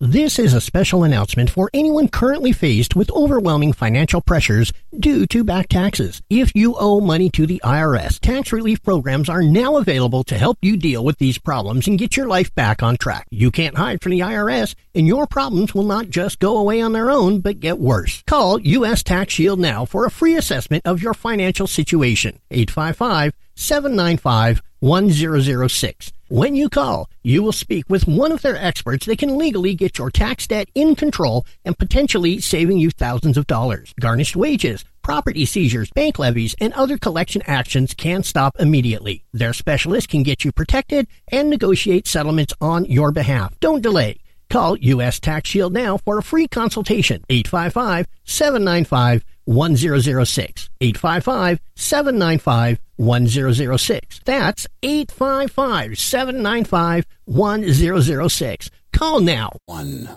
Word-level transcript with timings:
This 0.00 0.38
is 0.38 0.54
a 0.54 0.60
special 0.60 1.02
announcement 1.02 1.50
for 1.50 1.70
anyone 1.74 2.06
currently 2.06 2.52
faced 2.52 2.94
with 2.94 3.10
overwhelming 3.10 3.72
financial 3.72 4.20
pressures 4.20 4.72
due 4.96 5.26
to 5.26 5.42
back 5.42 5.66
taxes. 5.66 6.22
If 6.30 6.54
you 6.54 6.76
owe 6.78 7.00
money 7.00 7.30
to 7.30 7.48
the 7.48 7.60
IRS, 7.64 8.20
tax 8.20 8.52
relief 8.52 8.80
programs 8.84 9.28
are 9.28 9.42
now 9.42 9.76
available 9.76 10.22
to 10.22 10.38
help 10.38 10.58
you 10.62 10.76
deal 10.76 11.04
with 11.04 11.18
these 11.18 11.38
problems 11.38 11.88
and 11.88 11.98
get 11.98 12.16
your 12.16 12.28
life 12.28 12.54
back 12.54 12.80
on 12.80 12.96
track. 12.96 13.26
You 13.30 13.50
can't 13.50 13.76
hide 13.76 14.00
from 14.00 14.12
the 14.12 14.20
IRS, 14.20 14.76
and 14.94 15.08
your 15.08 15.26
problems 15.26 15.74
will 15.74 15.82
not 15.82 16.10
just 16.10 16.38
go 16.38 16.58
away 16.58 16.80
on 16.80 16.92
their 16.92 17.10
own, 17.10 17.40
but 17.40 17.58
get 17.58 17.80
worse. 17.80 18.22
Call 18.24 18.60
U.S. 18.60 19.02
Tax 19.02 19.32
Shield 19.32 19.58
now 19.58 19.84
for 19.84 20.06
a 20.06 20.12
free 20.12 20.36
assessment 20.36 20.86
of 20.86 21.02
your 21.02 21.12
financial 21.12 21.66
situation. 21.66 22.38
855 22.52 23.34
795 23.56 24.62
1006. 24.78 26.12
When 26.30 26.54
you 26.54 26.68
call, 26.68 27.08
you 27.22 27.42
will 27.42 27.52
speak 27.52 27.88
with 27.88 28.06
one 28.06 28.32
of 28.32 28.42
their 28.42 28.54
experts 28.54 29.06
that 29.06 29.18
can 29.18 29.38
legally 29.38 29.74
get 29.74 29.96
your 29.96 30.10
tax 30.10 30.46
debt 30.46 30.68
in 30.74 30.94
control 30.94 31.46
and 31.64 31.78
potentially 31.78 32.38
saving 32.38 32.76
you 32.76 32.90
thousands 32.90 33.38
of 33.38 33.46
dollars. 33.46 33.94
Garnished 33.98 34.36
wages, 34.36 34.84
property 35.00 35.46
seizures, 35.46 35.90
bank 35.92 36.18
levies, 36.18 36.54
and 36.60 36.74
other 36.74 36.98
collection 36.98 37.40
actions 37.46 37.94
can 37.94 38.22
stop 38.22 38.56
immediately. 38.58 39.24
Their 39.32 39.54
specialist 39.54 40.10
can 40.10 40.22
get 40.22 40.44
you 40.44 40.52
protected 40.52 41.06
and 41.32 41.48
negotiate 41.48 42.06
settlements 42.06 42.52
on 42.60 42.84
your 42.84 43.10
behalf. 43.10 43.58
Don't 43.60 43.80
delay. 43.80 44.18
Call 44.50 44.76
U.S. 44.78 45.20
Tax 45.20 45.50
Shield 45.50 45.74
now 45.74 45.98
for 45.98 46.18
a 46.18 46.22
free 46.22 46.48
consultation. 46.48 47.22
855 47.28 48.06
795 48.24 49.24
1006. 49.44 50.70
855 50.80 51.60
795 51.74 52.78
1006. 52.96 54.20
That's 54.24 54.66
855 54.82 55.98
795 55.98 57.06
1006. 57.26 58.70
Call 58.92 59.20
now. 59.20 59.50
One. 59.66 60.08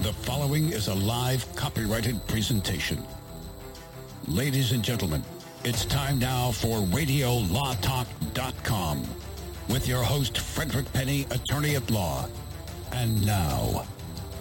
The 0.00 0.12
following 0.12 0.70
is 0.72 0.88
a 0.88 0.94
live 0.94 1.44
copyrighted 1.54 2.26
presentation. 2.28 3.04
Ladies 4.28 4.72
and 4.72 4.82
gentlemen, 4.84 5.22
it's 5.64 5.86
time 5.86 6.18
now 6.18 6.52
for 6.52 6.80
RadioLawTalk.com 6.80 9.02
with 9.70 9.88
your 9.88 10.02
host, 10.02 10.36
Frederick 10.36 10.92
Penney, 10.92 11.22
attorney 11.30 11.76
at 11.76 11.90
law. 11.90 12.28
And 12.92 13.24
now, 13.24 13.86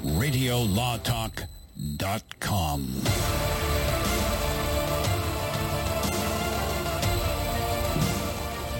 RadioLawTalk.com. 0.04 3.02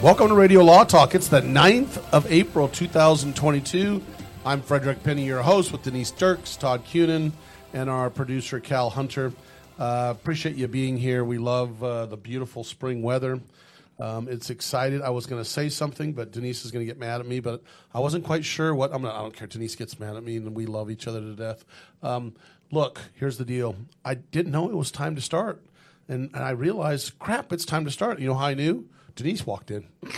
Welcome 0.02 0.28
to 0.28 0.34
Radio 0.34 0.62
Law 0.62 0.84
Talk. 0.84 1.14
It's 1.14 1.28
the 1.28 1.40
9th 1.40 2.04
of 2.12 2.30
April, 2.30 2.68
2022. 2.68 4.02
I'm 4.44 4.60
Frederick 4.60 5.02
Penney, 5.02 5.24
your 5.24 5.40
host, 5.40 5.72
with 5.72 5.84
Denise 5.84 6.10
Dirks, 6.10 6.54
Todd 6.56 6.84
Cunin, 6.84 7.32
and 7.72 7.88
our 7.88 8.10
producer, 8.10 8.60
Cal 8.60 8.90
Hunter. 8.90 9.32
Uh, 9.78 10.12
appreciate 10.16 10.56
you 10.56 10.66
being 10.66 10.96
here. 10.96 11.24
We 11.24 11.38
love 11.38 11.84
uh, 11.84 12.06
the 12.06 12.16
beautiful 12.16 12.64
spring 12.64 13.00
weather. 13.00 13.40
Um, 14.00 14.28
it's 14.28 14.50
excited. 14.50 15.02
I 15.02 15.10
was 15.10 15.26
going 15.26 15.40
to 15.40 15.48
say 15.48 15.68
something, 15.68 16.12
but 16.12 16.32
Denise 16.32 16.64
is 16.64 16.72
going 16.72 16.84
to 16.84 16.86
get 16.86 16.98
mad 16.98 17.20
at 17.20 17.26
me. 17.26 17.38
But 17.38 17.62
I 17.94 18.00
wasn't 18.00 18.24
quite 18.24 18.44
sure 18.44 18.74
what. 18.74 18.92
I'm. 18.92 19.02
Not, 19.02 19.14
I 19.14 19.22
don't 19.22 19.36
care. 19.36 19.46
Denise 19.46 19.76
gets 19.76 20.00
mad 20.00 20.16
at 20.16 20.24
me, 20.24 20.36
and 20.36 20.54
we 20.54 20.66
love 20.66 20.90
each 20.90 21.06
other 21.06 21.20
to 21.20 21.34
death. 21.34 21.64
Um, 22.02 22.34
look, 22.72 23.00
here's 23.14 23.38
the 23.38 23.44
deal. 23.44 23.76
I 24.04 24.14
didn't 24.14 24.50
know 24.50 24.68
it 24.68 24.74
was 24.74 24.90
time 24.90 25.14
to 25.14 25.20
start, 25.20 25.62
and, 26.08 26.30
and 26.34 26.42
I 26.42 26.50
realized, 26.50 27.18
crap, 27.20 27.52
it's 27.52 27.64
time 27.64 27.84
to 27.84 27.90
start. 27.90 28.18
You 28.18 28.28
know 28.28 28.34
how 28.34 28.46
I 28.46 28.54
knew? 28.54 28.88
Denise 29.14 29.46
walked 29.46 29.70
in. 29.72 29.86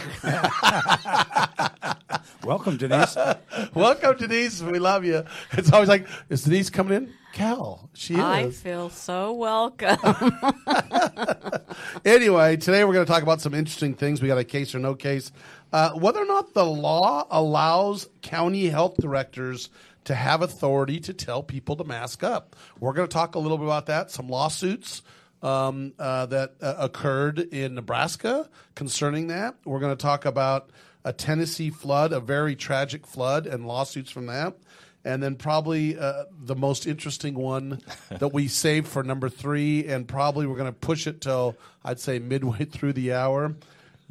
Welcome, 2.44 2.76
Denise. 2.76 3.16
Welcome, 3.74 4.16
Denise. 4.16 4.62
We 4.62 4.78
love 4.78 5.04
you. 5.04 5.24
It's 5.52 5.72
always 5.72 5.88
like, 5.88 6.06
is 6.28 6.44
Denise 6.44 6.68
coming 6.68 6.96
in? 6.96 7.12
Cal, 7.32 7.88
she 7.94 8.14
is. 8.14 8.20
I 8.20 8.50
feel 8.50 8.90
so 8.90 9.32
welcome. 9.32 9.98
anyway, 12.04 12.56
today 12.56 12.84
we're 12.84 12.92
going 12.92 13.06
to 13.06 13.10
talk 13.10 13.22
about 13.22 13.40
some 13.40 13.54
interesting 13.54 13.94
things. 13.94 14.20
We 14.20 14.28
got 14.28 14.38
a 14.38 14.44
case 14.44 14.74
or 14.74 14.78
no 14.78 14.94
case. 14.94 15.32
Uh, 15.72 15.92
whether 15.92 16.20
or 16.20 16.26
not 16.26 16.54
the 16.54 16.64
law 16.64 17.26
allows 17.30 18.08
county 18.22 18.68
health 18.68 18.96
directors 18.98 19.70
to 20.04 20.14
have 20.14 20.42
authority 20.42 20.98
to 21.00 21.12
tell 21.12 21.42
people 21.42 21.76
to 21.76 21.84
mask 21.84 22.24
up. 22.24 22.56
We're 22.80 22.92
going 22.92 23.08
to 23.08 23.12
talk 23.12 23.34
a 23.34 23.38
little 23.38 23.58
bit 23.58 23.66
about 23.66 23.86
that, 23.86 24.10
some 24.10 24.28
lawsuits 24.28 25.02
um, 25.42 25.92
uh, 25.98 26.26
that 26.26 26.54
uh, 26.60 26.74
occurred 26.78 27.38
in 27.38 27.74
Nebraska 27.74 28.48
concerning 28.74 29.28
that. 29.28 29.56
We're 29.64 29.80
going 29.80 29.96
to 29.96 30.02
talk 30.02 30.24
about 30.24 30.70
a 31.04 31.12
Tennessee 31.12 31.70
flood, 31.70 32.12
a 32.12 32.20
very 32.20 32.56
tragic 32.56 33.06
flood, 33.06 33.46
and 33.46 33.66
lawsuits 33.66 34.10
from 34.10 34.26
that. 34.26 34.56
And 35.04 35.22
then 35.22 35.36
probably 35.36 35.98
uh, 35.98 36.24
the 36.38 36.54
most 36.54 36.86
interesting 36.86 37.34
one 37.34 37.80
that 38.10 38.28
we 38.28 38.48
saved 38.48 38.86
for 38.88 39.02
number 39.02 39.28
three, 39.28 39.86
and 39.86 40.06
probably 40.06 40.46
we're 40.46 40.56
going 40.56 40.72
to 40.72 40.78
push 40.78 41.06
it 41.06 41.20
till 41.20 41.56
I'd 41.84 42.00
say 42.00 42.18
midway 42.18 42.64
through 42.64 42.92
the 42.92 43.14
hour. 43.14 43.54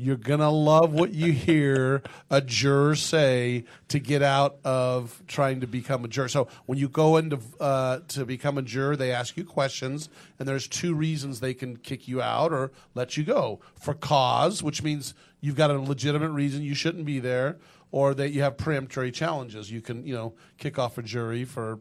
You're 0.01 0.15
going 0.15 0.39
to 0.39 0.49
love 0.49 0.93
what 0.93 1.11
you 1.11 1.33
hear 1.33 2.01
a 2.29 2.39
juror 2.39 2.95
say 2.95 3.65
to 3.89 3.99
get 3.99 4.21
out 4.21 4.57
of 4.63 5.21
trying 5.27 5.59
to 5.59 5.67
become 5.67 6.05
a 6.05 6.07
juror. 6.07 6.29
So 6.29 6.47
when 6.67 6.77
you 6.77 6.87
go 6.87 7.17
into 7.17 7.37
uh, 7.59 7.99
to 8.07 8.25
become 8.25 8.57
a 8.57 8.61
juror, 8.61 8.95
they 8.95 9.11
ask 9.11 9.35
you 9.35 9.43
questions, 9.43 10.07
and 10.39 10.47
there's 10.47 10.69
two 10.69 10.95
reasons 10.95 11.41
they 11.41 11.53
can 11.53 11.75
kick 11.75 12.07
you 12.07 12.21
out 12.21 12.53
or 12.53 12.71
let 12.95 13.17
you 13.17 13.25
go. 13.25 13.59
For 13.75 13.93
cause, 13.93 14.63
which 14.63 14.81
means 14.81 15.13
you've 15.41 15.57
got 15.57 15.69
a 15.69 15.77
legitimate 15.77 16.29
reason 16.29 16.63
you 16.63 16.75
shouldn't 16.75 17.03
be 17.03 17.19
there, 17.19 17.57
or 17.91 18.13
that 18.13 18.31
you 18.31 18.41
have 18.41 18.57
peremptory 18.57 19.11
challenges. 19.11 19.71
You 19.71 19.81
can, 19.81 20.05
you 20.05 20.13
know, 20.13 20.35
kick 20.57 20.77
off 20.77 20.97
a 20.97 21.03
jury 21.03 21.45
for 21.45 21.79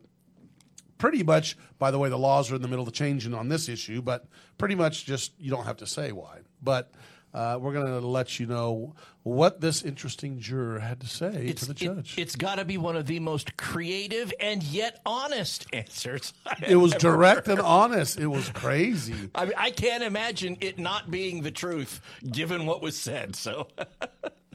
pretty 0.98 1.22
much, 1.22 1.56
by 1.78 1.90
the 1.90 1.98
way, 1.98 2.08
the 2.08 2.18
laws 2.18 2.50
are 2.50 2.56
in 2.56 2.62
the 2.62 2.68
middle 2.68 2.86
of 2.86 2.92
changing 2.92 3.34
on 3.34 3.48
this 3.48 3.68
issue, 3.68 4.02
but 4.02 4.26
pretty 4.58 4.74
much 4.74 5.04
just 5.04 5.32
you 5.38 5.50
don't 5.50 5.64
have 5.64 5.78
to 5.78 5.86
say 5.86 6.12
why. 6.12 6.38
But 6.62 6.90
uh, 7.34 7.58
we're 7.60 7.72
going 7.72 7.86
to 7.86 8.06
let 8.06 8.40
you 8.40 8.46
know 8.46 8.94
what 9.22 9.60
this 9.60 9.82
interesting 9.82 10.38
juror 10.40 10.78
had 10.78 11.00
to 11.00 11.06
say 11.06 11.52
to 11.52 11.66
the 11.66 11.74
judge. 11.74 12.16
It, 12.16 12.24
has 12.24 12.36
got 12.36 12.56
to 12.56 12.64
be 12.64 12.78
one 12.78 12.96
of 12.96 13.06
the 13.06 13.20
most 13.20 13.56
creative 13.56 14.32
and 14.40 14.62
yet 14.62 15.00
honest 15.04 15.66
answers. 15.72 16.32
it 16.66 16.76
was 16.76 16.92
direct 16.94 17.46
heard. 17.46 17.58
and 17.58 17.66
honest. 17.66 18.18
It 18.18 18.26
was 18.26 18.48
crazy. 18.48 19.30
I, 19.34 19.44
mean, 19.44 19.54
I 19.56 19.70
can't 19.70 20.02
imagine 20.02 20.56
it 20.60 20.78
not 20.78 21.10
being 21.10 21.42
the 21.42 21.50
truth, 21.50 22.00
given 22.30 22.64
what 22.64 22.80
was 22.80 22.96
said. 22.96 23.36
So 23.36 23.68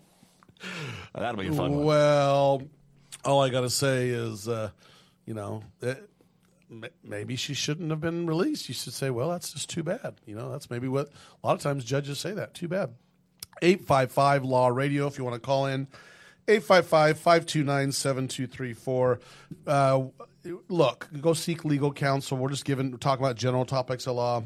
that'll 1.16 1.41
be 1.41 1.50
fun 1.50 1.72
one. 1.72 1.85
Well, 1.85 2.63
all 3.25 3.41
I 3.41 3.50
got 3.50 3.62
to 3.62 3.69
say 3.69 4.09
is, 4.09 4.47
uh, 4.47 4.69
you 5.25 5.34
know, 5.34 5.63
it, 5.81 6.09
maybe 7.03 7.35
she 7.35 7.53
shouldn't 7.53 7.90
have 7.90 8.01
been 8.01 8.25
released. 8.25 8.68
You 8.68 8.75
should 8.75 8.94
say, 8.94 9.09
well, 9.09 9.29
that's 9.29 9.53
just 9.53 9.69
too 9.69 9.84
bad. 9.84 10.16
You 10.25 10.35
know, 10.35 10.52
that's 10.52 10.69
maybe 10.69 10.88
what 10.88 11.09
a 11.44 11.47
lot 11.47 11.53
of 11.53 11.62
times 11.62 11.85
judges 11.85 12.19
say 12.19 12.31
that. 12.31 12.53
Too 12.53 12.68
bad. 12.68 12.94
855 13.62 14.44
Law 14.44 14.68
Radio 14.68 15.07
if 15.07 15.18
you 15.18 15.23
want 15.23 15.35
to 15.35 15.40
call 15.40 15.68
in. 15.68 15.88
855 16.47 17.18
529 17.19 17.91
7234. 17.91 19.19
Uh, 19.66 20.03
look, 20.68 21.07
go 21.22 21.34
seek 21.34 21.63
legal 21.63 21.94
counsel. 21.94 22.38
We're 22.38 22.50
just 22.50 22.66
giving, 22.66 22.97
talking 22.97 23.23
about 23.23 23.38
general 23.38 23.66
topics 23.66 24.07
of 24.07 24.16
law. 24.16 24.44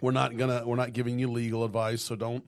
We're 0.00 0.12
not 0.12 0.36
gonna, 0.36 0.62
we're 0.64 0.76
not 0.76 0.92
giving 0.92 1.18
you 1.18 1.28
legal 1.28 1.64
advice, 1.64 2.02
so 2.02 2.14
don't 2.14 2.44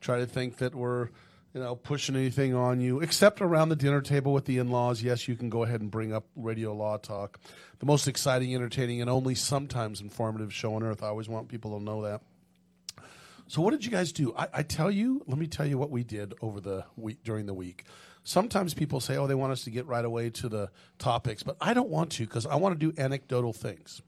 try 0.00 0.18
to 0.18 0.26
think 0.26 0.58
that 0.58 0.74
we're 0.74 1.08
you 1.54 1.60
know, 1.60 1.76
pushing 1.76 2.16
anything 2.16 2.54
on 2.54 2.80
you, 2.80 3.00
except 3.00 3.42
around 3.42 3.68
the 3.68 3.76
dinner 3.76 4.00
table 4.00 4.32
with 4.32 4.46
the 4.46 4.58
in 4.58 4.70
laws. 4.70 5.02
Yes, 5.02 5.28
you 5.28 5.36
can 5.36 5.50
go 5.50 5.64
ahead 5.64 5.80
and 5.80 5.90
bring 5.90 6.12
up 6.12 6.24
radio 6.34 6.74
law 6.74 6.96
talk. 6.96 7.38
The 7.78 7.86
most 7.86 8.08
exciting, 8.08 8.54
entertaining, 8.54 9.00
and 9.00 9.10
only 9.10 9.34
sometimes 9.34 10.00
informative 10.00 10.52
show 10.52 10.74
on 10.74 10.82
earth. 10.82 11.02
I 11.02 11.08
always 11.08 11.28
want 11.28 11.48
people 11.48 11.78
to 11.78 11.84
know 11.84 12.02
that. 12.02 12.22
So, 13.48 13.60
what 13.60 13.72
did 13.72 13.84
you 13.84 13.90
guys 13.90 14.12
do? 14.12 14.34
I, 14.34 14.48
I 14.54 14.62
tell 14.62 14.90
you, 14.90 15.22
let 15.26 15.36
me 15.36 15.46
tell 15.46 15.66
you 15.66 15.76
what 15.76 15.90
we 15.90 16.04
did 16.04 16.32
over 16.40 16.60
the 16.60 16.86
week 16.96 17.22
during 17.22 17.44
the 17.44 17.54
week. 17.54 17.84
Sometimes 18.24 18.72
people 18.72 19.00
say, 19.00 19.16
"Oh, 19.16 19.26
they 19.26 19.34
want 19.34 19.52
us 19.52 19.64
to 19.64 19.70
get 19.70 19.86
right 19.86 20.04
away 20.04 20.30
to 20.30 20.48
the 20.48 20.70
topics," 20.98 21.42
but 21.42 21.56
I 21.60 21.74
don't 21.74 21.90
want 21.90 22.12
to 22.12 22.24
because 22.24 22.46
I 22.46 22.54
want 22.54 22.78
to 22.78 22.92
do 22.92 22.98
anecdotal 22.98 23.52
things. 23.52 24.00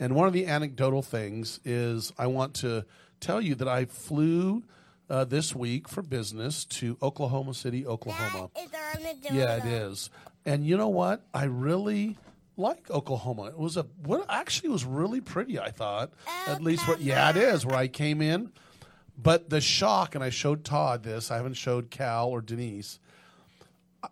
And 0.00 0.16
one 0.16 0.26
of 0.26 0.32
the 0.32 0.46
anecdotal 0.46 1.02
things 1.02 1.60
is 1.64 2.12
I 2.18 2.26
want 2.26 2.54
to 2.54 2.84
tell 3.20 3.40
you 3.40 3.54
that 3.56 3.68
I 3.68 3.84
flew 3.84 4.64
uh, 5.10 5.24
this 5.24 5.54
week 5.54 5.88
for 5.88 6.02
business 6.02 6.64
to 6.66 6.96
Oklahoma 7.02 7.52
City, 7.54 7.86
Oklahoma. 7.86 8.50
yeah, 9.32 9.56
it 9.56 9.64
is. 9.66 10.10
And 10.46 10.64
you 10.64 10.76
know 10.76 10.88
what? 10.88 11.22
I 11.34 11.44
really 11.44 12.16
like 12.56 12.90
Oklahoma. 12.90 13.46
It 13.48 13.58
was 13.58 13.76
a 13.76 13.86
what 14.04 14.24
actually 14.28 14.70
was 14.70 14.84
really 14.84 15.20
pretty. 15.20 15.58
I 15.58 15.70
thought 15.70 16.12
at 16.46 16.62
least 16.62 16.86
what. 16.88 17.00
Yeah, 17.00 17.30
it 17.30 17.36
is 17.36 17.66
where 17.66 17.76
I 17.76 17.88
came 17.88 18.22
in. 18.22 18.52
But 19.18 19.50
the 19.50 19.60
shock, 19.60 20.14
and 20.14 20.24
I 20.24 20.30
showed 20.30 20.64
Todd 20.64 21.02
this. 21.02 21.30
I 21.30 21.36
haven't 21.36 21.54
showed 21.54 21.90
Cal 21.90 22.28
or 22.28 22.40
Denise. 22.40 22.98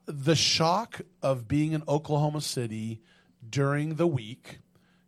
The 0.05 0.37
shock 0.37 1.01
of 1.23 1.49
being 1.49 1.73
in 1.73 1.83
Oklahoma 1.89 2.43
City 2.43 3.01
during 3.49 3.95
the 3.95 4.07
week 4.07 4.59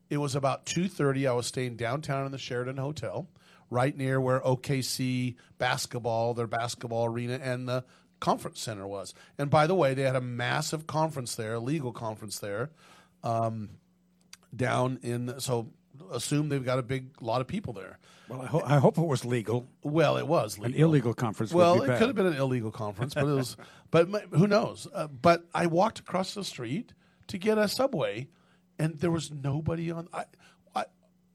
It 0.09 0.17
was 0.19 0.35
about 0.35 0.65
two 0.65 0.89
thirty. 0.89 1.27
I 1.27 1.33
was 1.33 1.47
staying 1.47 1.77
downtown 1.77 2.25
in 2.25 2.33
the 2.33 2.39
Sheraton 2.39 2.79
Hotel, 2.79 3.29
right 3.71 3.97
near 3.97 4.21
where 4.21 4.41
OKC 4.41 5.37
basketball, 5.59 6.35
their 6.35 6.47
basketball 6.47 7.07
arena, 7.07 7.39
and 7.43 7.69
the 7.69 7.85
conference 8.19 8.61
center 8.61 8.87
was. 8.87 9.15
And 9.39 9.49
by 9.49 9.67
the 9.67 9.75
way, 9.75 9.95
they 9.95 10.03
had 10.03 10.17
a 10.17 10.21
massive 10.21 10.87
conference 10.87 11.37
there, 11.37 11.55
a 11.55 11.61
legal 11.61 11.93
conference 11.93 12.39
there, 12.39 12.71
um, 13.23 13.71
down 14.55 14.99
in. 15.03 15.39
So 15.41 15.71
assume 16.13 16.49
they've 16.49 16.65
got 16.65 16.79
a 16.79 16.83
big 16.83 17.21
lot 17.23 17.41
of 17.41 17.47
people 17.47 17.73
there. 17.73 17.99
Well, 18.29 18.43
I, 18.43 18.47
ho- 18.47 18.63
I 18.65 18.79
hope 18.79 18.97
it 18.97 19.07
was 19.07 19.25
legal. 19.25 19.69
Well, 19.83 20.17
it 20.17 20.27
was 20.27 20.57
An 20.59 20.75
illegal 20.75 21.15
conference 21.15 21.53
Well, 21.53 21.75
would 21.75 21.81
be 21.81 21.85
it 21.85 21.89
bad. 21.89 21.99
could 21.99 22.07
have 22.09 22.17
been 22.17 22.27
an 22.27 22.37
illegal 22.37 22.71
conference, 22.71 23.15
but 23.15 23.25
it 23.25 23.35
was. 23.35 23.57
but 23.91 24.09
who 24.33 24.47
knows? 24.47 24.87
Uh, 24.93 25.09
but 25.09 25.45
I 25.53 25.67
walked 25.67 25.99
across 25.99 26.35
the 26.35 26.45
street 26.45 26.93
to 27.27 27.39
get 27.39 27.59
a 27.59 27.67
subway, 27.67 28.29
and 28.79 28.99
there 29.01 29.11
was 29.11 29.33
nobody 29.33 29.91
on. 29.91 30.09
I, 30.13 30.25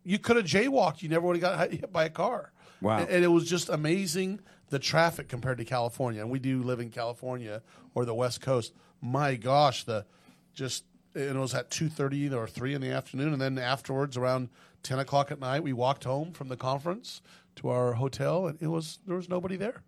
you 0.06 0.20
could 0.20 0.38
have 0.38 0.46
jaywalked. 0.46 1.02
You 1.02 1.10
never 1.10 1.28
would 1.28 1.42
have 1.42 1.42
got 1.42 1.72
hit 1.72 1.92
by 1.92 2.06
a 2.06 2.10
car. 2.10 2.52
Wow. 2.82 3.00
And, 3.00 3.10
and 3.10 3.24
it 3.24 3.30
was 3.30 3.50
just 3.50 3.70
amazing 3.70 4.40
the 4.70 4.80
traffic 4.80 5.28
compared 5.28 5.58
to 5.58 5.66
California. 5.66 6.22
And 6.22 6.30
we 6.30 6.40
do 6.40 6.62
live 6.62 6.80
in 6.80 6.90
California 6.90 7.62
or 7.94 8.06
the 8.06 8.14
West 8.14 8.42
Coast. 8.42 8.74
My 9.02 9.36
gosh, 9.36 9.84
the 9.84 10.06
just 10.54 10.86
and 11.14 11.38
it 11.38 11.40
was 11.40 11.54
at 11.54 11.70
two 11.70 11.90
thirty 11.90 12.32
or 12.34 12.48
three 12.48 12.74
in 12.74 12.82
the 12.82 12.92
afternoon, 12.92 13.34
and 13.34 13.42
then 13.42 13.58
afterwards 13.58 14.18
around 14.18 14.50
ten 14.84 15.00
o'clock 15.00 15.32
at 15.32 15.40
night, 15.40 15.64
we 15.64 15.74
walked 15.74 16.04
home 16.04 16.32
from 16.32 16.50
the 16.50 16.58
conference 16.58 17.22
to 17.58 17.70
our 17.70 17.94
hotel, 17.94 18.48
and 18.48 18.62
it 18.62 18.68
was 18.68 19.00
there 19.06 19.16
was 19.16 19.30
nobody 19.30 19.56
there. 19.56 19.84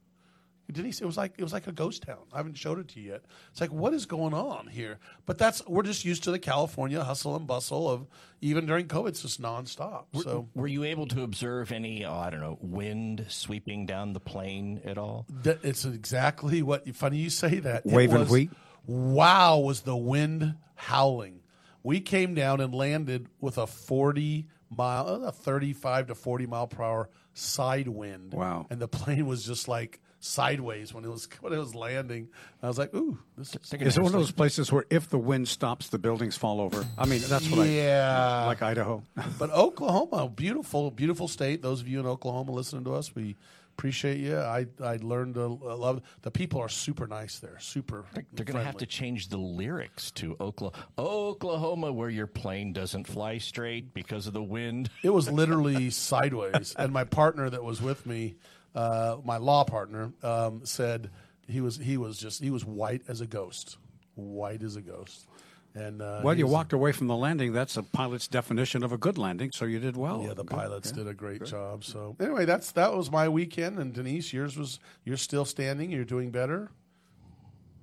Denise, 0.72 1.00
it 1.00 1.06
was 1.06 1.16
like 1.16 1.34
it 1.38 1.44
was 1.44 1.54
like 1.54 1.68
a 1.68 1.72
ghost 1.72 2.04
town. 2.04 2.20
I 2.34 2.38
haven't 2.38 2.58
showed 2.58 2.80
it 2.80 2.90
to 2.90 3.00
you 3.00 3.12
yet. 3.12 3.24
It's 3.52 3.62
like 3.62 3.72
what 3.72 3.94
is 3.94 4.06
going 4.06 4.34
on 4.34 4.68
here? 4.68 5.00
But 5.26 5.38
that's 5.38 5.66
we're 5.66 5.84
just 5.84 6.04
used 6.04 6.24
to 6.26 6.32
the 6.32 6.40
California 6.40 7.04
hustle 7.04 7.36
and 7.36 7.48
bustle 7.48 7.90
of 7.90 8.08
even 8.42 8.66
during 8.66 8.88
COVID, 8.88 9.10
it's 9.10 9.22
just 9.22 9.42
nonstop. 9.42 10.06
So 10.22 10.50
Were 10.54 10.68
you 10.68 10.84
able 10.84 11.08
to 11.08 11.24
observe 11.24 11.72
any, 11.72 12.06
oh, 12.06 12.14
I 12.14 12.30
don't 12.30 12.42
know, 12.42 12.58
wind 12.62 13.26
sweeping 13.30 13.86
down 13.86 14.14
the 14.14 14.20
plain 14.20 14.82
at 14.86 14.98
all? 14.98 15.26
that 15.44 15.64
it's 15.64 15.86
exactly 15.86 16.62
what. 16.62 16.88
Funny 16.96 17.18
you 17.18 17.30
say 17.30 17.60
that. 17.60 17.86
It 17.86 17.92
Wave 17.92 18.14
and 18.14 18.30
wheat? 18.30 18.52
Wow, 18.86 19.60
was 19.60 19.82
the 19.82 19.98
wind 19.98 20.56
howling? 20.76 21.42
We 21.84 22.02
came 22.02 22.34
down 22.36 22.60
and 22.60 22.76
landed 22.76 23.28
with 23.40 23.58
a 23.58 23.68
forty 23.68 24.48
mile, 24.70 25.24
a 25.24 25.32
thirty-five 25.32 26.08
to 26.08 26.16
forty 26.16 26.46
mile 26.46 26.68
per 26.68 26.84
hour 26.84 27.10
side 27.34 27.88
wind. 27.88 28.34
Wow. 28.34 28.68
And 28.70 28.80
the 28.80 28.88
plane 28.88 29.26
was 29.26 29.46
just 29.46 29.68
like 29.68 30.02
sideways 30.28 30.94
when 30.94 31.04
it 31.04 31.10
was 31.10 31.28
when 31.42 31.54
it 31.54 31.58
was 31.58 31.74
landing. 31.74 32.28
I 32.62 32.68
was 32.68 32.78
like, 32.78 32.94
ooh, 32.94 33.18
this 33.38 33.56
is. 33.56 33.74
Is 33.82 33.98
it 33.98 34.02
one 34.02 34.14
of 34.14 34.20
those 34.20 34.32
places 34.32 34.72
where 34.72 34.86
if 34.90 35.10
the 35.10 35.18
wind 35.18 35.48
stops, 35.48 35.90
the 35.90 36.00
buildings 36.00 36.38
fall 36.38 36.60
over? 36.62 36.86
I 36.98 37.06
mean, 37.06 37.22
that's 37.28 37.50
what 37.50 37.68
Yeah. 37.68 38.42
I 38.44 38.46
like 38.48 38.62
Idaho. 38.62 39.04
But 39.40 39.52
Oklahoma, 39.52 40.30
beautiful, 40.30 40.92
beautiful 40.92 41.28
state. 41.28 41.62
Those 41.62 41.82
of 41.82 41.88
you 41.88 42.00
in 42.00 42.06
Oklahoma 42.06 42.52
listening 42.52 42.84
to 42.86 42.94
us, 42.94 43.14
we 43.16 43.36
appreciate 43.78 44.18
you. 44.18 44.36
I 44.40 44.66
I 44.82 44.98
learned 45.02 45.36
to 45.36 45.46
love 45.48 46.02
the 46.24 46.32
people 46.32 46.60
are 46.60 46.70
super 46.70 47.06
nice 47.06 47.38
there, 47.40 47.60
super. 47.60 48.06
They're 48.34 48.44
going 48.46 48.58
to 48.58 48.64
have 48.66 48.78
to 48.78 48.88
change 48.88 49.30
the 49.30 49.38
lyrics 49.38 50.10
to 50.12 50.36
Oklahoma, 50.42 50.84
Oklahoma, 50.98 51.92
where 51.94 52.10
your 52.10 52.26
plane 52.28 52.74
doesn't 52.74 53.06
fly 53.06 53.38
straight 53.38 53.94
because 53.94 54.26
of 54.26 54.34
the 54.34 54.42
wind. 54.42 54.90
It 55.04 55.12
was 55.12 55.30
literally 55.30 55.90
sideways, 56.12 56.76
and 56.78 56.92
my 56.92 57.04
partner 57.04 57.50
that 57.52 57.64
was 57.64 57.80
with 57.82 58.06
me, 58.08 58.36
uh, 58.78 59.18
my 59.26 59.38
law 59.38 59.64
partner, 59.64 60.12
um, 60.24 60.62
said 60.66 61.10
he 61.48 61.62
was 61.62 61.78
he 61.78 61.98
was 61.98 62.18
just 62.18 62.42
he 62.44 62.52
was 62.52 62.64
white 62.64 63.02
as 63.08 63.22
a 63.22 63.28
ghost, 63.28 63.78
white 64.16 64.62
as 64.64 64.76
a 64.76 64.82
ghost. 64.82 65.28
And 65.76 66.02
uh, 66.02 66.22
Well, 66.24 66.36
you 66.38 66.48
walked 66.48 66.74
away 66.74 66.92
from 66.92 67.06
the 67.08 67.16
landing. 67.16 67.54
That's 67.54 67.78
a 67.78 67.84
pilot's 67.84 68.28
definition 68.28 68.84
of 68.84 68.92
a 68.92 68.98
good 68.98 69.18
landing, 69.20 69.52
so 69.52 69.66
you 69.66 69.80
did 69.80 69.96
well. 69.96 70.22
Yeah, 70.24 70.30
the 70.34 70.44
Good. 70.44 70.58
pilots 70.58 70.92
did 70.92 71.08
a 71.08 71.14
great 71.14 71.44
job. 71.44 71.84
So 71.84 72.16
anyway, 72.20 72.46
that's 72.46 72.72
that 72.72 72.96
was 72.96 73.12
my 73.12 73.30
weekend. 73.30 73.78
And 73.78 73.94
Denise, 73.94 74.34
yours 74.34 74.58
was 74.58 74.80
you're 75.04 75.18
still 75.18 75.46
standing. 75.46 75.92
You're 75.92 76.04
doing 76.06 76.32
better. 76.32 76.72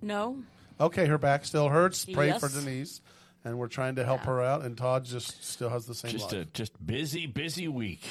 No. 0.03 0.43
Okay, 0.81 1.07
her 1.07 1.19
back 1.19 1.45
still 1.45 1.69
hurts. 1.69 2.05
Pray 2.05 2.37
for 2.39 2.49
Denise, 2.49 3.01
and 3.45 3.59
we're 3.59 3.69
trying 3.69 3.95
to 3.97 4.05
help 4.05 4.23
her 4.23 4.43
out. 4.43 4.63
And 4.65 4.77
Todd 4.77 5.05
just 5.05 5.45
still 5.45 5.69
has 5.71 5.87
the 5.87 5.95
same 5.95 6.11
Just 6.11 6.33
life. 6.33 6.43
a 6.43 6.45
just 6.47 6.85
busy, 6.85 7.27
busy 7.27 7.69
week. 7.69 8.03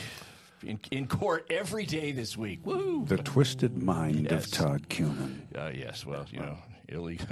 In, 0.65 0.79
in 0.91 1.07
court 1.07 1.45
every 1.49 1.85
day 1.85 2.11
this 2.11 2.37
week. 2.37 2.65
Woo! 2.65 3.05
The 3.05 3.17
twisted 3.17 3.81
mind 3.81 4.27
Yes. 4.31 4.45
of 4.45 4.51
Todd 4.51 4.89
Cunin. 4.89 5.41
Uh, 5.55 5.71
yes, 5.73 6.05
well, 6.05 6.25
you 6.31 6.39
know, 6.39 6.57
illegal. 6.87 7.27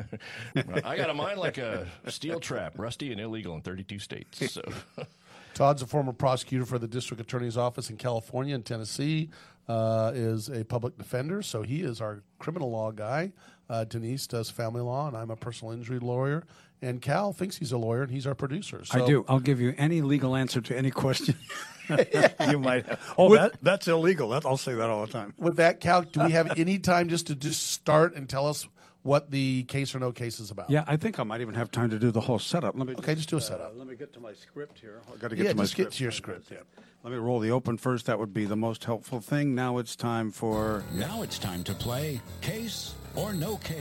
I 0.83 0.97
got 0.97 1.09
a 1.09 1.13
mind 1.13 1.39
like 1.39 1.57
a 1.57 1.87
steel 2.07 2.39
trap, 2.39 2.73
rusty 2.77 3.11
and 3.11 3.21
illegal 3.21 3.55
in 3.55 3.61
32 3.61 3.99
states. 3.99 4.51
So, 4.51 4.61
Todd's 5.53 5.81
a 5.81 5.87
former 5.87 6.13
prosecutor 6.13 6.65
for 6.65 6.79
the 6.79 6.87
district 6.87 7.21
attorney's 7.21 7.57
office 7.57 7.89
in 7.89 7.97
California 7.97 8.55
and 8.55 8.65
Tennessee. 8.65 9.29
Uh, 9.69 10.11
is 10.13 10.49
a 10.49 10.65
public 10.65 10.97
defender, 10.97 11.41
so 11.41 11.61
he 11.61 11.81
is 11.81 12.01
our 12.01 12.23
criminal 12.39 12.71
law 12.71 12.91
guy. 12.91 13.31
Uh, 13.69 13.85
Denise 13.85 14.27
does 14.27 14.49
family 14.49 14.81
law, 14.81 15.07
and 15.07 15.15
I'm 15.15 15.29
a 15.29 15.35
personal 15.37 15.71
injury 15.71 15.99
lawyer. 15.99 16.43
And 16.81 17.01
Cal 17.01 17.31
thinks 17.31 17.55
he's 17.57 17.71
a 17.71 17.77
lawyer, 17.77 18.01
and 18.01 18.11
he's 18.11 18.27
our 18.27 18.33
producer. 18.35 18.83
So 18.83 19.01
I 19.01 19.05
do. 19.07 19.23
I'll 19.29 19.39
give 19.39 19.61
you 19.61 19.73
any 19.77 20.01
legal 20.01 20.35
answer 20.35 20.59
to 20.61 20.75
any 20.77 20.89
question 20.91 21.35
you 22.49 22.59
might 22.59 22.85
have. 22.85 22.99
Oh, 23.17 23.33
that, 23.35 23.53
that's 23.61 23.87
illegal. 23.87 24.29
That, 24.29 24.45
I'll 24.45 24.57
say 24.57 24.73
that 24.73 24.89
all 24.89 25.05
the 25.05 25.11
time. 25.11 25.33
With 25.37 25.57
that, 25.57 25.79
Cal, 25.79 26.01
do 26.03 26.23
we 26.23 26.31
have 26.31 26.57
any 26.57 26.79
time 26.79 27.09
just 27.09 27.27
to 27.27 27.35
just 27.35 27.71
start 27.71 28.15
and 28.15 28.27
tell 28.29 28.47
us 28.47 28.67
what 29.03 29.31
the 29.31 29.63
case 29.63 29.95
or 29.95 29.99
no 29.99 30.11
case 30.11 30.39
is 30.39 30.51
about? 30.51 30.69
Yeah, 30.69 30.83
I 30.87 30.95
think 30.97 31.19
I 31.19 31.23
might 31.23 31.41
even 31.41 31.55
have 31.55 31.71
time 31.71 31.89
to 31.89 31.99
do 31.99 32.11
the 32.11 32.21
whole 32.21 32.39
setup. 32.39 32.77
Let 32.77 32.87
me 32.87 32.93
Okay, 32.95 33.15
just 33.15 33.29
do 33.29 33.37
a 33.37 33.41
setup. 33.41 33.71
Uh, 33.73 33.77
let 33.77 33.87
me 33.87 33.95
get 33.95 34.13
to 34.13 34.19
my 34.19 34.33
script 34.33 34.79
here. 34.79 35.01
i 35.11 35.17
got 35.17 35.29
to 35.29 35.35
get 35.35 35.45
Yeah, 35.45 35.51
to 35.51 35.57
my 35.57 35.63
just 35.63 35.75
get 35.75 35.83
script. 35.85 35.97
to 35.97 36.03
your 36.03 36.11
script. 36.11 36.51
Yeah. 36.51 36.57
Let 37.03 37.11
me 37.13 37.17
roll 37.17 37.39
the 37.39 37.49
open 37.49 37.77
first. 37.77 38.05
That 38.05 38.19
would 38.19 38.31
be 38.33 38.45
the 38.45 38.55
most 38.55 38.83
helpful 38.83 39.19
thing. 39.21 39.55
Now 39.55 39.79
it's 39.79 39.95
time 39.95 40.29
for. 40.31 40.83
Now 40.93 41.23
it's 41.23 41.39
time 41.39 41.63
to 41.63 41.73
play 41.73 42.21
Case 42.41 42.93
or 43.15 43.33
No 43.33 43.57
Case. 43.57 43.79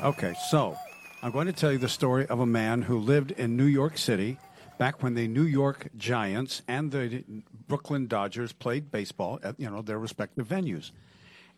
Okay, 0.00 0.34
so 0.50 0.76
I'm 1.24 1.30
going 1.30 1.46
to 1.46 1.52
tell 1.52 1.70
you 1.70 1.78
the 1.78 1.88
story 1.88 2.26
of 2.26 2.40
a 2.40 2.46
man 2.46 2.82
who 2.82 2.98
lived 2.98 3.30
in 3.30 3.56
New 3.56 3.66
York 3.66 3.96
City 3.96 4.38
back 4.76 5.04
when 5.04 5.14
the 5.14 5.28
New 5.28 5.44
York 5.44 5.88
Giants 5.96 6.62
and 6.66 6.90
the 6.90 7.22
Brooklyn 7.68 8.08
Dodgers 8.08 8.52
played 8.52 8.90
baseball 8.90 9.38
at 9.44 9.54
you 9.60 9.70
know 9.70 9.82
their 9.82 10.00
respective 10.00 10.48
venues. 10.48 10.90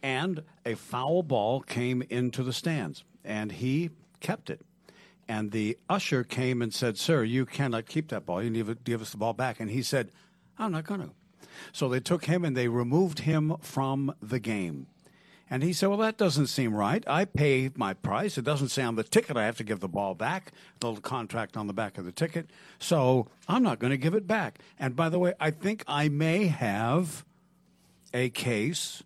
And 0.03 0.43
a 0.67 0.75
foul 0.75 1.23
ball 1.23 1.63
came 1.63 2.03
into 2.11 2.43
the 2.43 2.53
stands 2.53 3.05
and 3.25 3.53
he 3.53 3.89
kept 4.21 4.51
it. 4.51 4.61
And 5.27 5.51
the 5.51 5.79
usher 5.89 6.25
came 6.25 6.61
and 6.61 6.75
said, 6.75 6.99
"Sir, 6.99 7.25
you 7.25 7.47
cannot 7.47 7.87
keep 7.87 8.09
that 8.09 8.27
ball. 8.27 8.43
You 8.43 8.51
need 8.51 8.67
to 8.67 8.75
give 8.75 9.01
us 9.01 9.13
the 9.13 9.17
ball 9.17 9.33
back." 9.33 9.61
And 9.61 9.71
he 9.71 9.83
said, 9.83 10.11
"I'm 10.59 10.73
not 10.73 10.85
going 10.85 11.01
to." 11.01 11.11
So 11.73 11.89
they 11.89 12.01
took 12.01 12.27
him 12.27 12.45
and 12.45 12.55
they 12.55 12.69
removed 12.69 13.21
him 13.21 13.57
from 13.63 14.15
the 14.21 14.41
game. 14.41 14.89
And 15.51 15.63
he 15.63 15.73
said, 15.73 15.89
Well, 15.89 15.99
that 15.99 16.17
doesn't 16.17 16.47
seem 16.47 16.75
right. 16.75 17.05
I 17.07 17.25
pay 17.27 17.71
my 17.77 17.95
price. 17.95 18.39
It 18.39 18.45
doesn't 18.45 18.69
say 18.69 18.83
on 18.83 18.97
the 18.97 19.05
ticket 19.05 19.37
I 19.37 19.45
have 19.45 19.57
to 19.59 19.65
give 19.65 19.81
the 19.81 19.89
ball 19.89 20.15
back, 20.15 20.53
the 20.81 20.87
little 20.89 21.03
contract 21.03 21.57
on 21.57 21.67
the 21.67 21.73
back 21.75 21.99
of 21.99 22.05
the 22.05 22.13
ticket. 22.13 22.49
So 22.79 23.29
I'm 23.49 23.63
not 23.63 23.79
going 23.79 23.91
to 23.91 23.97
give 23.99 24.15
it 24.15 24.27
back. 24.27 24.59
And 24.79 24.97
by 24.97 25.09
the 25.09 25.19
way, 25.19 25.35
I 25.39 25.51
think 25.51 25.85
I 25.87 26.09
may 26.09 26.47
have 26.47 27.25
a 28.13 28.31
case 28.31 29.03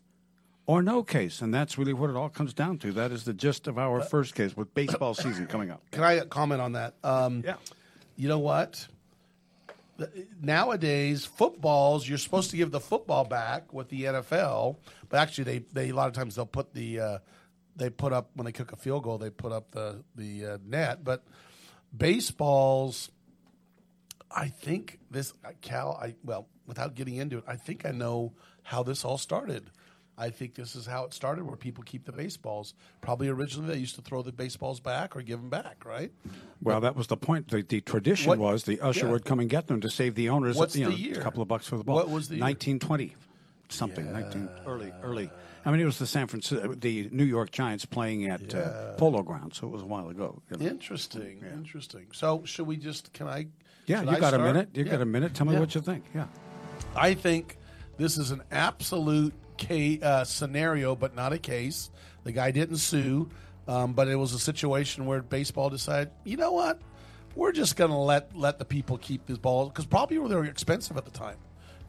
or 0.67 0.83
no 0.83 1.03
case. 1.03 1.41
And 1.41 1.53
that's 1.53 1.77
really 1.77 1.93
what 1.93 2.11
it 2.11 2.17
all 2.17 2.29
comes 2.29 2.55
down 2.55 2.79
to. 2.79 2.93
That 2.93 3.11
is 3.11 3.25
the 3.25 3.33
gist 3.33 3.67
of 3.67 3.79
our 3.79 4.01
first 4.01 4.35
case 4.35 4.57
with 4.57 4.73
baseball 4.75 5.15
season 5.15 5.47
coming 5.47 5.71
up. 5.71 5.83
Can 5.91 6.05
I 6.05 6.21
comment 6.21 6.61
on 6.61 6.73
that? 6.73 6.95
Um, 7.03 7.43
Yeah. 7.45 7.57
You 8.17 8.29
know 8.29 8.39
what? 8.41 8.87
Nowadays, 10.41 11.25
footballs 11.25 12.09
you're 12.09 12.19
supposed 12.19 12.51
to 12.51 12.57
give 12.57 12.71
the 12.71 12.81
football 12.81 13.25
back 13.25 13.73
with 13.73 13.89
the 13.89 14.05
NFL, 14.05 14.77
but 15.09 15.19
actually 15.19 15.45
they, 15.45 15.59
they 15.73 15.89
a 15.91 15.95
lot 15.95 16.09
of 16.09 16.15
times 16.15 16.37
they'll 16.37 16.47
put 16.47 16.73
the 16.73 17.01
uh, 17.01 17.19
they 17.75 17.91
put 17.91 18.13
up 18.13 18.31
when 18.35 18.45
they 18.45 18.53
kick 18.53 18.73
a 18.73 18.77
field 18.77 19.05
goal 19.05 19.19
they 19.19 19.31
put 19.31 19.53
up 19.53 19.71
the 19.73 20.05
the 20.15 20.47
uh, 20.47 20.59
net, 20.65 21.05
but 21.05 21.25
baseballs. 21.97 23.11
I 24.31 24.49
think 24.49 24.99
this 25.11 25.33
Cal. 25.63 25.99
I 26.01 26.15
well, 26.23 26.49
without 26.67 26.95
getting 26.95 27.17
into 27.17 27.39
it, 27.39 27.45
I 27.49 27.57
think 27.57 27.87
I 27.87 27.91
know 27.91 28.35
how 28.63 28.83
this 28.83 29.05
all 29.05 29.19
started. 29.19 29.71
I 30.19 30.31
think 30.31 30.55
this 30.55 30.75
is 30.75 30.85
how 30.85 31.05
it 31.05 31.15
started, 31.15 31.45
where 31.47 31.57
people 31.57 31.85
keep 31.85 32.05
the 32.05 32.13
baseballs. 32.13 32.75
Probably 33.01 33.29
originally 33.29 33.73
they 33.73 33.79
used 33.81 33.95
to 33.95 34.03
throw 34.03 34.23
the 34.23 34.33
baseballs 34.33 34.81
back 34.81 35.15
or 35.17 35.23
give 35.23 35.41
them 35.41 35.49
back, 35.49 35.85
right? 35.85 36.11
Well, 36.61 36.81
that 36.81 36.97
was 36.97 37.07
the 37.07 37.17
point. 37.17 37.49
The, 37.49 37.63
the 37.63 37.81
tradition 37.81 38.29
What- 38.31 38.39
was 38.39 38.65
the 38.65 38.81
usher 38.81 39.07
yeah. 39.07 39.13
would 39.13 39.25
come 39.25 39.39
and 39.41 39.49
get 39.49 39.69
them 39.69 39.81
to 39.83 39.89
save 39.89 40.17
the 40.17 40.29
owners. 40.31 40.57
What's 40.57 40.75
you 40.75 40.87
know, 40.87 40.91
the 40.91 40.97
year? 40.99 41.19
A 41.21 41.23
couple 41.23 41.41
of 41.41 41.49
bucks 41.49 41.69
for 41.69 41.77
the 41.77 41.85
ball. 41.85 41.95
What 41.95 42.11
was 42.11 42.29
the 42.29 42.35
year? 42.37 42.45
1920, 42.45 43.15
something. 43.69 44.13
19 44.13 44.49
early, 44.67 44.93
early. 45.03 45.31
I 45.65 45.71
mean, 45.71 45.81
it 45.81 45.85
was 45.85 45.99
the 45.99 46.07
San 46.07 46.27
Francisco, 46.29 46.75
the 46.75 47.09
New 47.13 47.25
York 47.25 47.51
Giants 47.51 47.85
playing 47.85 48.27
at 48.27 48.55
uh, 48.55 48.95
Polo 48.95 49.23
Grounds, 49.23 49.59
so 49.59 49.67
it 49.67 49.71
was 49.71 49.83
a 49.83 49.87
while 49.87 50.09
ago. 50.09 50.41
you 50.51 50.57
know. 50.57 50.67
Interesting, 50.67 51.45
interesting. 51.53 52.07
So, 52.13 52.43
should 52.45 52.67
we 52.67 52.77
just? 52.77 53.13
Can 53.13 53.29
I? 53.29 53.49
Yeah, 53.87 54.03
you 54.03 54.11
I 54.11 54.19
got 54.21 54.35
a 54.35 54.39
minute. 54.39 54.71
You 54.75 54.85
Yeah. 54.85 54.93
got 54.93 55.03
a 55.03 55.07
minute. 55.07 55.35
Tell 55.35 55.47
me 55.47 55.53
Yeah. 55.55 55.61
what 55.61 55.75
you 55.75 55.81
think. 55.81 56.05
Yeah. 56.15 56.27
I 56.97 57.15
think 57.15 57.59
this 57.99 58.17
is 58.17 58.31
an 58.31 58.43
absolute 58.51 59.35
ca- 59.59 60.01
uh, 60.01 60.25
scenario, 60.25 60.95
but 60.97 61.15
not 61.15 61.33
a 61.33 61.39
case. 61.39 61.91
The 62.25 62.33
guy 62.33 62.51
didn't 62.51 62.79
sue. 62.79 63.29
Um, 63.69 63.93
but 63.93 64.09
it 64.09 64.17
was 64.17 64.33
a 64.33 64.39
situation 64.39 65.05
where 65.05 65.21
baseball 65.21 65.69
decided, 65.69 66.11
you 66.25 66.39
know 66.39 66.53
what, 66.53 66.81
we're 67.35 67.53
just 67.53 67.77
going 67.77 67.91
to 67.91 67.97
let 67.97 68.35
let 68.35 68.59
the 68.59 68.65
people 68.65 68.97
keep 68.97 69.27
these 69.27 69.37
balls 69.37 69.69
because 69.69 69.85
probably 69.85 70.17
they 70.17 70.35
were 70.35 70.47
expensive 70.47 70.97
at 70.97 71.05
the 71.05 71.11
time, 71.11 71.37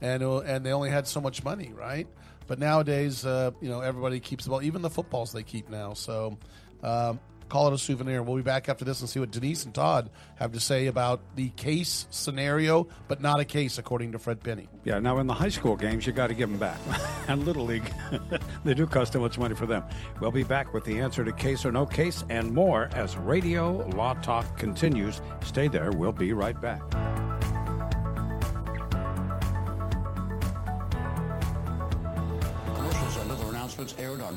and 0.01 0.21
uh, 0.21 0.39
and 0.39 0.65
they 0.65 0.73
only 0.73 0.89
had 0.89 1.07
so 1.07 1.21
much 1.21 1.41
money, 1.41 1.71
right? 1.73 2.05
But 2.47 2.59
nowadays, 2.59 3.25
uh, 3.25 3.51
you 3.61 3.69
know, 3.69 3.79
everybody 3.79 4.19
keeps 4.19 4.43
the 4.43 4.49
ball, 4.49 4.61
even 4.61 4.81
the 4.81 4.89
footballs 4.89 5.31
they 5.31 5.43
keep 5.43 5.69
now. 5.69 5.93
So. 5.93 6.37
Um, 6.83 7.19
call 7.49 7.67
it 7.67 7.73
a 7.73 7.77
souvenir. 7.77 8.23
We'll 8.23 8.37
be 8.37 8.41
back 8.41 8.69
after 8.69 8.85
this 8.85 9.01
and 9.01 9.09
see 9.09 9.19
what 9.19 9.31
Denise 9.31 9.65
and 9.65 9.73
Todd 9.73 10.09
have 10.35 10.53
to 10.53 10.59
say 10.59 10.87
about 10.87 11.21
the 11.35 11.49
case 11.49 12.07
scenario, 12.09 12.87
but 13.07 13.21
not 13.21 13.39
a 13.39 13.45
case, 13.45 13.77
according 13.77 14.13
to 14.13 14.19
Fred 14.19 14.41
Penney. 14.41 14.69
Yeah, 14.83 14.99
now 14.99 15.17
in 15.19 15.27
the 15.27 15.33
high 15.33 15.49
school 15.49 15.75
games, 15.75 16.07
you 16.07 16.13
got 16.13 16.27
to 16.27 16.33
give 16.33 16.49
them 16.49 16.59
back. 16.59 16.79
and 17.27 17.45
Little 17.45 17.65
League, 17.65 17.91
they 18.63 18.73
do 18.73 18.85
cost 18.87 19.13
too 19.13 19.19
much 19.19 19.37
money 19.37 19.55
for 19.55 19.65
them. 19.65 19.83
We'll 20.21 20.31
be 20.31 20.43
back 20.43 20.73
with 20.73 20.85
the 20.85 20.99
answer 20.99 21.25
to 21.25 21.31
case 21.33 21.65
or 21.65 21.71
no 21.71 21.85
case 21.85 22.23
and 22.29 22.53
more 22.53 22.89
as 22.93 23.17
Radio 23.17 23.87
Law 23.89 24.13
Talk 24.15 24.57
continues. 24.57 25.21
Stay 25.43 25.67
there. 25.67 25.91
We'll 25.91 26.11
be 26.11 26.33
right 26.33 26.59
back. 26.59 26.81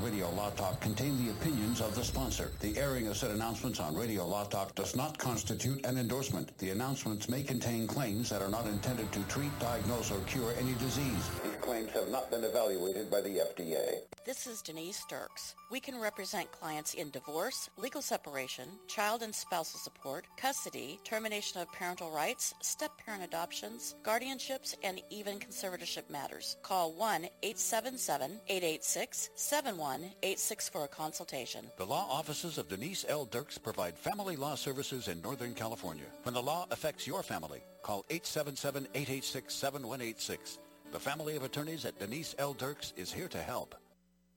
Radio 0.02 0.28
Law 0.30 0.50
Talk 0.50 0.80
contain 0.80 1.16
the 1.24 1.30
opinions 1.30 1.80
of 1.80 1.94
the 1.94 2.02
sponsor. 2.02 2.50
The 2.58 2.76
airing 2.76 3.06
of 3.06 3.16
said 3.16 3.30
announcements 3.30 3.78
on 3.78 3.94
Radio 3.94 4.26
Law 4.26 4.42
Talk 4.44 4.74
does 4.74 4.96
not 4.96 5.16
constitute 5.16 5.86
an 5.86 5.96
endorsement. 5.96 6.58
The 6.58 6.70
announcements 6.70 7.28
may 7.28 7.42
contain 7.44 7.86
claims 7.86 8.28
that 8.30 8.42
are 8.42 8.48
not 8.48 8.66
intended 8.66 9.12
to 9.12 9.20
treat, 9.24 9.56
diagnose, 9.60 10.10
or 10.10 10.18
cure 10.20 10.54
any 10.58 10.74
disease. 10.74 11.30
These 11.44 11.56
claims 11.60 11.92
have 11.92 12.08
not 12.08 12.32
been 12.32 12.42
evaluated 12.42 13.10
by 13.12 13.20
the 13.20 13.38
FDA. 13.38 13.98
This 14.24 14.46
is 14.46 14.62
Denise 14.62 15.04
Dirks. 15.08 15.54
We 15.70 15.80
can 15.80 16.00
represent 16.00 16.50
clients 16.52 16.94
in 16.94 17.10
divorce, 17.10 17.70
legal 17.76 18.02
separation, 18.02 18.68
child 18.88 19.22
and 19.22 19.34
spousal 19.34 19.80
support, 19.80 20.26
custody, 20.36 20.98
termination 21.04 21.60
of 21.60 21.72
parental 21.72 22.10
rights, 22.10 22.54
step-parent 22.60 23.24
adoptions, 23.24 23.94
guardianships, 24.02 24.74
and 24.82 25.00
even 25.10 25.38
conservatorship 25.38 26.10
matters. 26.10 26.56
Call 26.62 26.92
1-877-886-7186 29.92 30.70
for 30.70 30.84
a 30.84 30.88
consultation. 30.88 31.64
The 31.76 31.86
law 31.86 32.06
offices 32.10 32.58
of 32.58 32.68
Denise 32.68 33.04
L. 33.08 33.24
Dirks 33.26 33.58
provide 33.58 33.96
family 33.96 34.36
law 34.36 34.54
services 34.54 35.08
in 35.08 35.20
Northern 35.22 35.54
California. 35.54 36.04
When 36.22 36.34
the 36.34 36.42
law 36.42 36.66
affects 36.70 37.04
your 37.06 37.22
family, 37.22 37.60
call 37.82 38.04
877-886-7186. 38.10 40.58
The 40.92 41.00
family 41.00 41.36
of 41.36 41.44
attorneys 41.44 41.84
at 41.84 41.98
Denise 41.98 42.34
L. 42.38 42.54
Dirks 42.54 42.94
is 42.96 43.12
here 43.12 43.28
to 43.28 43.38
help. 43.38 43.74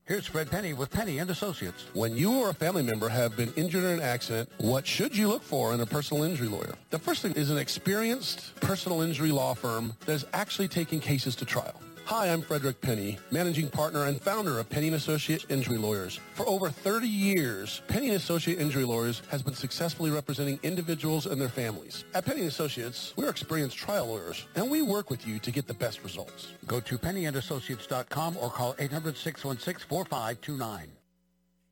Here's 0.04 0.26
Fred 0.26 0.50
Penney 0.50 0.72
with 0.72 0.90
Penney 0.90 1.18
and 1.18 1.28
Associates. 1.30 1.84
When 1.92 2.16
you 2.16 2.38
or 2.38 2.50
a 2.50 2.54
family 2.54 2.84
member 2.84 3.08
have 3.08 3.36
been 3.36 3.52
injured 3.56 3.82
in 3.82 3.90
an 3.90 4.00
accident, 4.00 4.48
what 4.58 4.86
should 4.86 5.16
you 5.16 5.26
look 5.26 5.42
for 5.42 5.74
in 5.74 5.80
a 5.80 5.86
personal 5.86 6.22
injury 6.22 6.46
lawyer? 6.46 6.76
The 6.90 7.00
first 7.00 7.22
thing 7.22 7.32
is 7.32 7.50
an 7.50 7.58
experienced 7.58 8.54
personal 8.60 9.02
injury 9.02 9.32
law 9.32 9.54
firm 9.54 9.94
that 10.06 10.12
is 10.12 10.24
actually 10.32 10.68
taking 10.68 11.00
cases 11.00 11.34
to 11.36 11.44
trial. 11.44 11.74
Hi, 12.06 12.28
I'm 12.28 12.40
Frederick 12.40 12.80
Penney, 12.80 13.18
managing 13.32 13.68
partner 13.68 14.04
and 14.04 14.22
founder 14.22 14.60
of 14.60 14.70
Penney 14.70 14.86
& 14.88 14.94
Associate 14.94 15.44
Injury 15.48 15.76
Lawyers. 15.76 16.20
For 16.34 16.48
over 16.48 16.70
30 16.70 17.08
years, 17.08 17.82
Penney 17.88 18.10
& 18.10 18.12
Associate 18.14 18.60
Injury 18.60 18.84
Lawyers 18.84 19.22
has 19.28 19.42
been 19.42 19.54
successfully 19.54 20.12
representing 20.12 20.60
individuals 20.62 21.26
and 21.26 21.40
their 21.40 21.48
families. 21.48 22.04
At 22.14 22.24
Penney 22.24 22.42
& 22.42 22.44
Associates, 22.46 23.12
we're 23.16 23.28
experienced 23.28 23.76
trial 23.76 24.06
lawyers, 24.06 24.46
and 24.54 24.70
we 24.70 24.82
work 24.82 25.10
with 25.10 25.26
you 25.26 25.40
to 25.40 25.50
get 25.50 25.66
the 25.66 25.74
best 25.74 26.04
results. 26.04 26.52
Go 26.68 26.78
to 26.78 26.96
penneyandassociates.com 26.96 28.36
or 28.40 28.50
call 28.50 28.74
800-616-4529. 28.74 30.86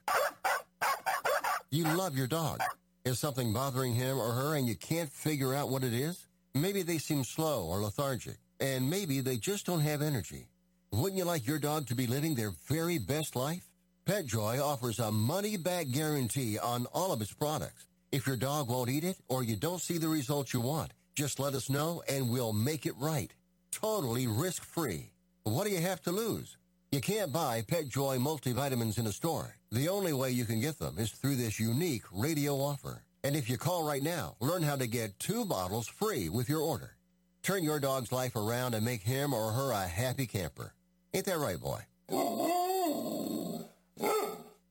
You 1.69 1.83
love 1.83 2.17
your 2.17 2.27
dog. 2.27 2.62
Is 3.03 3.19
something 3.19 3.51
bothering 3.53 3.93
him 3.93 4.17
or 4.17 4.31
her 4.31 4.55
and 4.55 4.67
you 4.67 4.75
can't 4.75 5.12
figure 5.12 5.53
out 5.53 5.69
what 5.69 5.83
it 5.83 5.93
is? 5.93 6.25
Maybe 6.57 6.83
they 6.83 7.00
seem 7.00 7.25
slow 7.25 7.65
or 7.65 7.81
lethargic, 7.81 8.38
and 8.62 8.89
maybe 8.89 9.19
they 9.19 9.35
just 9.35 9.65
don't 9.65 9.81
have 9.81 10.01
energy. 10.01 10.47
Wouldn't 10.93 11.17
you 11.17 11.25
like 11.25 11.45
your 11.45 11.59
dog 11.59 11.88
to 11.88 11.95
be 11.95 12.07
living 12.07 12.35
their 12.35 12.53
very 12.69 12.97
best 12.97 13.35
life? 13.35 13.67
PetJoy 14.05 14.63
offers 14.63 15.00
a 15.00 15.12
money-back 15.12 15.91
guarantee 15.91 16.57
on 16.57 16.85
all 16.93 17.12
of 17.12 17.21
its 17.21 17.33
products. 17.33 17.88
If 18.13 18.25
your 18.25 18.38
dog 18.38 18.69
won't 18.69 18.89
eat 18.89 19.03
it 19.03 19.17
or 19.27 19.43
you 19.43 19.57
don't 19.57 19.81
see 19.81 19.97
the 19.97 20.07
results 20.07 20.53
you 20.53 20.62
want, 20.62 20.93
just 21.13 21.41
let 21.41 21.55
us 21.55 21.69
know 21.69 22.01
and 22.07 22.29
we'll 22.29 22.53
make 22.53 22.85
it 22.85 22.95
right. 22.97 23.33
Totally 23.71 24.25
risk-free. 24.25 25.12
What 25.43 25.65
do 25.65 25.71
you 25.71 25.81
have 25.81 26.01
to 26.03 26.12
lose? 26.13 26.55
You 26.89 27.01
can't 27.01 27.33
buy 27.33 27.63
PetJoy 27.63 28.17
multivitamins 28.19 28.97
in 28.97 29.07
a 29.07 29.12
store. 29.12 29.57
The 29.74 29.89
only 29.89 30.13
way 30.13 30.31
you 30.31 30.45
can 30.45 30.62
get 30.62 30.79
them 30.79 30.95
is 31.00 31.12
through 31.12 31.35
this 31.35 31.59
unique 31.59 32.03
radio 32.13 32.55
offer. 32.55 33.03
And 33.25 33.36
if 33.36 33.50
you 33.50 33.58
call 33.58 33.84
right 33.84 34.03
now, 34.03 34.36
learn 34.39 34.62
how 34.62 34.75
to 34.75 34.86
get 34.86 35.17
two 35.17 35.46
bottles 35.46 35.88
free 35.88 36.29
with 36.29 36.48
your 36.48 36.62
order. 36.62 36.91
Turn 37.41 37.63
your 37.63 37.79
dog's 37.79 38.12
life 38.12 38.36
around 38.36 38.75
and 38.75 38.86
make 38.86 39.01
him 39.01 39.34
or 39.34 39.51
her 39.51 39.72
a 39.72 39.88
happy 39.88 40.27
camper. 40.27 40.75
Ain't 41.12 41.25
that 41.25 41.39
right, 41.39 41.60
boy? 41.60 41.79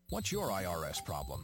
What's 0.10 0.32
your 0.32 0.48
IRS 0.48 1.04
problem? 1.04 1.44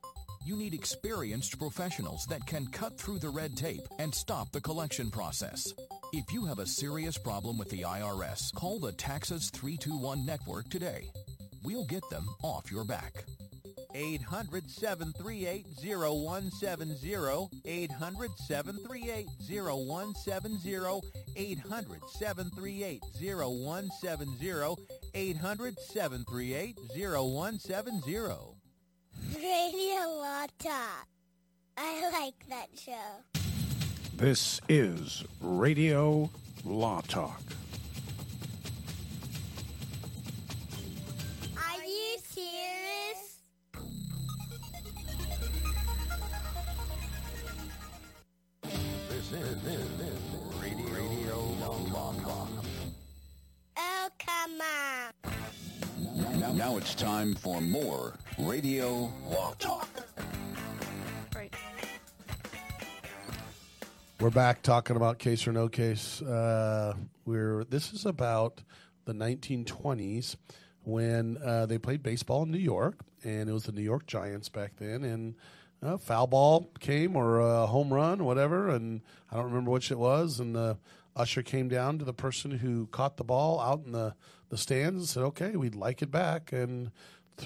You 0.43 0.55
need 0.55 0.73
experienced 0.73 1.59
professionals 1.59 2.25
that 2.25 2.47
can 2.47 2.65
cut 2.67 2.97
through 2.97 3.19
the 3.19 3.29
red 3.29 3.55
tape 3.55 3.87
and 3.99 4.13
stop 4.13 4.51
the 4.51 4.59
collection 4.59 5.11
process. 5.11 5.71
If 6.13 6.33
you 6.33 6.45
have 6.45 6.57
a 6.57 6.65
serious 6.65 7.15
problem 7.15 7.59
with 7.59 7.69
the 7.69 7.83
IRS, 7.83 8.51
call 8.55 8.79
the 8.79 8.91
Taxes 8.91 9.51
321 9.51 10.25
network 10.25 10.67
today. 10.69 11.11
We'll 11.63 11.85
get 11.85 12.01
them 12.09 12.27
off 12.41 12.71
your 12.71 12.83
back. 12.83 13.23
800 13.93 14.67
738 14.67 15.67
0170. 15.79 17.49
800 17.65 18.31
738 29.31 30.11
0170. 30.11 30.11
800 30.11 30.11
738 30.11 30.11
0170. 30.11 30.11
800 30.11 30.11
738 30.11 30.11
0170. 30.11 30.11
Radio 30.11 30.11
Law 30.19 30.45
Talk. 30.59 31.07
I 31.77 32.11
like 32.11 32.35
that 32.49 32.67
show. 32.77 32.91
This 34.15 34.59
is 34.69 35.23
Radio 35.41 36.29
Law 36.65 37.01
Talk. 37.07 37.41
Are 41.57 41.83
you 41.83 42.17
serious? 42.23 43.39
This 49.09 49.31
is, 49.31 49.61
this 49.63 49.79
is 49.99 50.21
Radio, 50.61 50.87
Radio 50.93 51.37
Law 51.93 52.13
Talk. 52.21 52.49
Oh, 53.77 54.09
come 54.19 54.61
on. 54.61 55.40
Now, 56.41 56.51
now 56.53 56.77
it's 56.77 56.95
time 56.95 57.35
for 57.35 57.61
more 57.61 58.15
Radio 58.39 59.13
Law 59.29 59.53
Talk. 59.59 59.87
Right. 61.35 61.53
We're 64.19 64.31
back 64.31 64.63
talking 64.63 64.95
about 64.95 65.19
case 65.19 65.45
or 65.45 65.51
no 65.51 65.69
case. 65.69 66.19
Uh, 66.23 66.95
we're 67.25 67.63
this 67.65 67.93
is 67.93 68.07
about 68.07 68.63
the 69.05 69.13
1920s 69.13 70.35
when 70.83 71.37
uh, 71.45 71.67
they 71.67 71.77
played 71.77 72.01
baseball 72.01 72.41
in 72.41 72.49
New 72.49 72.57
York, 72.57 72.95
and 73.23 73.47
it 73.47 73.53
was 73.53 73.65
the 73.65 73.71
New 73.71 73.83
York 73.83 74.07
Giants 74.07 74.49
back 74.49 74.71
then. 74.77 75.03
And 75.03 75.35
uh, 75.83 75.97
foul 75.97 76.25
ball 76.25 76.71
came 76.79 77.15
or 77.15 77.39
a 77.39 77.67
home 77.67 77.93
run, 77.93 78.25
whatever, 78.25 78.69
and 78.69 79.01
I 79.31 79.35
don't 79.35 79.45
remember 79.45 79.69
which 79.69 79.91
it 79.91 79.99
was. 79.99 80.39
And 80.39 80.55
the 80.55 80.79
usher 81.15 81.43
came 81.43 81.67
down 81.67 81.99
to 81.99 82.05
the 82.05 82.13
person 82.13 82.49
who 82.49 82.87
caught 82.87 83.17
the 83.17 83.23
ball 83.23 83.59
out 83.59 83.83
in 83.85 83.91
the 83.91 84.15
the 84.51 84.57
stands 84.57 84.99
and 84.99 85.09
said, 85.09 85.23
"Okay, 85.23 85.55
we'd 85.55 85.75
like 85.75 86.03
it 86.03 86.11
back," 86.11 86.51
and 86.51 86.91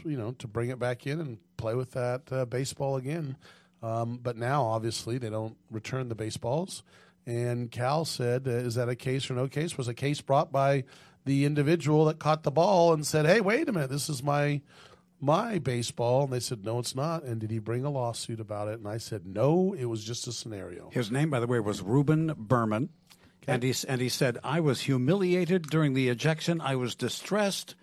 you 0.03 0.17
know 0.17 0.31
to 0.33 0.47
bring 0.47 0.69
it 0.69 0.79
back 0.79 1.07
in 1.07 1.21
and 1.21 1.37
play 1.55 1.75
with 1.75 1.91
that 1.91 2.23
uh, 2.31 2.43
baseball 2.45 2.97
again. 2.97 3.37
Um, 3.81 4.19
but 4.21 4.35
now, 4.35 4.63
obviously, 4.63 5.17
they 5.17 5.29
don't 5.29 5.55
return 5.71 6.09
the 6.09 6.15
baseballs. 6.15 6.83
And 7.27 7.71
Cal 7.71 8.03
said, 8.03 8.47
uh, 8.47 8.51
"Is 8.51 8.75
that 8.75 8.89
a 8.89 8.95
case 8.95 9.29
or 9.29 9.35
no 9.35 9.47
case?" 9.47 9.77
Was 9.77 9.87
a 9.87 9.93
case 9.93 10.19
brought 10.19 10.51
by 10.51 10.83
the 11.25 11.45
individual 11.45 12.05
that 12.05 12.19
caught 12.19 12.43
the 12.43 12.51
ball 12.51 12.91
and 12.91 13.05
said, 13.05 13.25
"Hey, 13.25 13.39
wait 13.39 13.69
a 13.69 13.71
minute, 13.71 13.91
this 13.91 14.09
is 14.09 14.21
my 14.23 14.61
my 15.21 15.59
baseball." 15.59 16.23
And 16.23 16.33
they 16.33 16.39
said, 16.39 16.65
"No, 16.65 16.79
it's 16.79 16.95
not." 16.95 17.23
And 17.23 17.39
did 17.39 17.51
he 17.51 17.59
bring 17.59 17.85
a 17.85 17.91
lawsuit 17.91 18.39
about 18.39 18.67
it? 18.67 18.79
And 18.79 18.87
I 18.87 18.97
said, 18.97 19.27
"No, 19.27 19.73
it 19.73 19.85
was 19.85 20.03
just 20.03 20.27
a 20.27 20.31
scenario." 20.31 20.89
His 20.91 21.11
name, 21.11 21.29
by 21.29 21.39
the 21.39 21.47
way, 21.47 21.59
was 21.59 21.83
Reuben 21.83 22.33
Berman. 22.35 22.89
And 23.47 23.63
he, 23.63 23.73
and 23.87 24.01
he 24.01 24.09
said, 24.09 24.37
I 24.43 24.59
was 24.59 24.81
humiliated 24.81 25.63
during 25.69 25.93
the 25.93 26.09
ejection. 26.09 26.61
I 26.61 26.75
was 26.75 26.95
distressed. 26.95 27.75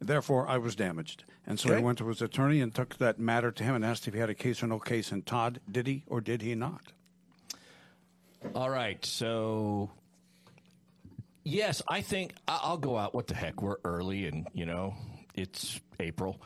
Therefore, 0.00 0.48
I 0.48 0.58
was 0.58 0.74
damaged. 0.76 1.24
And 1.46 1.58
so 1.58 1.68
Okay. 1.70 1.78
he 1.78 1.84
went 1.84 1.98
to 1.98 2.08
his 2.08 2.22
attorney 2.22 2.60
and 2.60 2.72
took 2.74 2.98
that 2.98 3.18
matter 3.18 3.50
to 3.50 3.64
him 3.64 3.74
and 3.74 3.84
asked 3.84 4.06
if 4.06 4.14
he 4.14 4.20
had 4.20 4.30
a 4.30 4.34
case 4.34 4.62
or 4.62 4.66
no 4.68 4.78
case. 4.78 5.10
And 5.12 5.24
Todd, 5.26 5.60
did 5.70 5.86
he 5.86 6.04
or 6.06 6.20
did 6.20 6.42
he 6.42 6.54
not? 6.54 6.92
All 8.54 8.70
right, 8.70 9.04
so 9.04 9.90
yes, 11.44 11.82
I 11.88 12.00
think 12.00 12.34
I- 12.48 12.60
I'll 12.62 12.76
go 12.78 12.96
out. 12.98 13.14
What 13.14 13.28
the 13.28 13.34
heck? 13.34 13.62
We're 13.62 13.76
early, 13.84 14.26
and 14.26 14.48
you 14.52 14.66
know 14.66 14.94
it's 15.34 15.80
April. 16.00 16.40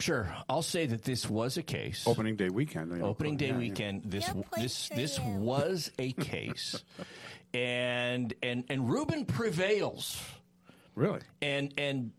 Sure, 0.00 0.34
I'll 0.48 0.62
say 0.62 0.86
that 0.86 1.02
this 1.04 1.28
was 1.28 1.56
a 1.58 1.62
case. 1.62 2.06
Opening 2.06 2.36
day 2.36 2.48
weekend. 2.50 2.90
you 2.92 2.98
know, 2.98 3.06
Opening 3.06 3.36
day 3.36 3.46
yeah, 3.48 3.52
yeah. 3.52 3.58
weekend. 3.58 4.02
This 4.06 4.28
No 4.34 4.44
this 4.56 4.88
this 4.90 5.18
was 5.20 5.90
a 5.98 6.12
case, 6.12 6.82
and 7.54 8.34
and 8.42 8.64
and 8.68 8.90
Reuben 8.90 9.24
prevails, 9.24 10.20
Really? 10.94 11.20
and 11.42 11.72
and 11.78 12.12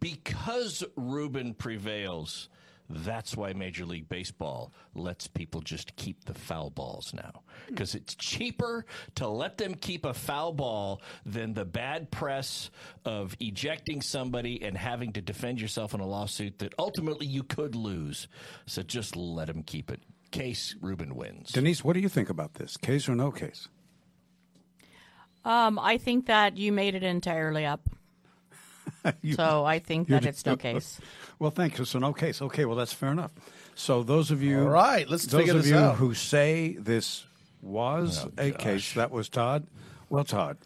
because 0.00 0.84
Reuben 0.96 1.54
prevails. 1.54 2.48
That's 2.90 3.36
why 3.36 3.52
Major 3.52 3.84
League 3.84 4.08
Baseball 4.08 4.72
lets 4.94 5.26
people 5.26 5.60
just 5.60 5.94
keep 5.96 6.24
the 6.24 6.32
foul 6.32 6.70
balls 6.70 7.12
now. 7.12 7.42
Because 7.66 7.94
it's 7.94 8.14
cheaper 8.14 8.86
to 9.16 9.28
let 9.28 9.58
them 9.58 9.74
keep 9.74 10.06
a 10.06 10.14
foul 10.14 10.54
ball 10.54 11.02
than 11.26 11.52
the 11.52 11.66
bad 11.66 12.10
press 12.10 12.70
of 13.04 13.36
ejecting 13.40 14.00
somebody 14.00 14.62
and 14.62 14.74
having 14.74 15.12
to 15.12 15.20
defend 15.20 15.60
yourself 15.60 15.92
in 15.92 16.00
a 16.00 16.06
lawsuit 16.06 16.60
that 16.60 16.72
ultimately 16.78 17.26
you 17.26 17.42
could 17.42 17.74
lose. 17.74 18.26
So 18.64 18.82
just 18.82 19.16
let 19.16 19.48
them 19.48 19.64
keep 19.64 19.90
it. 19.90 20.00
Case 20.30 20.74
Reuben 20.80 21.14
wins. 21.14 21.52
Denise, 21.52 21.84
what 21.84 21.92
do 21.92 22.00
you 22.00 22.08
think 22.08 22.30
about 22.30 22.54
this? 22.54 22.78
Case 22.78 23.06
or 23.06 23.14
no 23.14 23.30
case? 23.30 23.68
Um, 25.48 25.78
I 25.78 25.96
think 25.98 26.26
that 26.26 26.56
you 26.58 26.72
made 26.72 26.94
it 26.94 27.02
entirely 27.02 27.64
up. 27.66 27.80
You- 29.22 29.34
so 29.34 29.64
I 29.64 29.78
think 29.78 30.08
that 30.08 30.26
it's 30.26 30.44
no 30.44 30.56
case. 30.56 31.00
Well, 31.38 31.50
thank 31.50 31.78
you. 31.78 31.84
So 31.86 31.98
no 31.98 32.12
case. 32.12 32.42
Okay, 32.42 32.64
well 32.66 32.76
that's 32.76 32.92
fair 32.92 33.10
enough. 33.12 33.30
So 33.74 34.02
those 34.02 34.30
of 34.30 34.42
you, 34.42 34.60
All 34.60 34.68
right, 34.68 35.08
let's 35.08 35.24
those 35.26 35.40
figure 35.40 35.56
of 35.56 35.62
this 35.62 35.70
you 35.70 35.78
out. 35.78 35.96
who 35.96 36.12
say 36.14 36.76
this 36.78 37.24
was 37.62 38.26
a 38.36 38.50
case, 38.50 38.92
that 38.94 39.10
was 39.10 39.28
Todd. 39.28 39.66
Well, 40.10 40.24
Todd, 40.24 40.56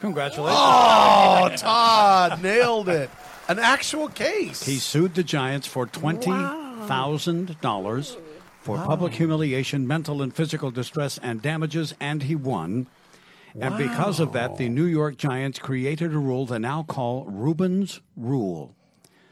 congratulations. 0.00 0.60
Oh, 0.62 1.50
Todd 1.56 2.42
nailed 2.42 2.88
it! 2.88 3.10
An 3.48 3.58
actual 3.58 4.08
case. 4.08 4.62
He 4.62 4.76
sued 4.76 5.14
the 5.14 5.24
Giants 5.24 5.66
for 5.66 5.86
twenty 5.86 6.30
thousand 6.86 7.58
dollars 7.60 8.16
for 8.60 8.76
public 8.76 9.14
humiliation, 9.14 9.86
mental 9.88 10.22
and 10.22 10.32
physical 10.34 10.70
distress, 10.70 11.18
and 11.22 11.40
damages, 11.42 11.94
and 11.98 12.22
he 12.24 12.36
won. 12.36 12.86
And 13.58 13.76
because 13.76 14.20
of 14.20 14.32
that, 14.32 14.56
the 14.56 14.68
New 14.68 14.84
York 14.84 15.16
Giants 15.16 15.58
created 15.58 16.14
a 16.14 16.18
rule 16.18 16.46
they 16.46 16.58
now 16.58 16.82
call 16.82 17.24
Reuben's 17.26 18.00
Rule. 18.16 18.74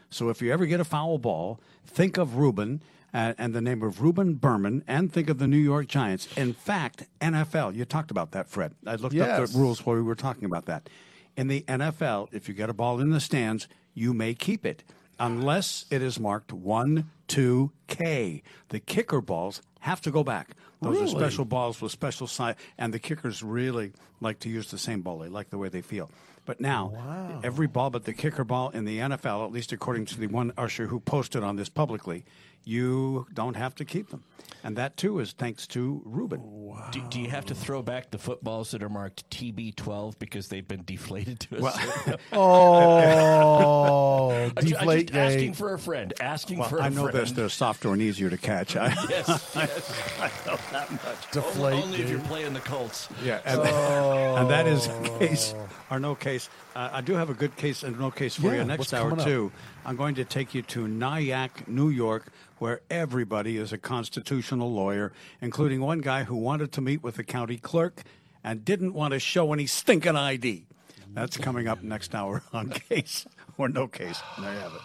So 0.09 0.29
if 0.29 0.41
you 0.41 0.51
ever 0.51 0.65
get 0.65 0.79
a 0.79 0.83
foul 0.83 1.17
ball, 1.17 1.59
think 1.85 2.17
of 2.17 2.35
Reuben 2.35 2.81
uh, 3.13 3.33
and 3.37 3.53
the 3.53 3.61
name 3.61 3.81
of 3.81 4.01
Reuben 4.01 4.35
Berman, 4.35 4.83
and 4.87 5.11
think 5.11 5.29
of 5.29 5.37
the 5.37 5.47
New 5.47 5.57
York 5.57 5.87
Giants. 5.87 6.27
In 6.37 6.53
fact, 6.53 7.07
NFL, 7.19 7.75
you 7.75 7.85
talked 7.85 8.11
about 8.11 8.31
that, 8.31 8.47
Fred. 8.47 8.73
I 8.85 8.95
looked 8.95 9.15
up 9.17 9.49
the 9.49 9.57
rules 9.57 9.85
while 9.85 9.95
we 9.95 10.01
were 10.01 10.15
talking 10.15 10.45
about 10.45 10.65
that. 10.65 10.89
In 11.35 11.47
the 11.47 11.61
NFL, 11.61 12.29
if 12.31 12.47
you 12.47 12.53
get 12.53 12.69
a 12.69 12.73
ball 12.73 12.99
in 12.99 13.09
the 13.09 13.19
stands, 13.19 13.67
you 13.93 14.13
may 14.13 14.33
keep 14.33 14.65
it 14.65 14.83
unless 15.19 15.85
it 15.89 16.01
is 16.01 16.19
marked 16.19 16.51
1 16.51 17.09
2K. 17.27 18.41
The 18.69 18.79
kicker 18.79 19.21
balls 19.21 19.61
have 19.81 20.01
to 20.01 20.11
go 20.11 20.23
back. 20.23 20.51
Those 20.81 20.93
Really? 20.95 21.05
are 21.05 21.19
special 21.19 21.45
balls 21.45 21.81
with 21.81 21.91
special 21.91 22.25
size, 22.27 22.55
and 22.77 22.93
the 22.93 22.99
kickers 22.99 23.43
really 23.43 23.91
like 24.19 24.39
to 24.39 24.49
use 24.49 24.71
the 24.71 24.77
same 24.79 25.01
ball. 25.01 25.19
They 25.19 25.27
like 25.29 25.49
the 25.51 25.57
way 25.57 25.69
they 25.69 25.81
feel. 25.81 26.09
But 26.45 26.59
now, 26.59 27.39
every 27.43 27.67
ball 27.67 27.91
but 27.91 28.05
the 28.05 28.13
kicker 28.13 28.43
ball 28.43 28.69
in 28.71 28.85
the 28.85 28.97
NFL, 28.97 29.45
at 29.45 29.51
least 29.51 29.71
according 29.71 30.05
to 30.07 30.19
the 30.19 30.25
one 30.27 30.51
usher 30.57 30.87
who 30.87 30.99
posted 30.99 31.43
on 31.43 31.55
this 31.55 31.69
publicly, 31.69 32.25
you 32.63 33.25
don't 33.33 33.55
have 33.55 33.75
to 33.75 33.85
keep 33.85 34.09
them. 34.09 34.23
And 34.63 34.75
that, 34.77 34.95
too, 34.95 35.17
is 35.19 35.31
thanks 35.31 35.65
to 35.67 36.01
Reuben. 36.05 36.75
Do, 36.91 37.01
do 37.09 37.19
you 37.19 37.29
have 37.31 37.45
to 37.47 37.55
throw 37.55 37.81
back 37.81 38.11
the 38.11 38.19
footballs 38.19 38.71
that 38.71 38.83
are 38.83 38.89
marked 38.89 39.27
TB12 39.31 40.19
because 40.19 40.49
they've 40.49 40.67
been 40.67 40.83
deflated 40.85 41.39
to 41.41 41.57
a 41.57 41.61
Well- 41.61 41.73
certain- 41.73 42.15
Oh, 42.31 44.29
I'm 44.31 44.53
I'm 44.57 44.65
just 44.65 45.13
asking 45.15 45.53
for 45.53 45.73
a 45.73 45.79
friend. 45.79 46.13
Asking 46.21 46.59
Well, 46.59 46.69
for 46.69 46.77
a 46.77 46.83
I 46.83 46.89
know 46.89 47.03
friend. 47.03 47.17
this. 47.17 47.31
They're 47.31 47.49
softer 47.49 47.91
and 47.93 48.01
easier 48.01 48.29
to 48.29 48.37
catch. 48.37 48.75
I, 48.75 48.87
Yes, 49.09 49.51
yes. 49.55 50.19
I 50.19 50.29
know 50.47 50.57
that 50.71 50.91
much. 50.91 51.31
Deflate 51.31 51.83
Only 51.83 52.01
if 52.01 52.09
you're 52.09 52.19
playing 52.21 52.53
the 52.53 52.59
Colts. 52.59 53.09
Yeah, 53.23 53.41
and, 53.45 53.61
and 53.61 54.49
that 54.49 54.67
is 54.67 54.87
case 55.19 55.55
or 55.89 55.99
no 55.99 56.13
case. 56.15 56.49
Uh, 56.75 56.89
I 56.93 57.01
do 57.01 57.13
have 57.13 57.29
a 57.29 57.33
good 57.33 57.55
case 57.57 57.83
and 57.83 57.99
no 57.99 58.11
case 58.11 58.35
for 58.35 58.47
Yeah, 58.47 58.61
you 58.61 58.63
next 58.63 58.93
hour 58.93 59.15
too. 59.15 59.51
I'm 59.85 59.95
going 59.97 60.15
to 60.15 60.23
take 60.25 60.53
you 60.53 60.61
to 60.63 60.87
Nyack, 60.87 61.67
New 61.67 61.89
York, 61.89 62.27
where 62.59 62.81
everybody 62.89 63.57
is 63.57 63.73
a 63.73 63.77
constitutional 63.77 64.71
lawyer, 64.71 65.11
including 65.41 65.81
one 65.81 65.99
guy 65.99 66.23
who 66.23 66.35
wanted 66.35 66.71
to 66.73 66.81
meet 66.81 67.03
with 67.03 67.15
the 67.15 67.23
county 67.23 67.57
clerk 67.57 68.03
and 68.43 68.63
didn't 68.63 68.93
want 68.93 69.13
to 69.13 69.19
show 69.19 69.51
any 69.51 69.65
stinking 69.65 70.15
ID. 70.15 70.65
That's 71.13 71.37
coming 71.37 71.67
up 71.67 71.83
next 71.83 72.15
hour 72.15 72.41
on 72.53 72.69
case 72.89 73.25
or 73.57 73.67
no 73.67 73.87
case. 73.87 74.21
There 74.39 74.53
you 74.53 74.59
have 74.59 74.73
it. 74.73 74.81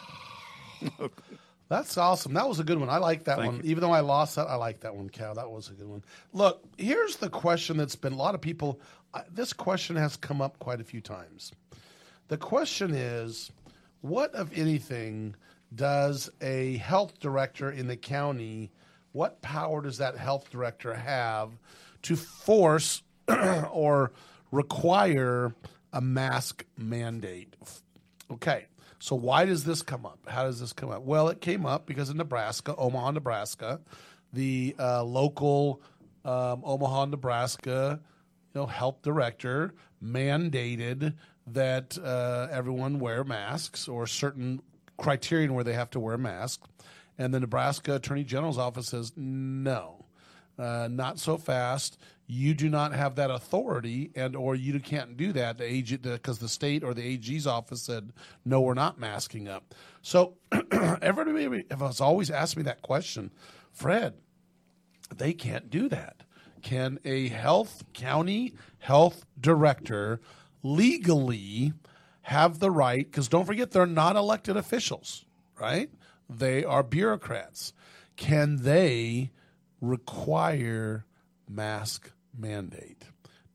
That's 1.69 1.99
awesome. 1.99 2.35
That 2.35 2.49
was 2.49 2.61
a 2.61 2.65
good 2.65 2.79
one. 2.79 2.89
I 2.89 2.99
like 2.99 3.25
that 3.25 3.39
Thank 3.39 3.53
one. 3.53 3.57
you. 3.65 3.71
Even 3.71 3.81
though 3.81 3.93
I 3.93 4.01
lost 4.01 4.37
that, 4.37 4.47
I 4.47 4.55
like 4.55 4.81
that 4.81 4.95
one, 4.95 5.09
Cal. 5.09 5.35
That 5.35 5.51
was 5.51 5.69
a 5.69 5.73
good 5.73 5.89
one. 5.89 6.05
Look, 6.33 6.63
here's 6.79 7.17
the 7.17 7.29
question 7.29 7.77
that's 7.77 7.97
been 7.97 8.13
a 8.13 8.17
lot 8.17 8.35
of 8.35 8.41
people. 8.41 8.81
Uh, 9.13 9.23
this 9.33 9.53
question 9.53 9.97
has 9.97 10.17
come 10.17 10.41
up 10.41 10.59
quite 10.61 10.81
a 10.81 10.85
few 10.85 11.01
times. 11.01 11.53
The 12.29 12.39
question 12.39 12.93
is 12.95 13.51
what, 14.01 14.31
if 14.35 14.57
anything, 14.57 15.35
does 15.75 16.31
a 16.41 16.77
health 16.77 17.19
director 17.19 17.71
in 17.71 17.89
the 17.89 17.97
county, 17.97 18.71
what 19.13 19.43
power 19.43 19.83
does 19.83 19.99
that 19.99 20.17
health 20.17 20.51
director 20.51 20.95
have 20.95 21.51
to 22.03 22.15
force 22.15 23.03
or 23.73 24.13
require 24.53 25.55
a 25.93 26.01
mask 26.01 26.65
mandate? 26.77 27.57
Okay, 28.31 28.67
so 28.99 29.15
why 29.17 29.45
does 29.45 29.65
this 29.65 29.83
come 29.83 30.07
up? 30.07 30.19
How 30.27 30.45
does 30.45 30.61
this 30.61 30.73
come 30.73 30.91
up? 30.91 31.03
Well, 31.03 31.29
it 31.29 31.41
came 31.41 31.67
up 31.67 31.87
because 31.87 32.11
in 32.11 32.17
Nebraska, 32.17 32.75
Omaha, 32.77 33.13
Nebraska, 33.13 33.81
the 34.33 34.75
uh, 34.79 35.03
local 35.05 35.83
um, 36.25 36.63
Omaha, 36.65 37.07
Nebraska, 37.07 38.01
you 38.55 38.61
know, 38.61 38.67
health 38.67 39.03
director 39.03 39.75
mandated 40.03 41.15
that 41.47 41.97
uh, 41.99 42.49
everyone 42.51 42.99
wear 42.99 43.23
masks 43.23 43.87
or 43.87 44.07
certain 44.07 44.61
criterion 44.97 45.55
where 45.55 45.65
they 45.65 45.75
have 45.75 45.91
to 45.91 46.01
wear 46.01 46.15
a 46.15 46.19
mask. 46.19 46.63
And 47.19 47.33
the 47.33 47.41
Nebraska 47.41 47.95
Attorney 47.95 48.25
General's 48.25 48.59
office 48.59 48.89
says, 48.89 49.13
no, 49.17 50.07
uh, 50.59 50.89
not 50.91 51.19
so 51.19 51.37
fast. 51.37 51.99
You 52.29 52.55
do 52.55 52.69
not 52.69 52.93
have 52.93 53.15
that 53.17 53.31
authority, 53.31 54.11
and 54.17 54.35
or 54.35 54.57
you 54.57 54.79
can't 54.81 55.17
do 55.17 55.33
that. 55.33 55.59
The 55.59 55.65
AG 55.65 55.97
because 55.97 56.39
the 56.39 56.49
state 56.49 56.83
or 56.83 56.93
the 56.93 57.03
AG's 57.03 57.47
office 57.47 57.83
said 57.83 58.13
no, 58.45 58.61
we're 58.61 58.75
not 58.75 58.99
masking 58.99 59.47
up. 59.49 59.75
So 60.03 60.35
everybody 61.03 61.65
has 61.71 62.01
always 62.01 62.31
asked 62.31 62.57
me 62.57 62.65
that 62.65 62.83
question, 62.83 63.31
Fred. 63.73 64.15
They 65.15 65.33
can't 65.35 65.71
do 65.71 65.89
that. 65.89 66.25
Can 66.63 66.99
a 67.05 67.29
health 67.29 67.85
county 67.93 68.55
health 68.79 69.25
director 69.41 70.21
legally 70.65 71.73
have 72.23 72.59
the 72.59 72.73
right? 72.73 73.09
Because 73.09 73.29
don't 73.29 73.45
forget, 73.45 73.71
they're 73.71 73.87
not 73.87 74.17
elected 74.17 74.57
officials, 74.57 75.25
right? 75.61 75.91
They 76.29 76.65
are 76.65 76.83
bureaucrats. 76.83 77.73
Can 78.17 78.63
they 78.63 79.31
require 79.81 81.05
mask 81.49 82.11
mandate? 82.39 83.05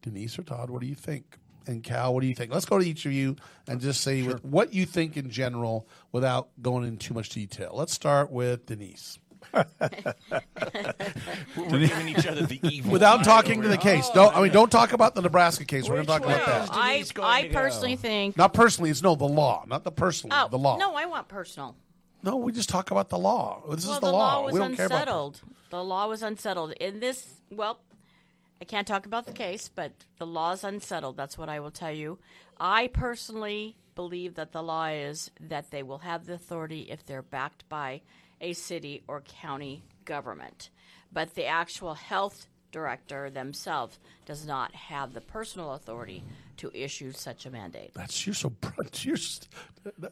Denise 0.01 0.37
or 0.39 0.43
Todd, 0.43 0.69
what 0.69 0.81
do 0.81 0.87
you 0.87 0.95
think? 0.95 1.37
And 1.67 1.83
Cal, 1.83 2.13
what 2.13 2.21
do 2.21 2.27
you 2.27 2.33
think? 2.33 2.51
Let's 2.51 2.65
go 2.65 2.79
to 2.79 2.85
each 2.85 3.05
of 3.05 3.11
you 3.11 3.35
and 3.67 3.79
just 3.79 4.01
say 4.01 4.23
sure. 4.23 4.39
what 4.41 4.73
you 4.73 4.85
think 4.85 5.15
in 5.15 5.29
general 5.29 5.87
without 6.11 6.49
going 6.61 6.85
into 6.85 7.07
too 7.07 7.13
much 7.13 7.29
detail. 7.29 7.71
Let's 7.73 7.93
start 7.93 8.31
with 8.31 8.65
Denise. 8.65 9.19
We're 9.53 9.65
giving 11.55 12.09
each 12.09 12.25
other 12.25 12.45
the 12.45 12.59
evil. 12.63 12.91
Without 12.93 13.23
talking 13.23 13.61
to 13.63 13.67
the 13.67 13.77
case. 13.77 14.07
Oh, 14.11 14.13
don't 14.13 14.37
I 14.37 14.41
mean 14.43 14.51
don't 14.51 14.71
talk 14.71 14.93
about 14.93 15.15
the 15.15 15.21
Nebraska 15.21 15.65
case. 15.65 15.89
We're 15.89 15.95
going 15.95 16.05
to 16.05 16.11
talk 16.11 16.23
about 16.23 16.45
that. 16.45 16.69
I, 16.71 17.03
I 17.21 17.49
personally 17.51 17.95
go? 17.95 18.01
think 18.01 18.37
not 18.37 18.53
personally. 18.53 18.91
It's 18.91 19.01
no 19.01 19.15
the 19.15 19.25
law, 19.25 19.65
not 19.67 19.83
the 19.83 19.91
personal. 19.91 20.37
Oh, 20.39 20.47
the 20.47 20.59
law. 20.59 20.77
No, 20.77 20.95
I 20.95 21.05
want 21.05 21.27
personal. 21.27 21.75
No, 22.23 22.37
we 22.37 22.51
just 22.51 22.69
talk 22.69 22.91
about 22.91 23.09
the 23.09 23.17
law. 23.17 23.63
This 23.71 23.85
well, 23.85 23.95
is 23.95 23.99
the, 23.99 24.07
the 24.07 24.11
law. 24.11 24.35
law 24.35 24.45
was 24.45 24.53
we 24.53 24.59
don't 24.59 24.71
unsettled. 24.71 25.33
care 25.41 25.43
about 25.43 25.71
the 25.71 25.83
law 25.83 26.07
was 26.07 26.21
unsettled. 26.21 26.73
In 26.73 26.99
this, 26.99 27.25
well, 27.49 27.79
I 28.61 28.63
can't 28.63 28.87
talk 28.87 29.07
about 29.07 29.25
the 29.25 29.33
case, 29.33 29.71
but 29.73 29.91
the 30.19 30.27
law 30.27 30.51
is 30.51 30.63
unsettled. 30.63 31.17
That's 31.17 31.35
what 31.35 31.49
I 31.49 31.59
will 31.59 31.71
tell 31.71 31.91
you. 31.91 32.19
I 32.59 32.87
personally 32.87 33.75
believe 33.95 34.35
that 34.35 34.51
the 34.51 34.61
law 34.61 34.85
is 34.87 35.31
that 35.39 35.71
they 35.71 35.81
will 35.81 35.97
have 35.97 36.27
the 36.27 36.35
authority 36.35 36.81
if 36.81 37.03
they're 37.03 37.23
backed 37.23 37.67
by 37.69 38.01
a 38.39 38.53
city 38.53 39.03
or 39.07 39.21
county 39.21 39.83
government. 40.05 40.69
But 41.11 41.33
the 41.33 41.47
actual 41.47 41.95
health 41.95 42.45
director 42.71 43.31
themselves 43.31 43.97
does 44.25 44.45
not 44.45 44.73
have 44.75 45.13
the 45.13 45.21
personal 45.21 45.73
authority 45.73 46.23
to 46.57 46.71
issue 46.73 47.11
such 47.11 47.47
a 47.47 47.49
mandate. 47.49 47.91
That's 47.95 48.25
you're 48.25 48.35
so 48.35 48.53
you're 49.01 49.17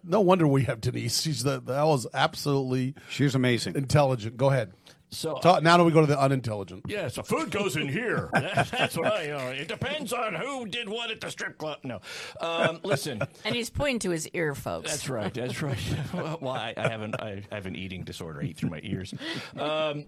no 0.03 0.21
wonder 0.21 0.47
we 0.47 0.63
have 0.63 0.81
Denise. 0.81 1.21
She's 1.21 1.43
the 1.43 1.61
that 1.61 1.83
was 1.83 2.07
absolutely 2.13 2.95
she's 3.09 3.35
amazing, 3.35 3.75
intelligent. 3.75 4.37
Go 4.37 4.49
ahead. 4.49 4.73
So 5.11 5.39
Talk, 5.39 5.63
now 5.63 5.77
do 5.77 5.83
we 5.83 5.91
go 5.91 6.01
to 6.01 6.07
the 6.07 6.19
unintelligent? 6.19 6.85
Yeah, 6.87 7.07
so 7.07 7.23
food 7.23 7.49
goes 7.49 7.75
in 7.75 7.87
here. 7.87 8.29
That's 8.33 8.95
what 8.95 9.07
I. 9.07 9.23
You 9.23 9.29
know, 9.29 9.47
it 9.49 9.67
depends 9.67 10.13
on 10.13 10.35
who 10.35 10.67
did 10.67 10.87
what 10.87 11.09
at 11.09 11.19
the 11.19 11.31
strip 11.31 11.57
club. 11.57 11.79
No, 11.83 11.99
um, 12.41 12.79
listen. 12.83 13.21
And 13.43 13.55
he's 13.55 13.69
pointing 13.69 13.99
to 13.99 14.11
his 14.11 14.27
ear, 14.29 14.53
folks. 14.53 14.91
That's 14.91 15.09
right. 15.09 15.33
That's 15.33 15.61
right. 15.61 15.77
well, 16.13 16.49
I, 16.49 16.73
I 16.77 16.89
haven't. 16.89 17.19
I 17.19 17.43
have 17.51 17.65
an 17.65 17.75
eating 17.75 18.03
disorder. 18.03 18.41
I 18.41 18.45
eat 18.45 18.57
through 18.57 18.69
my 18.69 18.81
ears. 18.83 19.13
Um, 19.57 20.05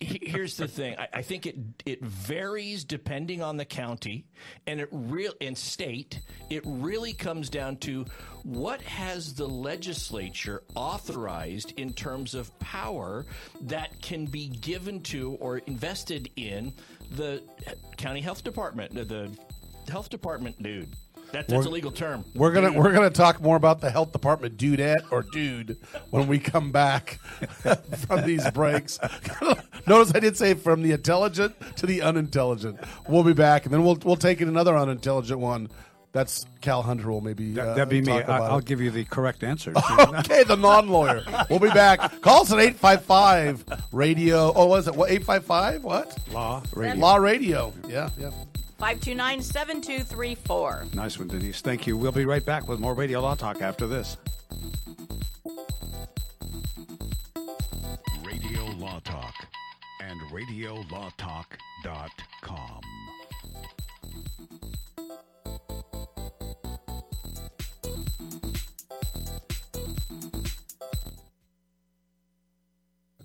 here's 0.00 0.56
the 0.56 0.68
thing. 0.68 0.96
I, 0.98 1.08
I, 1.14 1.22
think 1.22 1.46
it 1.46 1.56
it 1.86 2.02
varies 2.02 2.84
depending 2.84 3.42
on 3.42 3.56
the 3.56 3.64
county 3.64 4.26
and 4.66 4.80
it 4.80 4.88
real 4.90 5.32
and 5.40 5.56
state. 5.56 6.20
It 6.50 6.62
really 6.66 7.12
comes 7.12 7.48
down 7.48 7.76
to 7.78 8.04
what 8.42 8.82
has 8.82 9.34
the 9.34 9.48
legislature 9.48 10.62
authorized 10.74 11.72
in 11.78 11.92
terms 11.92 12.34
of 12.34 12.56
power 12.58 13.24
that 13.62 14.00
can 14.02 14.26
be 14.26 14.48
given 14.48 15.00
to 15.04 15.32
or 15.34 15.58
invested 15.58 16.30
in 16.36 16.72
the 17.12 17.42
county 17.96 18.20
health 18.20 18.42
department, 18.44 18.94
the 18.94 19.30
health 19.88 20.08
department 20.10 20.62
dude. 20.62 20.88
That, 21.32 21.48
that's 21.48 21.64
we're, 21.64 21.70
a 21.70 21.74
legal 21.74 21.90
term. 21.90 22.24
We're 22.34 22.52
gonna 22.52 22.72
we're 22.72 22.92
gonna 22.92 23.10
talk 23.10 23.40
more 23.40 23.56
about 23.56 23.80
the 23.80 23.90
health 23.90 24.12
department 24.12 24.58
dudette 24.58 25.10
or 25.10 25.22
dude 25.22 25.78
when 26.10 26.28
we 26.28 26.38
come 26.38 26.72
back 26.72 27.14
from 28.06 28.26
these 28.26 28.48
breaks. 28.50 28.98
Notice 29.86 30.14
I 30.14 30.20
did 30.20 30.36
say 30.36 30.54
from 30.54 30.82
the 30.82 30.92
intelligent 30.92 31.54
to 31.76 31.86
the 31.86 32.02
unintelligent. 32.02 32.78
We'll 33.08 33.24
be 33.24 33.32
back, 33.32 33.64
and 33.64 33.72
then 33.72 33.82
we'll 33.82 33.98
we'll 34.04 34.16
take 34.16 34.42
in 34.42 34.48
another 34.48 34.76
unintelligent 34.76 35.40
one. 35.40 35.70
That's 36.12 36.44
Cal 36.60 36.82
Hunter 36.82 37.10
will 37.10 37.22
maybe. 37.22 37.58
Uh, 37.58 37.72
That'd 37.72 37.88
be 37.88 38.02
me. 38.02 38.12
I, 38.12 38.52
will 38.52 38.60
give 38.60 38.82
you 38.82 38.90
the 38.90 39.04
correct 39.06 39.42
answer. 39.42 39.72
okay, 39.98 40.44
the 40.44 40.56
non-lawyer. 40.56 41.24
We'll 41.48 41.58
be 41.58 41.70
back. 41.70 42.20
Call 42.20 42.42
us 42.42 42.52
at 42.52 42.58
eight 42.58 42.76
five 42.76 43.02
five 43.06 43.64
radio. 43.90 44.52
Oh, 44.54 44.66
was 44.66 44.86
it 44.86 44.94
what 44.94 45.10
eight 45.10 45.24
five 45.24 45.46
five? 45.46 45.82
What 45.82 46.14
law 46.30 46.62
radio? 46.74 47.00
Law 47.00 47.16
radio. 47.16 47.72
Yeah, 47.88 48.10
yeah. 48.18 48.30
529 48.82 49.42
7234. 49.42 50.86
Nice 50.94 51.16
one, 51.16 51.28
Denise. 51.28 51.60
Thank 51.60 51.86
you. 51.86 51.96
We'll 51.96 52.10
be 52.10 52.24
right 52.24 52.44
back 52.44 52.66
with 52.66 52.80
more 52.80 52.94
Radio 52.94 53.20
Law 53.20 53.36
Talk 53.36 53.62
after 53.62 53.86
this. 53.86 54.16
Radio 58.24 58.64
Law 58.78 58.98
Talk 59.04 59.34
and 60.00 60.20
RadioLawTalk.com. 60.32 62.80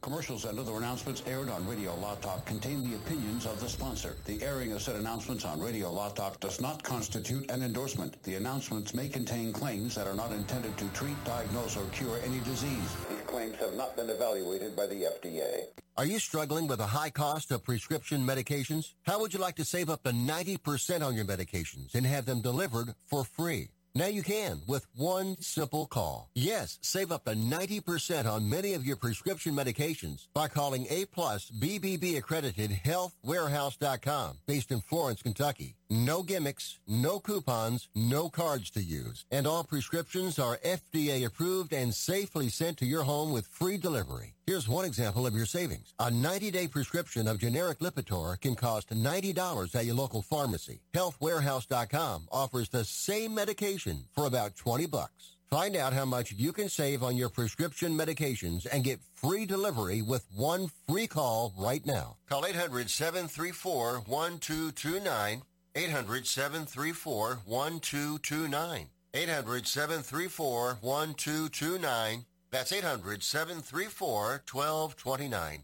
Commercials 0.07 0.45
and 0.45 0.57
other 0.57 0.77
announcements 0.77 1.21
aired 1.27 1.49
on 1.49 1.67
Radio 1.67 1.93
Law 1.95 2.15
Talk 2.21 2.45
contain 2.45 2.89
the 2.89 2.95
opinions 2.95 3.45
of 3.45 3.59
the 3.59 3.67
sponsor. 3.67 4.15
The 4.23 4.41
airing 4.41 4.71
of 4.71 4.81
said 4.81 4.95
announcements 4.95 5.43
on 5.43 5.59
Radio 5.59 5.91
Law 5.91 6.07
Talk 6.07 6.39
does 6.39 6.61
not 6.61 6.81
constitute 6.81 7.51
an 7.51 7.61
endorsement. 7.61 8.23
The 8.23 8.35
announcements 8.35 8.93
may 8.93 9.09
contain 9.09 9.51
claims 9.51 9.95
that 9.95 10.07
are 10.07 10.13
not 10.13 10.31
intended 10.31 10.77
to 10.77 10.87
treat, 10.93 11.21
diagnose, 11.25 11.75
or 11.75 11.83
cure 11.87 12.21
any 12.23 12.39
disease. 12.39 12.95
These 13.09 13.19
claims 13.27 13.57
have 13.57 13.73
not 13.73 13.97
been 13.97 14.09
evaluated 14.09 14.77
by 14.77 14.87
the 14.87 15.09
FDA. 15.11 15.65
Are 15.97 16.05
you 16.05 16.19
struggling 16.19 16.67
with 16.67 16.79
a 16.79 16.87
high 16.87 17.09
cost 17.09 17.51
of 17.51 17.65
prescription 17.65 18.25
medications? 18.25 18.93
How 19.05 19.19
would 19.19 19.33
you 19.33 19.41
like 19.41 19.57
to 19.57 19.65
save 19.65 19.89
up 19.89 20.03
to 20.03 20.11
90% 20.11 21.05
on 21.05 21.15
your 21.15 21.25
medications 21.25 21.95
and 21.95 22.05
have 22.05 22.25
them 22.25 22.39
delivered 22.39 22.95
for 23.07 23.25
free? 23.25 23.71
Now 23.97 24.05
you 24.05 24.21
can 24.21 24.61
with 24.67 24.85
one 24.95 25.37
simple 25.41 25.87
call. 25.87 26.29
Yes, 26.35 26.77
save 26.83 27.11
up 27.11 27.23
to 27.25 27.31
90% 27.31 28.31
on 28.31 28.47
many 28.47 28.75
of 28.75 28.85
your 28.85 28.95
prescription 28.95 29.55
medications 29.55 30.27
by 30.35 30.49
calling 30.49 30.85
A 30.91 31.05
plus 31.05 31.49
BBB 31.49 32.15
accredited 32.15 32.69
healthwarehouse.com 32.69 34.37
based 34.45 34.71
in 34.71 34.81
Florence, 34.81 35.23
Kentucky. 35.23 35.77
No 35.89 36.21
gimmicks, 36.21 36.79
no 36.85 37.17
coupons, 37.19 37.87
no 37.95 38.29
cards 38.29 38.69
to 38.71 38.83
use. 38.83 39.23
And 39.31 39.47
all 39.47 39.63
prescriptions 39.63 40.37
are 40.37 40.57
FDA 40.57 41.25
approved 41.25 41.71
and 41.71 41.93
safely 41.93 42.49
sent 42.49 42.75
to 42.79 42.85
your 42.85 43.03
home 43.03 43.31
with 43.31 43.47
free 43.47 43.77
delivery. 43.77 44.33
Here's 44.45 44.67
one 44.67 44.83
example 44.83 45.25
of 45.25 45.33
your 45.33 45.45
savings. 45.45 45.93
A 45.97 46.09
90-day 46.09 46.67
prescription 46.67 47.25
of 47.25 47.39
generic 47.39 47.79
Lipitor 47.79 48.37
can 48.41 48.55
cost 48.55 48.89
$90 48.89 49.75
at 49.75 49.85
your 49.85 49.95
local 49.95 50.21
pharmacy. 50.21 50.81
Healthwarehouse.com 50.93 52.27
offers 52.33 52.67
the 52.67 52.83
same 52.83 53.33
medication 53.33 54.07
for 54.13 54.25
about 54.25 54.57
20 54.57 54.87
bucks. 54.87 55.37
Find 55.49 55.77
out 55.77 55.93
how 55.93 56.03
much 56.03 56.33
you 56.33 56.51
can 56.51 56.67
save 56.67 57.01
on 57.01 57.15
your 57.15 57.29
prescription 57.29 57.97
medications 57.97 58.67
and 58.69 58.83
get 58.83 58.99
free 59.13 59.45
delivery 59.45 60.01
with 60.01 60.25
one 60.35 60.67
free 60.89 61.07
call 61.07 61.53
right 61.57 61.85
now. 61.85 62.17
Call 62.27 62.43
800-734-1229 62.43 65.43
800 65.77 66.25
734 66.25 67.41
1229. 67.45 68.89
800 69.13 69.67
734 69.67 70.77
1229. 70.81 72.25
That's 72.49 72.71
800 72.73 73.21
734 73.21 74.41
1229. 74.51 75.63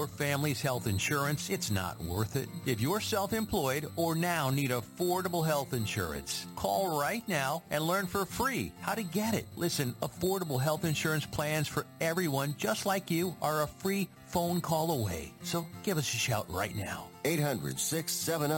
your 0.00 0.06
family's 0.06 0.62
health 0.62 0.86
insurance, 0.86 1.50
it's 1.50 1.70
not 1.70 2.02
worth 2.02 2.34
it. 2.34 2.48
If 2.64 2.80
you're 2.80 3.00
self-employed 3.00 3.86
or 3.96 4.14
now 4.14 4.48
need 4.48 4.70
affordable 4.70 5.44
health 5.44 5.74
insurance, 5.74 6.46
call 6.56 6.98
right 6.98 7.22
now 7.28 7.62
and 7.70 7.84
learn 7.84 8.06
for 8.06 8.24
free 8.24 8.72
how 8.80 8.94
to 8.94 9.02
get 9.02 9.34
it. 9.34 9.44
Listen, 9.56 9.94
affordable 10.00 10.58
health 10.58 10.86
insurance 10.86 11.26
plans 11.26 11.68
for 11.68 11.84
everyone 12.00 12.54
just 12.56 12.86
like 12.86 13.10
you 13.10 13.36
are 13.42 13.60
a 13.60 13.66
free 13.66 14.08
phone 14.28 14.62
call 14.62 14.90
away. 14.90 15.34
So 15.42 15.66
give 15.82 15.98
us 15.98 16.14
a 16.14 16.16
shout 16.16 16.46
right 16.48 16.74
now. 16.74 17.08
800 17.26 17.78
670 17.78 18.54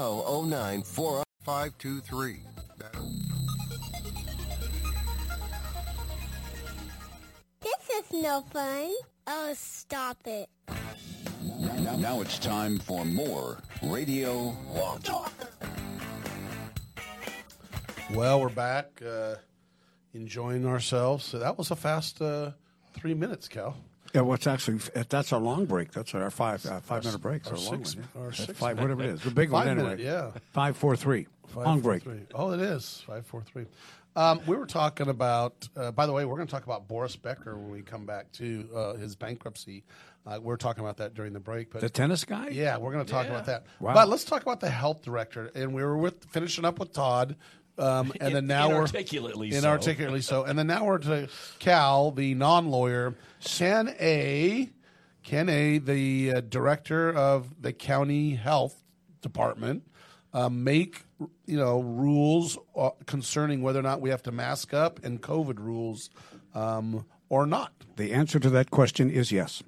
094523. 0.49 2.39
This 7.61 7.91
is 7.91 8.23
no 8.23 8.43
fun. 8.43 8.93
Oh, 9.27 9.53
stop 9.57 10.19
it. 10.27 10.49
Now, 11.63 11.97
now 11.97 12.21
it's 12.21 12.39
time 12.39 12.79
for 12.79 13.05
more 13.05 13.59
Radio 13.85 14.57
Law 14.75 14.99
Talk. 14.99 15.33
Well, 18.13 18.41
we're 18.41 18.49
back, 18.49 19.01
uh, 19.07 19.37
enjoying 20.13 20.67
ourselves. 20.67 21.25
So 21.25 21.39
that 21.39 21.57
was 21.57 21.71
a 21.71 21.77
fast 21.77 22.21
uh, 22.21 22.51
three 22.95 23.15
minutes, 23.15 23.47
Cal. 23.49 23.77
Yeah, 24.13 24.23
well, 24.23 24.35
it's 24.35 24.47
actually 24.47 24.79
that's 25.09 25.33
our 25.33 25.41
long 25.41 25.65
break. 25.67 25.93
That's 25.93 26.15
our 26.15 26.31
five 26.31 26.67
uh, 26.67 26.81
five 26.81 27.05
minute 27.05 27.21
breaks. 27.23 27.47
our 27.49 27.55
Our, 27.57 27.61
long 27.63 27.85
six- 27.85 27.97
one. 27.97 28.09
yeah. 28.17 28.21
our 28.23 28.33
six 28.33 28.59
five, 28.59 28.77
minute. 28.77 28.97
whatever 28.97 29.09
it 29.11 29.15
is. 29.15 29.23
The 29.23 29.31
big 29.31 29.51
one 29.51 29.67
Five 29.67 29.79
anyway. 29.79 30.03
yeah. 30.05 30.33
Five 30.53 30.77
four 30.77 30.97
three. 30.97 31.29
Five, 31.47 31.65
long 31.67 31.81
four, 31.81 31.93
break. 31.93 32.03
three. 32.03 32.21
Oh, 32.35 32.51
it 32.53 32.61
is 32.61 33.03
five 33.07 33.25
four 33.25 33.43
three. 33.43 33.67
Um, 34.15 34.43
we 34.47 34.57
were 34.57 34.67
talking 34.67 35.09
about. 35.09 35.67
Uh, 35.75 35.91
by 35.93 36.05
the 36.07 36.13
way, 36.13 36.27
we're 36.27 36.37
going 36.37 36.47
to 36.47 36.53
talk 36.53 36.65
about 36.65 36.87
Boris 36.89 37.17
Becker 37.17 37.57
when 37.57 37.71
we 37.71 37.81
come 37.81 38.05
back 38.05 38.31
to 38.33 38.69
uh, 38.75 38.95
his 38.95 39.17
bankruptcy. 39.17 39.85
Uh, 40.25 40.39
we 40.41 40.53
are 40.53 40.57
talking 40.57 40.85
about 40.85 40.99
that 40.99 41.15
during 41.15 41.33
the 41.33 41.41
break. 41.41 41.73
But 41.73 41.81
The 41.81 41.91
tennis 41.91 42.25
guy. 42.25 42.49
yeah, 42.49 42.77
we're 42.79 42.93
going 42.93 43.05
to 43.05 43.11
talk 43.11 43.27
Yeah. 43.27 43.33
about 43.33 43.47
that. 43.47 43.65
Wow. 43.81 43.95
But 43.95 44.09
let's 44.09 44.25
talk 44.25 44.43
about 44.43 44.61
the 44.61 44.71
health 44.71 45.03
director. 45.03 45.51
And 45.55 45.75
we 45.75 45.83
were 45.83 45.97
with 45.97 46.25
finishing 46.27 46.65
up 46.65 46.79
with 46.79 46.93
Todd. 46.93 47.37
Um, 47.79 48.13
and 48.21 48.29
In- 48.29 48.33
then 48.35 48.47
now 48.47 48.69
we're 48.69 48.75
inarticulately 48.85 49.51
so. 49.51 49.59
inarticulately 49.59 50.21
so. 50.23 50.45
And 50.45 50.59
then 50.59 50.69
now 50.69 50.85
we're 50.85 50.99
to 50.99 51.29
Cal, 51.59 52.13
the 52.13 52.35
non-lawyer. 52.35 53.17
Ken 53.45 53.95
A. 54.01 54.71
Ken 55.25 55.49
A. 55.49 55.79
The 55.79 56.33
uh, 56.37 56.41
director 56.43 57.13
of 57.13 57.61
the 57.61 57.73
county 57.73 58.35
health 58.37 58.77
department 59.23 59.85
uh, 60.35 60.49
make 60.49 61.05
you 61.47 61.57
know 61.57 61.81
rules 61.81 62.59
uh, 62.77 62.91
concerning 63.07 63.63
whether 63.63 63.79
or 63.79 63.83
not 63.85 64.01
we 64.01 64.11
have 64.11 64.23
to 64.25 64.33
mask 64.33 64.73
up 64.75 65.05
and 65.05 65.21
COVID 65.21 65.59
rules 65.59 66.11
um, 66.55 67.05
or 67.29 67.47
not. 67.47 67.73
The 67.97 68.13
answer 68.13 68.39
to 68.41 68.51
that 68.51 68.71
question 68.71 69.11
is 69.11 69.31
yes. 69.33 69.63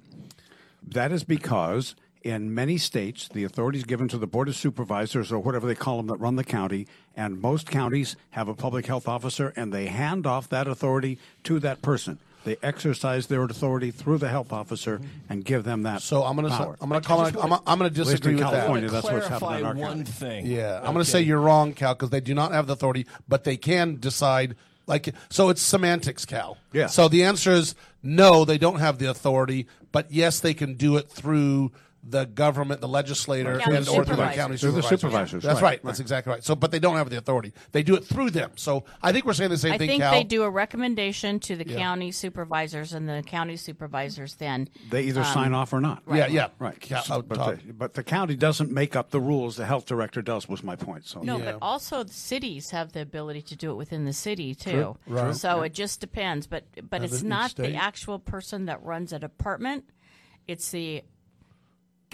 That 0.87 1.11
is 1.11 1.23
because 1.23 1.95
in 2.23 2.53
many 2.53 2.77
states, 2.77 3.27
the 3.27 3.43
authority 3.43 3.77
is 3.77 3.83
given 3.85 4.07
to 4.07 4.17
the 4.17 4.27
Board 4.27 4.47
of 4.47 4.55
Supervisors 4.55 5.31
or 5.31 5.39
whatever 5.39 5.67
they 5.67 5.75
call 5.75 5.97
them 5.97 6.07
that 6.07 6.15
run 6.17 6.35
the 6.37 6.43
county, 6.43 6.87
and 7.15 7.39
most 7.39 7.69
counties 7.69 8.15
have 8.31 8.47
a 8.47 8.53
public 8.55 8.85
health 8.87 9.07
officer 9.07 9.53
and 9.55 9.71
they 9.71 9.85
hand 9.87 10.25
off 10.25 10.49
that 10.49 10.67
authority 10.67 11.19
to 11.43 11.59
that 11.59 11.81
person. 11.81 12.17
They 12.43 12.57
exercise 12.61 13.25
their 13.25 13.43
authority 13.43 13.89
through 13.89 14.19
the 14.19 14.29
health 14.29 14.53
officer 14.53 15.01
and 15.29 15.43
give 15.43 15.63
them 15.63 15.81
that. 15.83 16.01
So 16.03 16.23
I'm 16.23 16.35
going 16.35 16.47
to. 16.47 16.75
I'm 16.79 16.89
going 16.89 17.01
to 17.01 17.07
call 17.07 17.21
I'm, 17.25 17.33
wanna- 17.33 17.61
I'm 17.65 17.79
going 17.79 17.89
to 17.89 17.95
disagree 17.95 18.33
in 18.33 18.37
with 18.37 18.45
that. 18.45 18.51
California, 18.53 18.87
To 18.87 18.93
that's 18.93 19.03
what's 19.05 19.27
happening 19.27 19.39
clarify 19.49 19.59
in 19.59 19.65
our 19.65 19.73
one 19.75 19.97
county. 19.97 20.11
thing. 20.11 20.45
Yeah, 20.45 20.77
I'm 20.77 20.93
going 20.93 21.03
to 21.03 21.05
say 21.09 21.21
you're 21.21 21.39
wrong, 21.39 21.73
Cal, 21.73 21.95
because 21.95 22.11
they 22.11 22.19
do 22.21 22.35
not 22.35 22.51
have 22.51 22.67
the 22.67 22.73
authority, 22.73 23.07
but 23.27 23.45
they 23.45 23.57
can 23.57 23.95
decide. 23.99 24.55
Like, 24.87 25.13
so 25.29 25.49
it's 25.49 25.61
semantics, 25.61 26.25
Cal. 26.25 26.57
Yeah. 26.71 26.87
So 26.87 27.07
the 27.07 27.23
answer 27.23 27.51
is 27.51 27.75
no, 28.03 28.45
they 28.45 28.57
don't 28.57 28.79
have 28.79 28.99
the 28.99 29.09
authority, 29.09 29.67
but 29.91 30.11
yes, 30.11 30.39
they 30.39 30.53
can 30.53 30.75
do 30.75 30.97
it 30.97 31.09
through 31.09 31.71
the 32.07 32.25
government, 32.25 32.81
the 32.81 32.87
legislator, 32.87 33.57
County 33.57 33.77
and 33.77 33.87
or 33.87 34.03
through 34.03 34.03
the 34.03 34.11
supervisors. 34.11 34.35
county 34.35 34.57
Through 34.57 34.71
the 34.73 34.81
supervisors. 34.83 34.99
supervisors, 35.01 35.43
That's 35.43 35.55
right, 35.55 35.61
right. 35.63 35.69
right. 35.71 35.83
That's 35.83 35.99
exactly 35.99 36.31
right. 36.33 36.43
So, 36.43 36.55
but 36.55 36.69
they 36.69 36.77
don't 36.77 36.97
have 36.97 37.09
the 37.09 37.17
authority. 37.17 37.51
They 37.71 37.81
do 37.81 37.95
it 37.95 38.05
through 38.05 38.29
them. 38.29 38.51
So 38.57 38.83
I 39.01 39.11
think 39.11 39.25
we're 39.25 39.33
saying 39.33 39.49
the 39.49 39.57
same 39.57 39.71
thing. 39.71 39.73
I 39.73 39.77
thing, 39.79 39.87
think 39.89 40.01
Cal. 40.03 40.11
they 40.11 40.23
do 40.23 40.43
a 40.43 40.49
recommendation 40.49 41.39
to 41.39 41.55
the 41.55 41.67
Yeah. 41.67 41.77
county 41.77 42.11
supervisors, 42.11 42.93
and 42.93 43.09
the 43.09 43.23
county 43.23 43.57
supervisors 43.57 44.35
then 44.35 44.69
They 44.89 45.03
either 45.03 45.21
um, 45.21 45.33
sign 45.33 45.53
off 45.53 45.73
or 45.73 45.81
not. 45.81 46.03
Yeah, 46.13 46.27
yeah. 46.27 46.49
Right. 46.59 46.79
Cal- 46.79 47.03
So- 47.03 47.21
but, 47.23 47.37
the, 47.65 47.73
but 47.73 47.93
the 47.95 48.03
county 48.03 48.35
doesn't 48.35 48.71
make 48.71 48.95
up 48.95 49.09
the 49.09 49.19
rules. 49.19 49.55
The 49.55 49.65
health 49.65 49.85
director 49.85 50.21
does. 50.21 50.47
Was 50.47 50.63
my 50.63 50.75
point. 50.75 51.07
So 51.07 51.21
No, 51.21 51.37
Yeah. 51.39 51.53
but 51.53 51.57
also 51.61 52.03
the 52.03 52.13
cities 52.13 52.69
have 52.69 52.91
the 52.91 53.01
ability 53.01 53.41
to 53.41 53.55
do 53.55 53.71
it 53.71 53.75
within 53.75 54.05
the 54.05 54.13
city 54.13 54.53
too. 54.53 54.71
True. 54.71 54.97
Right. 55.07 55.35
So 55.35 55.61
it 55.63 55.73
just 55.73 56.01
depends. 56.01 56.45
But 56.45 56.65
but 56.87 57.01
As 57.03 57.13
it's 57.13 57.21
in 57.21 57.27
each 57.27 57.29
not 57.29 57.51
state. 57.51 57.71
the 57.71 57.75
actual 57.77 58.19
person 58.19 58.65
that 58.65 58.83
runs 58.83 59.11
a 59.11 59.17
department. 59.17 59.85
It's 60.47 60.69
the 60.69 61.03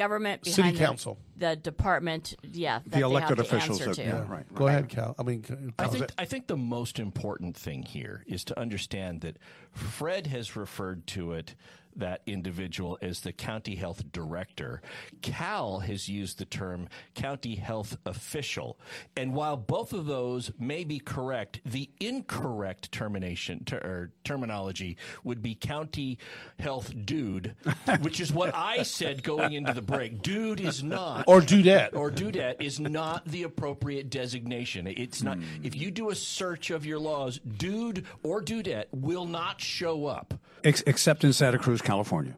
government 0.02 0.46
City 0.46 0.56
behind 0.62 0.76
the- 0.78 0.80
council. 0.86 1.18
the, 1.38 1.56
department. 1.56 2.36
Yeah, 2.44 2.80
that 2.80 2.84
the 2.86 2.90
they 2.98 3.02
elected 3.02 3.38
have 3.38 3.48
to 3.50 3.56
officials. 3.56 3.82
answer 3.82 3.90
That, 3.94 4.02
to. 4.02 4.08
yeah, 4.26 4.32
right. 4.32 4.54
Go 4.54 4.68
ahead, 4.68 4.90
Cal. 4.90 5.16
I 5.20 5.24
mean, 5.24 5.74
I 5.78 5.84
Cal. 5.84 5.92
think, 5.92 6.12
I 6.18 6.26
think 6.26 6.48
the 6.48 6.58
most 6.58 7.00
important 7.00 7.56
thing 7.56 7.84
here 7.84 8.24
is 8.26 8.44
to 8.46 8.60
understand 8.60 9.22
that 9.22 9.38
Fred 9.72 10.28
has 10.28 10.56
referred 10.56 11.06
to 11.08 11.34
it, 11.34 11.56
that 11.96 12.22
individual, 12.26 12.98
as 13.02 13.22
the 13.22 13.34
county 13.34 13.76
health 13.76 14.12
director. 14.12 14.82
Cal 15.22 15.80
has 15.80 16.08
used 16.10 16.38
the 16.40 16.46
term 16.46 16.88
county 17.16 17.56
health 17.56 17.98
official. 18.06 18.80
And 19.16 19.34
while 19.34 19.58
both 19.58 19.94
of 19.94 20.06
those 20.06 20.52
may 20.60 20.84
be 20.84 21.00
correct, 21.00 21.62
the 21.66 21.90
incorrect 22.00 22.92
termination 22.92 23.64
ter, 23.66 23.78
or 23.78 24.12
terminology 24.24 24.98
would 25.24 25.42
be 25.42 25.56
county 25.56 26.18
health 26.60 26.94
dude, 27.06 27.56
which 28.02 28.20
is 28.20 28.32
what 28.32 28.54
I 28.56 28.84
said 28.84 29.24
going 29.24 29.54
into 29.54 29.74
the 29.74 29.82
break. 29.82 30.22
Dude 30.22 30.62
is 30.62 30.84
not 30.84 31.26
or 31.28 31.42
dudette. 31.42 31.94
or 31.94 32.12
dudette 32.12 32.62
is 32.62 32.80
not 32.80 33.26
the 33.26 33.44
appropriate 33.44 34.10
designation. 34.10 34.88
It's 34.88 35.22
not. 35.24 35.38
Hmm. 35.38 35.44
If 35.64 35.76
you 35.76 35.92
do 35.92 36.10
a 36.10 36.16
search 36.16 36.70
of 36.72 36.86
your 36.86 37.00
laws, 37.00 37.40
dude 37.58 38.06
or 38.24 38.42
dudette 38.42 38.86
will 38.92 39.26
not 39.26 39.62
show 39.62 40.06
up. 40.06 40.34
Ex- 40.64 40.84
except 40.86 41.24
in 41.24 41.34
Santa 41.34 41.58
Cruz, 41.58 41.81
California. 41.82 42.38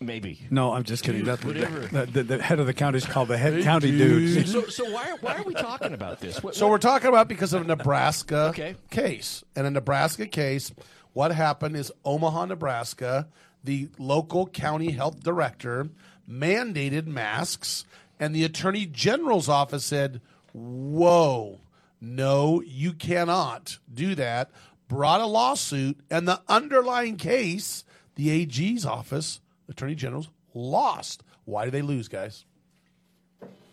Maybe. 0.00 0.46
No, 0.48 0.72
I'm 0.74 0.84
just 0.84 1.02
kidding. 1.02 1.22
Dude, 1.22 1.28
That's 1.28 1.44
whatever. 1.44 1.80
The, 1.80 2.06
the, 2.06 2.22
the 2.22 2.42
head 2.42 2.60
of 2.60 2.66
the 2.66 2.72
county 2.72 2.98
is 2.98 3.04
called 3.04 3.26
the 3.28 3.36
head 3.36 3.64
county 3.64 3.90
dude. 3.90 4.46
So, 4.46 4.66
so 4.66 4.88
why, 4.92 5.16
why 5.20 5.34
are 5.38 5.42
we 5.42 5.54
talking 5.54 5.92
about 5.92 6.20
this? 6.20 6.40
What, 6.40 6.54
So 6.54 6.68
we're 6.68 6.78
talking 6.78 7.08
about 7.08 7.26
because 7.26 7.52
of 7.52 7.62
a 7.62 7.64
Nebraska 7.64 8.36
Okay. 8.50 8.76
case. 8.90 9.42
And 9.56 9.66
a 9.66 9.70
Nebraska 9.72 10.26
case, 10.26 10.72
what 11.14 11.32
happened 11.32 11.76
is 11.76 11.90
Omaha, 12.04 12.44
Nebraska, 12.46 13.26
the 13.64 13.88
local 13.98 14.46
county 14.46 14.92
health 14.92 15.20
director 15.24 15.88
mandated 16.30 17.06
masks, 17.06 17.84
and 18.20 18.32
the 18.36 18.44
attorney 18.44 18.86
general's 18.86 19.48
office 19.48 19.84
said, 19.84 20.20
Whoa, 20.52 21.58
no, 22.00 22.62
you 22.64 22.92
cannot 22.92 23.78
do 23.92 24.14
that. 24.14 24.50
Brought 24.86 25.20
a 25.20 25.26
lawsuit, 25.26 25.98
and 26.08 26.26
the 26.28 26.40
underlying 26.48 27.16
case, 27.16 27.84
the 28.18 28.30
AG's 28.30 28.84
office, 28.84 29.40
attorney 29.70 29.94
general's, 29.94 30.28
lost. 30.52 31.22
Why 31.46 31.64
did 31.64 31.72
they 31.72 31.82
lose, 31.82 32.08
guys? 32.08 32.44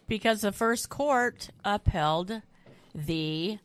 because 0.07 0.41
the 0.41 0.51
first 0.51 0.89
court 0.89 1.49
upheld 1.63 2.41
the 2.93 3.59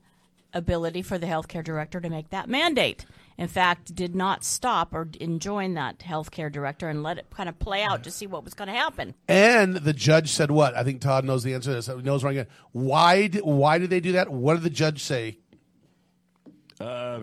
ability 0.52 1.02
for 1.02 1.18
the 1.18 1.26
healthcare 1.26 1.62
director 1.62 2.00
to 2.00 2.10
make 2.10 2.30
that 2.30 2.48
mandate. 2.48 3.06
In 3.38 3.48
fact, 3.48 3.94
did 3.94 4.14
not 4.14 4.44
stop 4.44 4.92
or 4.92 5.08
enjoin 5.18 5.74
that 5.74 6.00
healthcare 6.00 6.52
director 6.52 6.88
and 6.88 7.02
let 7.02 7.16
it 7.16 7.30
kind 7.30 7.48
of 7.48 7.58
play 7.58 7.82
out 7.82 8.04
to 8.04 8.10
see 8.10 8.26
what 8.26 8.44
was 8.44 8.52
going 8.52 8.68
to 8.68 8.74
happen. 8.74 9.14
And 9.28 9.76
the 9.76 9.94
judge 9.94 10.30
said 10.30 10.50
what? 10.50 10.74
I 10.76 10.84
think 10.84 11.00
Todd 11.00 11.24
knows 11.24 11.42
the 11.42 11.54
answer 11.54 11.70
to 11.70 11.76
this. 11.76 11.86
He 11.86 12.02
knows 12.02 12.22
where 12.22 12.30
I'm 12.30 12.36
going. 12.36 12.48
Why? 12.72 13.28
Did, 13.28 13.42
why 13.42 13.78
did 13.78 13.88
they 13.88 14.00
do 14.00 14.12
that? 14.12 14.30
What 14.30 14.54
did 14.54 14.62
the 14.64 14.70
judge 14.70 15.02
say? 15.02 15.38
Uh, 16.78 17.20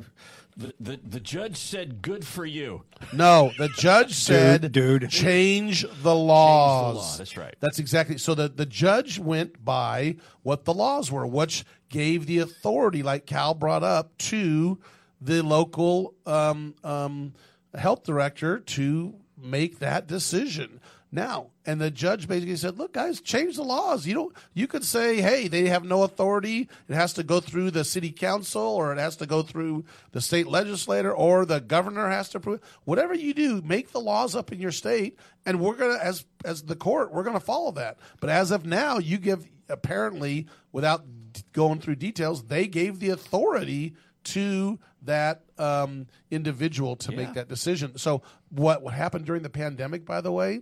the, 0.58 0.74
the 0.80 1.00
the 1.04 1.20
judge 1.20 1.56
said, 1.56 2.02
"Good 2.02 2.26
for 2.26 2.46
you." 2.46 2.84
No, 3.14 3.52
the 3.60 3.70
judge 3.70 4.16
said, 4.16 4.72
dude. 4.72 5.10
change 5.10 5.86
the 6.02 6.16
laws." 6.16 6.96
law, 6.96 7.18
that's 7.18 7.38
right. 7.38 7.56
That's 7.60 7.78
exactly. 7.78 8.18
So 8.18 8.34
the 8.34 8.50
the 8.50 8.66
judge 8.66 9.20
went 9.20 9.64
by 9.64 10.16
what 10.42 10.66
the 10.66 10.74
laws 10.74 11.12
were, 11.12 11.28
which 11.28 11.64
gave 11.90 12.26
the 12.26 12.40
authority, 12.40 13.04
like 13.04 13.28
Cal 13.28 13.54
brought 13.54 13.84
up, 13.84 14.18
to 14.18 14.80
the 15.22 15.44
local 15.44 16.16
um, 16.26 16.74
um, 16.84 17.34
health 17.76 18.04
director 18.04 18.60
to 18.60 19.14
make 19.38 19.80
that 19.80 20.08
decision. 20.08 20.80
Now, 21.10 21.52
and 21.66 21.80
the 21.80 21.90
judge 21.90 22.28
basically 22.28 22.58
said, 22.58 22.78
"Look, 22.78 22.94
guys, 22.94 23.22
change 23.22 23.56
the 23.56 23.64
laws. 23.64 24.06
You 24.06 24.14
don't. 24.14 24.36
You 24.54 24.68
could 24.68 24.84
say, 24.84 25.22
hey, 25.22 25.48
they 25.48 25.68
have 25.68 25.86
no 25.86 26.04
authority. 26.04 26.68
It 26.90 26.96
has 26.96 27.14
to 27.14 27.24
go 27.24 27.40
through 27.40 27.72
the 27.72 27.86
city 27.86 28.12
council, 28.12 28.62
or 28.62 28.92
it 28.92 29.00
has 29.00 29.16
to 29.18 29.26
go 29.26 29.42
through 29.42 29.86
the 30.12 30.20
state 30.20 30.48
legislator, 30.48 31.14
or 31.14 31.46
the 31.46 31.62
governor 31.62 32.10
has 32.10 32.30
to 32.30 32.40
approve. 32.40 32.60
Whatever 32.84 33.14
you 33.14 33.34
do, 33.34 33.62
make 33.62 33.92
the 33.92 34.02
laws 34.02 34.36
up 34.36 34.52
in 34.52 34.60
your 34.60 34.72
state, 34.72 35.18
and 35.46 35.62
we're 35.62 35.76
gonna, 35.76 36.00
as 36.02 36.26
as 36.44 36.64
the 36.64 36.76
court, 36.76 37.14
we're 37.14 37.24
gonna 37.24 37.40
follow 37.40 37.72
that. 37.72 37.98
But 38.20 38.30
as 38.30 38.52
of 38.52 38.66
now, 38.66 38.98
you 38.98 39.18
give 39.18 39.48
apparently, 39.70 40.48
without 40.74 41.06
going 41.54 41.80
through 41.80 41.96
details, 41.96 42.44
they 42.44 42.68
gave 42.68 43.00
the 43.00 43.10
authority 43.10 43.94
to 44.26 44.78
that 45.04 45.44
um, 45.58 46.08
individual 46.32 46.98
to 46.98 47.12
make 47.14 47.34
that 47.36 47.48
decision. 47.48 47.98
So 47.98 48.24
what 48.50 48.82
what 48.82 48.94
happened 48.94 49.26
during 49.26 49.42
the 49.44 49.50
pandemic, 49.50 50.06
by 50.06 50.20
the 50.20 50.32
way, 50.34 50.62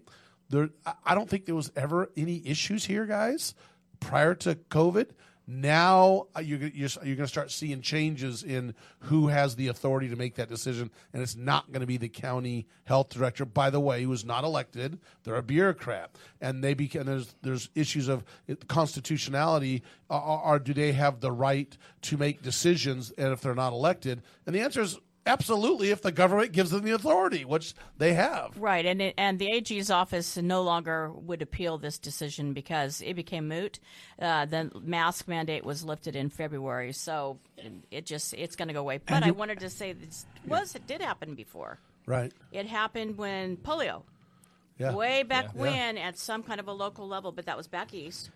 there. 0.50 0.70
I- 1.06 1.16
don't 1.16 1.30
think 1.30 1.46
there 1.46 1.56
was 1.56 1.72
ever 1.76 2.10
any 2.16 2.42
issues 2.46 2.86
here, 2.86 3.06
guys, 3.06 3.54
prior 4.00 4.36
to 4.36 4.56
COVID. 4.56 5.10
Now 5.48 6.26
uh, 6.36 6.40
you're, 6.40 6.60
you're, 6.60 6.90
you're 7.04 7.16
going 7.16 7.18
to 7.18 7.28
start 7.28 7.52
seeing 7.52 7.82
changes 7.82 8.42
in 8.42 8.74
who 9.02 9.28
has 9.28 9.56
the 9.56 9.68
authority 9.68 10.10
to 10.10 10.16
make 10.16 10.36
that 10.36 10.50
decision, 10.50 10.90
and 11.14 11.22
it's 11.22 11.36
not 11.36 11.72
going 11.72 11.82
to 11.82 11.88
be 11.88 11.98
the 11.98 12.10
county 12.10 12.66
health 12.86 13.10
director. 13.10 13.46
By 13.46 13.70
the 13.70 13.80
way, 13.80 14.02
who 14.02 14.10
was 14.10 14.26
not 14.26 14.44
elected; 14.44 15.00
they're 15.24 15.36
a 15.36 15.44
bureaucrat, 15.44 16.16
and 16.42 16.64
they 16.64 16.74
become 16.74 17.06
there's 17.06 17.36
there's 17.44 17.70
issues 17.76 18.08
of 18.08 18.24
constitutionality. 18.68 19.84
Are, 20.10 20.20
are 20.20 20.60
do 20.60 20.74
they 20.74 20.94
have 20.94 21.20
the 21.20 21.32
right 21.32 21.78
to 22.04 22.18
make 22.18 22.42
decisions, 22.42 23.12
and 23.12 23.32
if 23.32 23.42
they're 23.42 23.54
not 23.54 23.72
elected? 23.72 24.24
And 24.48 24.56
the 24.56 24.62
answer 24.62 24.82
is 24.82 24.98
absolutely 25.26 25.92
if 25.92 26.02
the 26.02 26.12
government 26.12 26.52
gives 26.52 26.72
them 26.72 26.84
the 26.84 26.92
authority, 26.92 27.46
which 27.46 27.74
they 27.98 28.14
have. 28.14 28.58
Right, 28.58 28.86
and 28.86 29.02
it, 29.02 29.14
and 29.18 29.40
the 29.40 29.50
AG's 29.52 29.90
office 29.90 30.38
no 30.38 30.62
longer 30.62 31.12
would 31.12 31.42
appeal 31.42 31.78
this 31.78 31.98
decision 31.98 32.54
because 32.54 33.02
it 33.02 33.16
became 33.16 33.48
moot. 33.48 33.80
Uh, 34.22 34.46
the 34.46 34.72
mask 34.82 35.28
mandate 35.28 35.64
was 35.66 35.84
lifted 35.84 36.16
in 36.16 36.30
February, 36.30 36.94
so 36.94 37.38
it 37.92 38.06
just 38.06 38.34
it's 38.34 38.56
going 38.56 38.68
to 38.68 38.74
go 38.74 38.82
away. 38.82 39.00
But 39.06 39.24
I 39.24 39.32
wanted 39.32 39.60
to 39.62 39.70
say 39.70 39.94
this 39.94 40.26
was 40.48 40.76
it 40.76 40.86
did 40.88 41.02
happen 41.02 41.36
before. 41.36 41.80
Right. 42.06 42.32
It 42.52 42.68
happened 42.68 43.18
when 43.18 43.58
polio, 43.58 44.04
Yeah. 44.78 44.94
way 44.94 45.24
back 45.24 45.46
Yeah. 45.56 45.62
when, 45.62 45.98
at 45.98 46.20
some 46.20 46.44
kind 46.44 46.60
of 46.60 46.68
a 46.68 46.72
local 46.74 47.08
level, 47.08 47.32
but 47.32 47.46
that 47.48 47.58
was 47.58 47.68
back 47.68 47.94
east. 47.94 48.30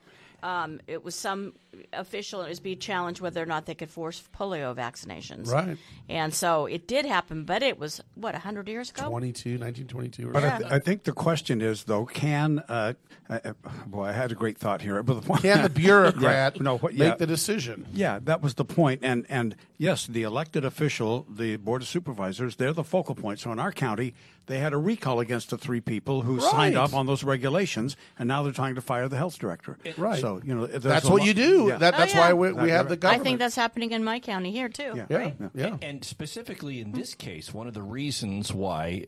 Um, 0.43 0.79
it 0.87 1.03
was 1.03 1.15
some 1.15 1.53
official. 1.93 2.41
It 2.41 2.49
was 2.49 2.59
being 2.59 2.79
challenged 2.79 3.21
whether 3.21 3.41
or 3.41 3.45
not 3.45 3.65
they 3.65 3.75
could 3.75 3.89
force 3.89 4.21
polio 4.37 4.75
vaccinations. 4.75 5.47
Right. 5.51 5.77
And 6.07 6.33
so 6.33 6.65
it 6.65 6.87
did 6.87 7.05
happen, 7.05 7.43
but 7.43 7.63
it 7.63 7.79
was 7.79 8.01
what 8.15 8.35
hundred 8.35 8.67
years 8.67 8.89
ago. 8.89 9.09
22, 9.09 9.51
1922. 9.59 10.29
Or 10.29 10.31
But 10.33 10.43
I, 10.43 10.57
th- 10.57 10.71
I 10.71 10.79
think 10.79 11.03
the 11.03 11.11
question 11.11 11.61
is, 11.61 11.83
though, 11.83 12.05
can 12.05 12.59
uh, 12.69 12.93
uh, 13.29 13.39
boy, 13.85 14.05
I 14.05 14.11
had 14.13 14.31
a 14.31 14.35
great 14.35 14.57
thought 14.57 14.81
here. 14.81 15.01
But 15.09 15.21
the- 15.21 15.27
point, 15.27 15.41
Can 15.41 15.61
the 15.63 15.69
bureaucrat 15.83 16.55
Yeah, 16.55 16.61
no, 16.61 16.77
what- 16.77 16.93
make 16.95 17.17
the 17.17 17.27
decision? 17.27 17.87
Yeah, 17.93 18.19
that 18.23 18.41
was 18.41 18.53
the 18.55 18.65
point. 18.65 19.01
And 19.03 19.25
and 19.29 19.55
yes, 19.77 20.07
the 20.07 20.23
elected 20.23 20.65
official, 20.65 21.25
the 21.29 21.57
board 21.57 21.81
of 21.81 21.87
supervisors, 21.87 22.55
they're 22.55 22.73
the 22.73 22.83
focal 22.83 23.15
point. 23.15 23.39
So 23.39 23.51
in 23.51 23.59
our 23.59 23.71
county, 23.71 24.13
they 24.47 24.59
had 24.59 24.73
a 24.73 24.77
recall 24.77 25.19
against 25.19 25.51
the 25.51 25.57
three 25.57 25.79
people 25.81 26.21
who 26.23 26.39
signed 26.39 26.75
up 26.75 26.93
on 26.93 27.05
those 27.05 27.23
regulations, 27.23 27.95
and 28.17 28.27
now 28.27 28.41
they're 28.43 28.51
trying 28.51 28.75
to 28.75 28.81
fire 28.81 29.07
the 29.07 29.17
health 29.17 29.37
director. 29.37 29.77
Right. 29.97 30.19
So 30.19 30.28
you 30.37 30.53
know 30.55 30.67
That's 30.67 31.05
what 31.09 31.21
lo- 31.21 31.25
you 31.25 31.33
do. 31.33 31.67
Yeah. 31.69 31.77
That, 31.77 31.97
that's 31.97 32.13
Oh, 32.13 32.17
yeah. 32.17 32.27
why 32.27 32.33
we, 32.33 32.51
we 32.53 32.69
have 32.69 32.87
the 32.89 33.07
I 33.09 33.17
think 33.17 33.39
that's 33.39 33.55
happening 33.55 33.91
in 33.91 34.03
my 34.03 34.19
county 34.19 34.51
here 34.51 34.69
too. 34.69 34.93
Yeah. 34.95 35.05
yeah, 35.09 35.17
Right? 35.17 35.35
yeah. 35.55 35.77
And 35.81 36.03
specifically 36.05 36.79
in 36.81 36.91
this 36.91 37.15
case, 37.15 37.53
one 37.53 37.67
of 37.67 37.73
the 37.73 37.81
reasons 37.81 38.53
why, 38.53 39.05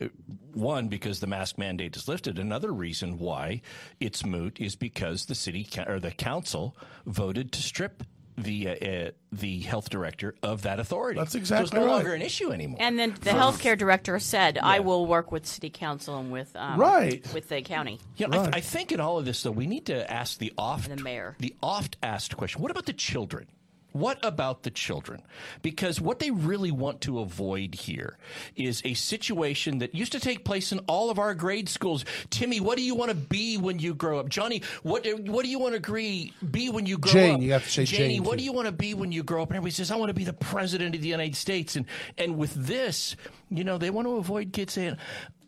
one, 0.53 0.87
because 0.87 1.19
the 1.19 1.27
mask 1.27 1.57
mandate 1.57 1.95
is 1.95 2.07
lifted. 2.07 2.39
Another 2.39 2.71
reason 2.71 3.19
why 3.19 3.61
it's 3.99 4.25
moot 4.25 4.59
is 4.59 4.75
because 4.75 5.25
the 5.27 5.35
city 5.35 5.67
or 5.87 5.99
the 5.99 6.11
council 6.11 6.75
voted 7.05 7.51
to 7.53 7.61
strip 7.61 8.03
the 8.43 8.67
uh, 8.69 8.71
uh, 8.73 9.11
the 9.31 9.59
health 9.61 9.89
director 9.89 10.35
of 10.43 10.63
that 10.63 10.79
authority. 10.79 11.19
That's 11.19 11.35
exactly 11.35 11.67
so 11.67 11.67
it's 11.67 11.73
no 11.73 11.85
right. 11.85 11.91
longer 11.95 12.13
an 12.13 12.21
issue 12.21 12.51
anymore. 12.51 12.77
And 12.81 12.97
then 12.99 13.11
the 13.21 13.31
healthcare 13.31 13.77
director 13.77 14.17
said, 14.19 14.57
"I 14.57 14.79
will 14.79 15.05
work 15.05 15.31
with 15.31 15.45
city 15.45 15.69
council 15.69 16.17
and 16.19 16.31
with 16.31 16.55
um, 16.55 16.79
Right. 16.79 17.25
with 17.33 17.49
the 17.49 17.61
county." 17.61 17.99
You 18.17 18.27
know, 18.27 18.39
I, 18.39 18.43
Right. 18.45 18.55
I 18.55 18.59
think 18.61 18.91
in 18.91 18.99
all 18.99 19.17
of 19.19 19.25
this, 19.25 19.43
though, 19.43 19.51
we 19.51 19.67
need 19.67 19.85
to 19.87 20.11
ask 20.11 20.37
the 20.37 20.53
oft 20.57 20.89
The 20.89 20.97
mayor. 21.01 21.35
the 21.39 21.55
oft 21.63 21.97
asked 22.03 22.35
question: 22.37 22.61
What 22.61 22.71
about 22.71 22.85
the 22.85 22.93
children? 22.93 23.47
What 23.91 24.23
about 24.23 24.63
the 24.63 24.71
children? 24.71 25.21
Because 25.61 25.99
what 25.99 26.19
they 26.19 26.31
really 26.31 26.71
want 26.71 27.01
to 27.01 27.19
avoid 27.19 27.75
here 27.75 28.17
is 28.55 28.81
a 28.85 28.93
situation 28.93 29.79
that 29.79 29.93
used 29.93 30.13
to 30.13 30.19
take 30.19 30.45
place 30.45 30.71
in 30.71 30.79
all 30.87 31.09
of 31.09 31.19
our 31.19 31.33
grade 31.35 31.67
schools. 31.67 32.05
Timmy, 32.29 32.59
what 32.59 32.77
do 32.77 32.83
you 32.83 32.95
want 32.95 33.09
to 33.09 33.15
be 33.15 33.57
when 33.57 33.79
you 33.79 33.93
grow 33.93 34.19
up? 34.19 34.29
Johnny, 34.29 34.61
what 34.83 35.05
what 35.25 35.43
do 35.43 35.51
you 35.51 35.59
want 35.59 35.73
to 35.73 35.77
agree, 35.77 36.33
be 36.51 36.69
when 36.69 36.85
you 36.85 36.97
grow 36.97 37.11
Jane, 37.11 37.31
up? 37.31 37.39
Jane, 37.39 37.45
you 37.47 37.53
have 37.53 37.63
to 37.65 37.69
say 37.69 37.85
Janie, 37.85 38.15
Jane, 38.15 38.23
what 38.23 38.33
too. 38.33 38.37
do 38.39 38.43
you 38.45 38.53
want 38.53 38.67
to 38.67 38.71
be 38.71 38.93
when 38.93 39.11
you 39.11 39.23
grow 39.23 39.41
up? 39.41 39.49
And 39.49 39.57
everybody 39.57 39.71
says, 39.71 39.91
I 39.91 39.97
want 39.97 40.09
to 40.09 40.13
be 40.13 40.23
the 40.23 40.33
president 40.33 40.95
of 40.95 41.01
the 41.01 41.09
United 41.09 41.35
States. 41.35 41.75
And 41.75 41.85
and 42.17 42.37
with 42.37 42.53
this, 42.53 43.15
you 43.51 43.63
know, 43.63 43.77
they 43.77 43.89
want 43.89 44.07
to 44.07 44.15
avoid 44.15 44.53
kids 44.53 44.73
saying, 44.73 44.97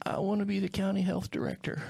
I 0.06 0.20
want 0.20 0.40
to 0.42 0.46
be 0.46 0.60
the 0.60 0.68
county 0.68 1.02
health 1.02 1.32
director. 1.32 1.82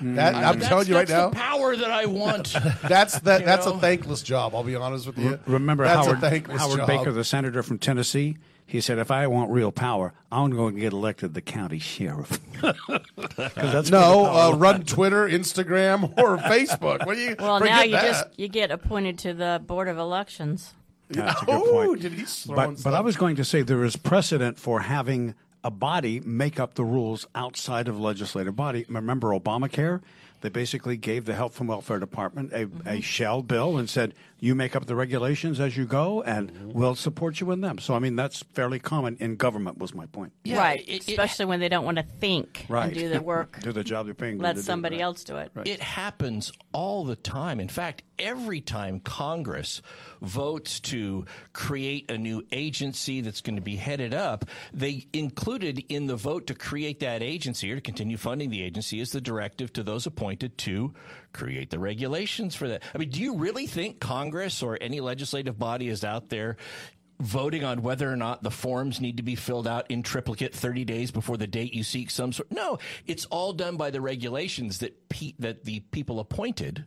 That, 0.00 0.34
I'm 0.34 0.42
That's- 0.58 0.68
telling 0.68 0.88
you 0.88 0.96
right 0.96 1.06
that's 1.06 1.10
now, 1.18 1.30
the 1.30 1.36
power 1.36 1.76
that 1.76 1.90
I 1.90 2.06
want. 2.06 2.52
that's 2.82 3.20
that. 3.20 3.40
you 3.40 3.46
That's 3.46 3.66
a 3.66 3.78
thankless 3.78 4.22
job. 4.22 4.54
I'll 4.54 4.64
be 4.64 4.74
honest 4.74 5.06
with 5.06 5.18
you. 5.18 5.38
Remember 5.46 5.84
that's 5.84 6.06
Howard, 6.06 6.18
a 6.18 6.20
thankless 6.20 6.60
Howard 6.60 6.78
job. 6.78 6.86
Baker, 6.88 7.12
the 7.12 7.24
senator 7.24 7.62
from 7.62 7.78
Tennessee? 7.78 8.36
He 8.66 8.80
said, 8.80 8.98
if 8.98 9.10
I 9.10 9.26
want 9.26 9.50
real 9.50 9.72
power, 9.72 10.12
I'm 10.30 10.50
going 10.50 10.74
to 10.76 10.80
get 10.80 10.92
elected 10.92 11.34
the 11.34 11.40
county 11.40 11.80
sheriff." 11.80 12.38
that's 12.60 13.90
No, 13.90 14.22
where 14.22 14.24
the 14.24 14.30
power 14.30 14.52
uh, 14.54 14.56
run 14.56 14.82
Twitter, 14.84 15.28
Instagram, 15.28 16.04
or 16.18 16.36
Facebook. 16.38 17.04
What 17.06 17.14
do 17.16 17.20
you? 17.20 17.36
Well, 17.38 17.60
now 17.60 17.82
you 17.82 17.92
that. 17.92 18.04
just 18.04 18.38
you 18.38 18.48
get 18.48 18.70
appointed 18.70 19.18
to 19.20 19.34
the 19.34 19.60
board 19.64 19.88
of 19.88 19.98
elections. 19.98 20.74
That's 21.08 21.42
a 21.42 21.44
good 21.46 21.54
Oh, 21.56 21.86
point. 21.88 22.02
did 22.02 22.12
he 22.12 22.24
but, 22.46 22.82
but? 22.84 22.94
I 22.94 23.00
was 23.00 23.16
going 23.16 23.34
to 23.36 23.44
say 23.44 23.62
there 23.62 23.82
is 23.84 23.96
precedent 23.96 24.58
for 24.60 24.80
having 24.80 25.34
a 25.62 25.70
body 25.70 26.20
make 26.20 26.58
up 26.60 26.74
the 26.74 26.84
rules 26.84 27.26
outside 27.34 27.88
of 27.88 27.98
legislative 28.00 28.56
body. 28.56 28.84
Remember 28.88 29.28
Obamacare? 29.28 30.00
They 30.42 30.48
basically 30.48 30.96
gave 30.96 31.26
the 31.26 31.34
Health 31.34 31.60
and 31.60 31.68
Welfare 31.68 31.98
Department 31.98 32.50
a, 32.54 32.64
Mm-hmm. 32.64 32.88
a 32.88 33.00
shell 33.02 33.42
bill 33.42 33.76
and 33.76 33.90
said, 33.90 34.14
you 34.38 34.54
make 34.54 34.74
up 34.74 34.86
the 34.86 34.94
regulations 34.96 35.60
as 35.60 35.76
you 35.76 35.84
go, 35.84 36.22
and 36.22 36.50
Mm-hmm. 36.50 36.72
we'll 36.72 36.94
support 36.94 37.40
you 37.42 37.50
in 37.50 37.60
them. 37.60 37.76
So, 37.78 37.92
I 37.94 37.98
mean, 37.98 38.16
that's 38.16 38.42
fairly 38.54 38.78
common 38.78 39.18
in 39.20 39.36
government, 39.36 39.76
was 39.76 39.94
my 39.94 40.06
point. 40.06 40.32
Yeah, 40.44 40.56
right. 40.58 40.80
it- 40.80 40.90
it- 40.90 41.08
Especially 41.10 41.44
when 41.44 41.60
they 41.60 41.68
don't 41.68 41.84
want 41.84 41.98
to 41.98 42.04
think 42.04 42.64
Right. 42.70 42.84
and 42.86 42.94
do 42.94 43.10
the 43.10 43.20
work. 43.20 43.60
do 43.62 43.70
the 43.70 43.84
job 43.84 44.06
they're 44.06 44.14
paying 44.14 44.38
them 44.38 44.44
let 44.44 44.52
to 44.54 44.60
do, 44.60 44.62
somebody 44.62 44.96
right. 44.96 45.02
else 45.02 45.24
do 45.24 45.36
it. 45.36 45.52
It 45.66 45.80
happens 45.82 46.52
all 46.72 47.04
the 47.04 47.16
time. 47.16 47.60
In 47.60 47.68
fact, 47.68 48.02
every 48.20 48.60
time 48.60 49.00
Congress 49.00 49.82
votes 50.20 50.80
to 50.80 51.24
create 51.52 52.10
a 52.10 52.18
new 52.18 52.44
agency 52.52 53.20
that's 53.20 53.40
going 53.40 53.56
to 53.56 53.62
be 53.62 53.76
headed 53.76 54.14
up, 54.14 54.44
they 54.72 55.06
included 55.12 55.84
in 55.88 56.06
the 56.06 56.16
vote 56.16 56.46
to 56.48 56.54
create 56.54 57.00
that 57.00 57.22
agency 57.22 57.72
or 57.72 57.76
to 57.76 57.80
continue 57.80 58.16
funding 58.16 58.50
the 58.50 58.62
agency 58.62 59.00
is 59.00 59.10
the 59.10 59.20
directive 59.20 59.72
to 59.72 59.82
those 59.82 60.06
appointed 60.06 60.56
to 60.58 60.94
create 61.32 61.70
the 61.70 61.78
regulations 61.78 62.54
for 62.54 62.68
that. 62.68 62.82
I 62.94 62.98
mean, 62.98 63.10
do 63.10 63.20
you 63.20 63.36
really 63.36 63.66
think 63.66 64.00
Congress 64.00 64.62
or 64.62 64.78
any 64.80 65.00
legislative 65.00 65.58
body 65.58 65.88
is 65.88 66.04
out 66.04 66.28
there 66.28 66.56
voting 67.20 67.64
on 67.64 67.82
whether 67.82 68.10
or 68.10 68.16
not 68.16 68.42
the 68.42 68.50
forms 68.50 69.00
need 69.00 69.18
to 69.18 69.22
be 69.22 69.34
filled 69.34 69.68
out 69.68 69.90
in 69.90 70.02
triplicate 70.02 70.54
30 70.54 70.84
days 70.86 71.10
before 71.10 71.36
the 71.36 71.46
date 71.46 71.74
you 71.74 71.84
seek 71.84 72.10
some 72.10 72.32
sort 72.32 72.50
no 72.50 72.78
it's 73.06 73.26
all 73.26 73.52
done 73.52 73.76
by 73.76 73.90
the 73.90 74.00
regulations 74.00 74.78
that 74.78 75.08
pe- 75.10 75.34
that 75.38 75.64
the 75.64 75.80
people 75.90 76.18
appointed 76.18 76.86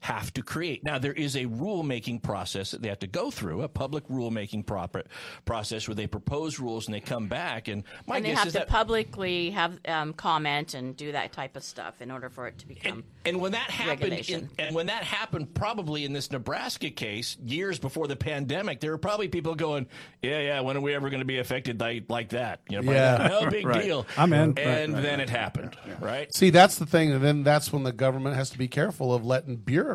have 0.00 0.32
to 0.34 0.42
create. 0.42 0.84
Now 0.84 0.98
there 0.98 1.12
is 1.12 1.34
a 1.36 1.46
rulemaking 1.46 2.22
process 2.22 2.70
that 2.70 2.82
they 2.82 2.88
have 2.88 3.00
to 3.00 3.06
go 3.06 3.30
through, 3.30 3.62
a 3.62 3.68
public 3.68 4.06
rulemaking 4.08 4.66
proper 4.66 5.02
process 5.44 5.88
where 5.88 5.94
they 5.94 6.06
propose 6.06 6.58
rules 6.58 6.86
and 6.86 6.94
they 6.94 7.00
come 7.00 7.26
back. 7.28 7.68
And 7.68 7.82
my 8.06 8.16
and 8.16 8.24
they 8.24 8.30
guess 8.30 8.38
have 8.38 8.46
is 8.48 8.52
to 8.54 8.58
that 8.60 8.68
publicly 8.68 9.50
have 9.50 9.78
um, 9.86 10.12
comment 10.12 10.74
and 10.74 10.96
do 10.96 11.12
that 11.12 11.32
type 11.32 11.56
of 11.56 11.62
stuff 11.64 12.00
in 12.00 12.10
order 12.10 12.28
for 12.30 12.46
it 12.46 12.58
to 12.58 12.68
become. 12.68 13.04
And 13.24 13.40
when 13.40 13.52
that 13.52 13.70
happened, 13.70 14.12
in, 14.28 14.48
and 14.58 14.74
when 14.74 14.86
that 14.86 15.02
happened, 15.02 15.52
probably 15.54 16.04
in 16.04 16.12
this 16.12 16.30
Nebraska 16.30 16.90
case, 16.90 17.36
years 17.44 17.78
before 17.78 18.06
the 18.06 18.16
pandemic, 18.16 18.80
there 18.80 18.90
were 18.90 18.98
probably 18.98 19.28
people 19.28 19.54
going, 19.54 19.86
"Yeah, 20.22 20.40
yeah, 20.40 20.60
when 20.60 20.76
are 20.76 20.80
we 20.80 20.94
ever 20.94 21.10
going 21.10 21.20
to 21.20 21.26
be 21.26 21.38
affected 21.38 21.80
like, 21.80 22.04
like 22.08 22.30
that? 22.30 22.60
You 22.70 22.80
know, 22.82 22.92
Yeah. 22.92 23.28
no 23.28 23.50
big 23.50 23.66
Right. 23.66 23.82
deal." 23.82 24.06
I'm 24.16 24.32
in. 24.32 24.40
And 24.40 24.56
Right, 24.56 24.68
right, 24.94 25.02
then 25.02 25.18
right. 25.18 25.20
it 25.20 25.30
happened, 25.30 25.76
right? 26.00 26.32
See, 26.34 26.50
that's 26.50 26.76
the 26.76 26.86
thing, 26.86 27.12
and 27.12 27.22
then 27.22 27.42
that's 27.42 27.72
when 27.72 27.82
the 27.82 27.92
government 27.92 28.36
has 28.36 28.48
to 28.50 28.58
be 28.58 28.68
careful 28.68 29.12
of 29.12 29.26
letting 29.26 29.56
bureaucrats 29.56 29.87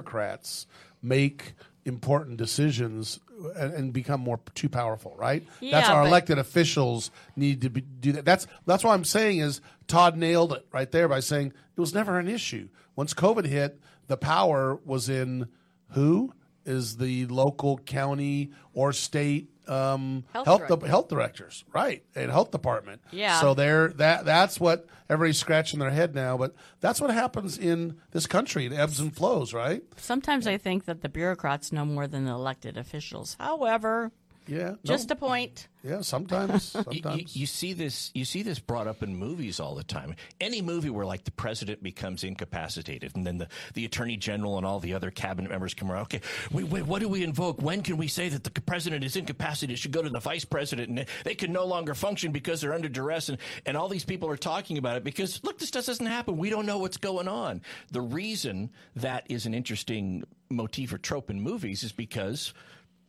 make 1.01 1.53
important 1.85 2.37
decisions 2.37 3.19
and, 3.55 3.73
and 3.73 3.93
become 3.93 4.21
more 4.21 4.39
too 4.55 4.69
powerful. 4.69 5.15
Right? 5.17 5.45
that's 5.61 5.89
our 5.89 6.03
but- 6.03 6.07
elected 6.07 6.37
officials 6.39 7.11
need 7.35 7.61
to 7.61 7.69
be, 7.69 7.81
do 7.81 8.13
that. 8.13 8.25
That's 8.25 8.47
that's 8.65 8.83
what 8.83 8.93
I'm 8.93 9.03
saying 9.03 9.39
is 9.39 9.61
Todd 9.87 10.17
nailed 10.17 10.53
it 10.53 10.65
right 10.71 10.91
there 10.91 11.07
by 11.07 11.19
saying 11.19 11.53
it 11.75 11.79
was 11.79 11.93
never 11.93 12.19
an 12.19 12.27
issue. 12.27 12.69
Once 12.95 13.13
COVID 13.13 13.45
hit, 13.45 13.79
the 14.07 14.17
power 14.17 14.79
was 14.85 15.09
in 15.09 15.47
who 15.89 16.33
is 16.65 16.97
the 16.97 17.25
local 17.27 17.77
county 17.79 18.51
or 18.73 18.93
state 18.93 19.49
um, 19.67 20.23
Health 20.33 20.45
health 20.45 20.67
director. 20.67 20.87
health 20.87 21.07
directors, 21.09 21.63
right, 21.73 22.03
and 22.15 22.31
health 22.31 22.51
department. 22.51 23.01
Yeah. 23.11 23.39
So 23.41 23.53
they're 23.53 23.89
that 23.89 24.25
that's 24.25 24.59
what 24.59 24.87
everybody's 25.09 25.39
scratching 25.39 25.79
their 25.79 25.89
head 25.91 26.15
now, 26.15 26.37
but 26.37 26.53
that's 26.79 26.99
what 27.01 27.09
happens 27.11 27.57
in 27.57 27.97
this 28.11 28.25
country. 28.27 28.65
It 28.65 28.73
ebbs 28.73 28.99
and 28.99 29.15
flows, 29.15 29.53
right? 29.53 29.83
Sometimes 29.97 30.47
I 30.47 30.57
think 30.57 30.85
that 30.85 31.01
the 31.01 31.09
bureaucrats 31.09 31.71
know 31.71 31.85
more 31.85 32.07
than 32.07 32.25
the 32.25 32.31
elected 32.31 32.77
officials. 32.77 33.35
However, 33.39 34.11
Yeah, 34.47 34.75
Just 34.83 35.09
no. 35.09 35.13
a 35.13 35.15
point. 35.15 35.67
Yeah, 35.83 36.01
sometimes. 36.01 36.73
You, 36.75 36.83
Sometimes. 36.83 37.35
you, 37.35 37.41
you 37.41 37.45
see 37.45 37.73
this. 37.73 38.09
You 38.13 38.23
see 38.25 38.41
this 38.41 38.57
brought 38.59 38.87
up 38.87 39.03
in 39.03 39.15
movies 39.15 39.59
all 39.59 39.75
the 39.75 39.83
time. 39.83 40.15
Any 40.39 40.61
movie 40.61 40.89
where 40.89 41.05
like 41.05 41.23
the 41.25 41.31
president 41.31 41.83
becomes 41.83 42.23
incapacitated, 42.23 43.15
and 43.15 43.25
then 43.27 43.37
the, 43.37 43.47
the 43.73 43.83
attorney 43.85 44.15
general 44.17 44.57
and 44.57 44.65
all 44.65 44.79
the 44.79 44.93
other 44.93 45.11
cabinet 45.11 45.51
members 45.51 45.73
come 45.73 45.91
around. 45.91 46.03
Okay, 46.03 46.21
wait, 46.51 46.65
wait, 46.69 46.85
what 46.85 47.01
do 47.01 47.09
we 47.09 47.23
invoke? 47.23 47.61
When 47.61 47.81
can 47.83 47.97
we 47.97 48.07
say 48.07 48.29
that 48.29 48.43
the 48.43 48.61
president 48.61 49.03
is 49.03 49.15
incapacitated? 49.15 49.73
It 49.73 49.79
should 49.79 49.91
go 49.91 50.01
to 50.01 50.09
the 50.09 50.19
vice 50.19 50.45
president, 50.45 50.89
and 50.89 51.05
they 51.25 51.35
can 51.35 51.51
no 51.51 51.65
longer 51.65 51.93
function 51.95 52.31
because 52.31 52.61
they're 52.61 52.73
under 52.73 52.89
duress. 52.89 53.29
And 53.29 53.37
and 53.65 53.75
all 53.75 53.89
these 53.89 54.05
people 54.05 54.29
are 54.29 54.37
talking 54.37 54.77
about 54.77 54.95
it 54.97 55.03
because 55.03 55.43
look, 55.43 55.59
this 55.59 55.71
just 55.71 55.87
doesn't 55.87 56.05
happen. 56.05 56.37
We 56.37 56.49
don't 56.49 56.65
know 56.65 56.77
what's 56.79 56.97
going 56.97 57.27
on. 57.27 57.61
The 57.91 58.01
reason 58.01 58.71
that 58.95 59.25
is 59.29 59.45
an 59.45 59.53
interesting 59.53 60.23
motif 60.49 60.93
or 60.93 60.97
trope 60.97 61.29
in 61.29 61.41
movies 61.41 61.83
is 61.83 61.91
because. 61.91 62.53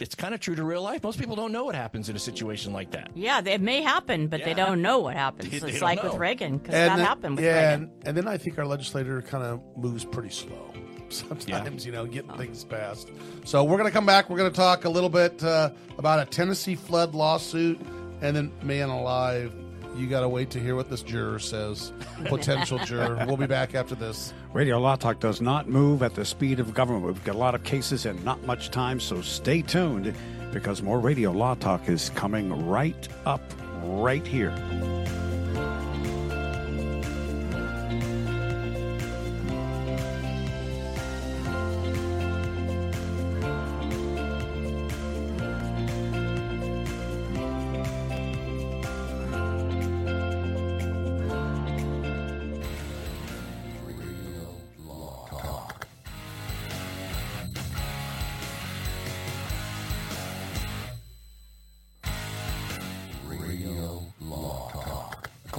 It's 0.00 0.14
kind 0.16 0.34
of 0.34 0.40
true 0.40 0.56
to 0.56 0.64
real 0.64 0.82
life. 0.82 1.04
Most 1.04 1.20
people 1.20 1.36
don't 1.36 1.52
know 1.52 1.64
what 1.64 1.76
happens 1.76 2.08
in 2.08 2.16
a 2.16 2.18
situation 2.18 2.72
like 2.72 2.90
that. 2.90 3.10
Yeah, 3.14 3.40
it 3.44 3.60
may 3.60 3.80
happen, 3.80 4.26
but 4.26 4.44
they 4.44 4.52
don't 4.54 4.82
know 4.82 4.98
what 4.98 5.14
happens. 5.16 5.50
They- 5.50 5.58
they 5.60 5.68
it's 5.68 5.78
don't 5.80 5.88
like 5.88 6.02
with. 6.02 6.14
Reagan, 6.14 6.58
because 6.58 6.72
that 6.72 6.96
then- 6.96 7.04
happened 7.06 7.36
with 7.36 7.44
yeah, 7.44 7.70
Reagan. 7.70 7.82
and, 7.82 8.08
and 8.08 8.16
then 8.16 8.26
I 8.28 8.36
think 8.36 8.58
our 8.58 8.66
legislator 8.66 9.22
kind 9.22 9.44
of 9.44 9.60
moves 9.76 10.04
pretty 10.04 10.30
slow. 10.30 10.72
Sometimes, 11.10 11.86
you 11.86 11.92
know, 11.92 12.06
getting 12.06 12.32
things 12.36 12.64
passed. 12.64 13.10
So 13.44 13.62
we're 13.62 13.76
going 13.76 13.88
to 13.88 13.92
come 13.92 14.06
back. 14.06 14.28
We're 14.28 14.38
going 14.38 14.50
to 14.50 14.56
talk 14.56 14.84
a 14.84 14.88
little 14.88 15.10
bit 15.10 15.44
uh, 15.44 15.70
about 15.96 16.18
a 16.18 16.24
Tennessee 16.24 16.74
flood 16.74 17.14
lawsuit, 17.14 17.78
and 18.20 18.34
then 18.34 18.50
man 18.62 18.88
alive, 18.88 19.54
you 19.94 20.08
got 20.08 20.20
to 20.20 20.28
wait 20.28 20.50
to 20.50 20.58
hear 20.58 20.74
what 20.74 20.90
this 20.90 21.02
juror 21.02 21.38
says. 21.38 21.92
Potential 22.24 22.78
juror. 22.78 23.24
We'll 23.28 23.36
be 23.36 23.46
back 23.46 23.76
after 23.76 23.94
this. 23.94 24.34
Radio 24.54 24.78
Law 24.78 24.94
Talk 24.94 25.18
does 25.18 25.40
not 25.40 25.68
move 25.68 26.00
at 26.04 26.14
the 26.14 26.24
speed 26.24 26.60
of 26.60 26.74
government. 26.74 27.04
We've 27.04 27.24
got 27.24 27.34
a 27.34 27.38
lot 27.38 27.56
of 27.56 27.64
cases 27.64 28.06
and 28.06 28.24
not 28.24 28.40
much 28.44 28.70
time, 28.70 29.00
so 29.00 29.20
stay 29.20 29.62
tuned 29.62 30.14
because 30.52 30.80
more 30.80 31.00
Radio 31.00 31.32
Law 31.32 31.56
Talk 31.56 31.88
is 31.88 32.10
coming 32.10 32.64
right 32.64 33.08
up 33.26 33.42
right 33.82 34.24
here. 34.24 34.54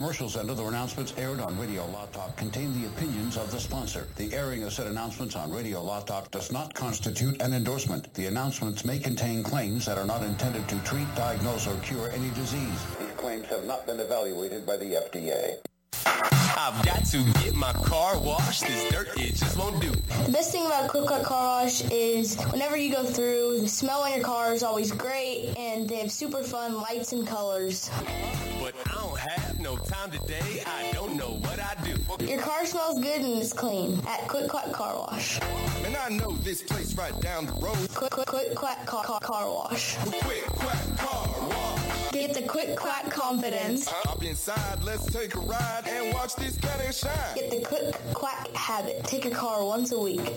Commercials 0.05 0.35
and 0.35 0.51
other 0.51 0.67
announcements 0.67 1.15
aired 1.17 1.39
on 1.39 1.57
Radio 1.59 1.83
Law 1.87 2.05
Talk 2.13 2.37
contain 2.37 2.79
the 2.79 2.85
opinions 2.89 3.37
of 3.37 3.49
the 3.49 3.59
sponsor. 3.59 4.05
The 4.17 4.31
airing 4.35 4.61
of 4.61 4.71
said 4.71 4.85
announcements 4.85 5.35
on 5.35 5.51
Radio 5.51 5.81
Law 5.81 5.99
Talk 6.01 6.29
does 6.29 6.51
not 6.51 6.75
constitute 6.75 7.41
an 7.41 7.53
endorsement. 7.53 8.13
The 8.13 8.27
announcements 8.27 8.85
may 8.85 8.99
contain 8.99 9.41
claims 9.41 9.83
that 9.87 9.97
are 9.97 10.05
not 10.05 10.21
intended 10.21 10.67
to 10.67 10.77
treat, 10.83 11.07
diagnose, 11.15 11.65
or 11.65 11.75
cure 11.77 12.11
any 12.11 12.29
disease. 12.35 12.85
These 12.99 13.09
claims 13.17 13.47
have 13.47 13.65
not 13.65 13.87
been 13.87 13.99
evaluated 13.99 14.63
by 14.63 14.77
the 14.77 14.93
FDA. 14.93 15.55
I've 16.05 16.85
got 16.85 17.03
to 17.07 17.23
get 17.43 17.55
my 17.55 17.73
car 17.73 18.19
washed. 18.19 18.61
This 18.61 18.91
dirt, 18.91 19.09
it 19.17 19.35
just 19.35 19.57
won't 19.57 19.81
do. 19.81 19.89
The 20.25 20.31
best 20.31 20.51
thing 20.51 20.67
about 20.67 20.87
Quick 20.87 21.05
Quack 21.05 21.23
Car 21.23 21.63
Wash 21.63 21.83
is 21.89 22.39
whenever 22.51 22.77
you 22.77 22.91
go 22.91 23.03
through, 23.03 23.61
the 23.61 23.67
smell 23.67 24.01
on 24.01 24.13
your 24.13 24.23
car 24.23 24.53
is 24.53 24.61
always 24.61 24.91
great, 24.91 25.55
and 25.57 25.89
they 25.89 25.97
have 25.97 26.11
super 26.11 26.43
fun 26.43 26.75
lights 26.75 27.11
and 27.11 27.25
colors. 27.27 27.89
But 28.61 28.75
time 30.05 30.19
today. 30.19 30.63
I 30.65 30.91
don't 30.93 31.15
know 31.15 31.37
what 31.41 31.59
I 31.59 31.75
do. 31.83 32.25
Your 32.25 32.41
car 32.41 32.65
smells 32.65 33.01
good 33.01 33.21
and 33.21 33.41
is 33.41 33.53
clean 33.53 33.99
at 34.07 34.27
Quick 34.27 34.49
Quack 34.49 34.71
Car 34.71 34.95
Wash. 34.97 35.39
And 35.83 35.95
I 35.95 36.09
know 36.09 36.31
this 36.37 36.61
place 36.61 36.95
right 36.95 37.19
down 37.21 37.45
the 37.45 37.53
road. 37.53 37.77
Quick 37.93 38.11
Quick 38.11 38.27
Quick 38.27 38.55
Quack 38.55 38.85
Car, 38.85 39.03
car, 39.03 39.19
car 39.19 39.49
Wash. 39.49 39.95
Quick 39.97 40.45
Quack 40.45 40.97
Car 40.97 41.27
Wash. 41.49 42.11
Get 42.11 42.33
the 42.33 42.43
Quick 42.43 42.75
Quack 42.75 43.09
confidence. 43.09 43.87
Hop 43.89 44.23
inside, 44.23 44.83
let's 44.83 45.05
take 45.05 45.35
a 45.35 45.39
ride 45.39 45.83
and 45.87 46.13
watch 46.13 46.35
this 46.35 46.57
cat 46.57 46.93
shine. 46.93 47.11
Get 47.35 47.51
the 47.51 47.61
Quick 47.61 47.93
Quack 48.13 48.53
habit. 48.55 49.03
Take 49.03 49.25
your 49.25 49.33
car 49.33 49.65
once 49.65 49.91
a 49.91 49.99
week. 49.99 50.35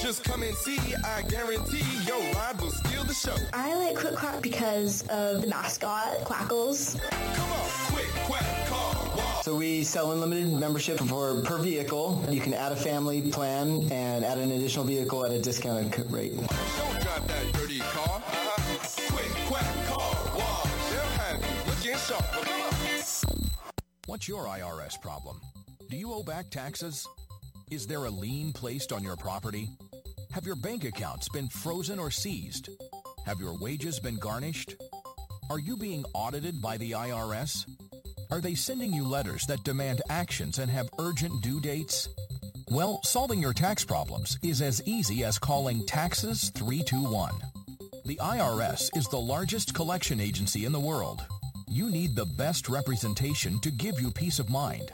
Just 0.00 0.24
come 0.24 0.42
and 0.42 0.54
see, 0.56 0.78
I 1.04 1.22
guarantee 1.22 1.84
your 2.06 2.20
ride 2.34 2.60
will 2.60 2.70
steal 2.70 3.04
the 3.04 3.14
show. 3.14 3.36
I 3.52 3.74
like 3.74 3.96
Quick 3.96 4.16
Quack 4.16 4.40
because 4.40 5.02
of 5.08 5.42
the 5.42 5.48
mascot, 5.48 6.24
Quackles. 6.24 6.98
Come 7.10 7.52
on, 7.52 7.70
Quick 7.92 8.08
Quack 8.24 8.66
Car. 8.66 8.99
So 9.42 9.56
we 9.56 9.84
sell 9.84 10.12
unlimited 10.12 10.52
membership 10.52 10.98
for 10.98 11.40
per 11.42 11.58
vehicle. 11.58 12.22
You 12.28 12.40
can 12.40 12.52
add 12.52 12.72
a 12.72 12.76
family 12.76 13.22
plan 13.30 13.90
and 13.90 14.22
add 14.22 14.36
an 14.36 14.50
additional 14.50 14.84
vehicle 14.84 15.24
at 15.24 15.32
a 15.32 15.40
discounted 15.40 16.10
rate. 16.10 16.36
Don't 16.36 16.46
drive 16.48 17.26
that 17.26 17.52
dirty 17.54 17.78
car. 17.78 18.16
Uh-huh. 18.16 19.12
Quick 19.12 19.30
Quack 19.46 19.86
Car 19.86 20.36
Wash. 20.36 20.90
They'll 20.90 21.00
have 21.00 21.40
you 21.40 21.70
looking 21.70 21.98
sharp. 21.98 22.24
What's 24.06 24.28
your 24.28 24.44
IRS 24.44 25.00
problem? 25.00 25.40
Do 25.88 25.96
you 25.96 26.12
owe 26.12 26.22
back 26.22 26.50
taxes? 26.50 27.06
Is 27.70 27.86
there 27.86 28.04
a 28.04 28.10
lien 28.10 28.52
placed 28.52 28.92
on 28.92 29.02
your 29.02 29.16
property? 29.16 29.70
Have 30.32 30.44
your 30.44 30.56
bank 30.56 30.84
accounts 30.84 31.28
been 31.30 31.48
frozen 31.48 31.98
or 31.98 32.10
seized? 32.10 32.68
Have 33.24 33.40
your 33.40 33.56
wages 33.58 33.98
been 34.00 34.16
garnished? 34.16 34.74
Are 35.48 35.58
you 35.58 35.76
being 35.76 36.04
audited 36.12 36.60
by 36.60 36.76
the 36.76 36.92
IRS? 36.92 37.64
Are 38.30 38.40
they 38.40 38.54
sending 38.54 38.92
you 38.92 39.04
letters 39.04 39.44
that 39.46 39.64
demand 39.64 40.02
actions 40.08 40.60
and 40.60 40.70
have 40.70 40.88
urgent 41.00 41.42
due 41.42 41.60
dates? 41.60 42.08
Well, 42.70 43.00
solving 43.02 43.40
your 43.40 43.52
tax 43.52 43.84
problems 43.84 44.38
is 44.42 44.62
as 44.62 44.80
easy 44.86 45.24
as 45.24 45.36
calling 45.36 45.84
Taxes 45.84 46.50
321. 46.50 47.32
The 48.04 48.16
IRS 48.16 48.96
is 48.96 49.08
the 49.08 49.18
largest 49.18 49.74
collection 49.74 50.20
agency 50.20 50.64
in 50.64 50.70
the 50.70 50.78
world. 50.78 51.26
You 51.68 51.90
need 51.90 52.14
the 52.14 52.26
best 52.38 52.68
representation 52.68 53.58
to 53.60 53.70
give 53.72 54.00
you 54.00 54.12
peace 54.12 54.38
of 54.38 54.48
mind. 54.48 54.92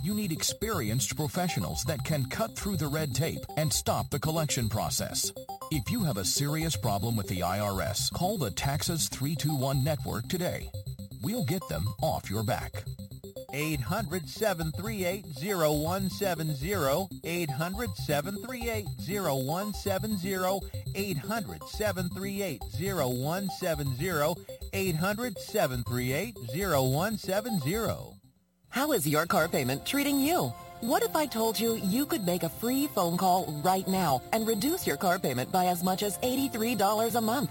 You 0.00 0.14
need 0.14 0.30
experienced 0.30 1.16
professionals 1.16 1.82
that 1.84 2.04
can 2.04 2.26
cut 2.26 2.54
through 2.54 2.76
the 2.76 2.86
red 2.86 3.16
tape 3.16 3.40
and 3.56 3.72
stop 3.72 4.10
the 4.10 4.20
collection 4.20 4.68
process. 4.68 5.32
If 5.72 5.90
you 5.90 6.04
have 6.04 6.18
a 6.18 6.24
serious 6.24 6.76
problem 6.76 7.16
with 7.16 7.26
the 7.26 7.40
IRS, 7.40 8.12
call 8.12 8.38
the 8.38 8.52
Taxes 8.52 9.08
321 9.08 9.82
network 9.82 10.28
today. 10.28 10.70
We'll 11.26 11.42
get 11.42 11.66
them 11.68 11.88
off 12.02 12.30
your 12.30 12.44
back. 12.44 12.84
800 13.52 14.28
738 14.28 15.26
0170. 15.26 17.08
800 17.24 17.96
738 17.96 18.86
0170. 19.08 20.60
800 20.94 21.62
738 21.68 22.62
0170. 22.62 24.36
800 24.72 25.38
738 25.40 26.36
0170. 26.54 28.14
How 28.68 28.92
is 28.92 29.08
your 29.08 29.26
car 29.26 29.48
payment 29.48 29.84
treating 29.84 30.20
you? 30.20 30.52
What 30.80 31.02
if 31.02 31.16
I 31.16 31.26
told 31.26 31.58
you 31.58 31.74
you 31.74 32.06
could 32.06 32.24
make 32.24 32.44
a 32.44 32.48
free 32.48 32.86
phone 32.86 33.16
call 33.16 33.46
right 33.64 33.88
now 33.88 34.22
and 34.32 34.46
reduce 34.46 34.86
your 34.86 34.96
car 34.96 35.18
payment 35.18 35.50
by 35.50 35.66
as 35.66 35.82
much 35.82 36.04
as 36.04 36.18
$83 36.18 37.16
a 37.16 37.20
month? 37.20 37.50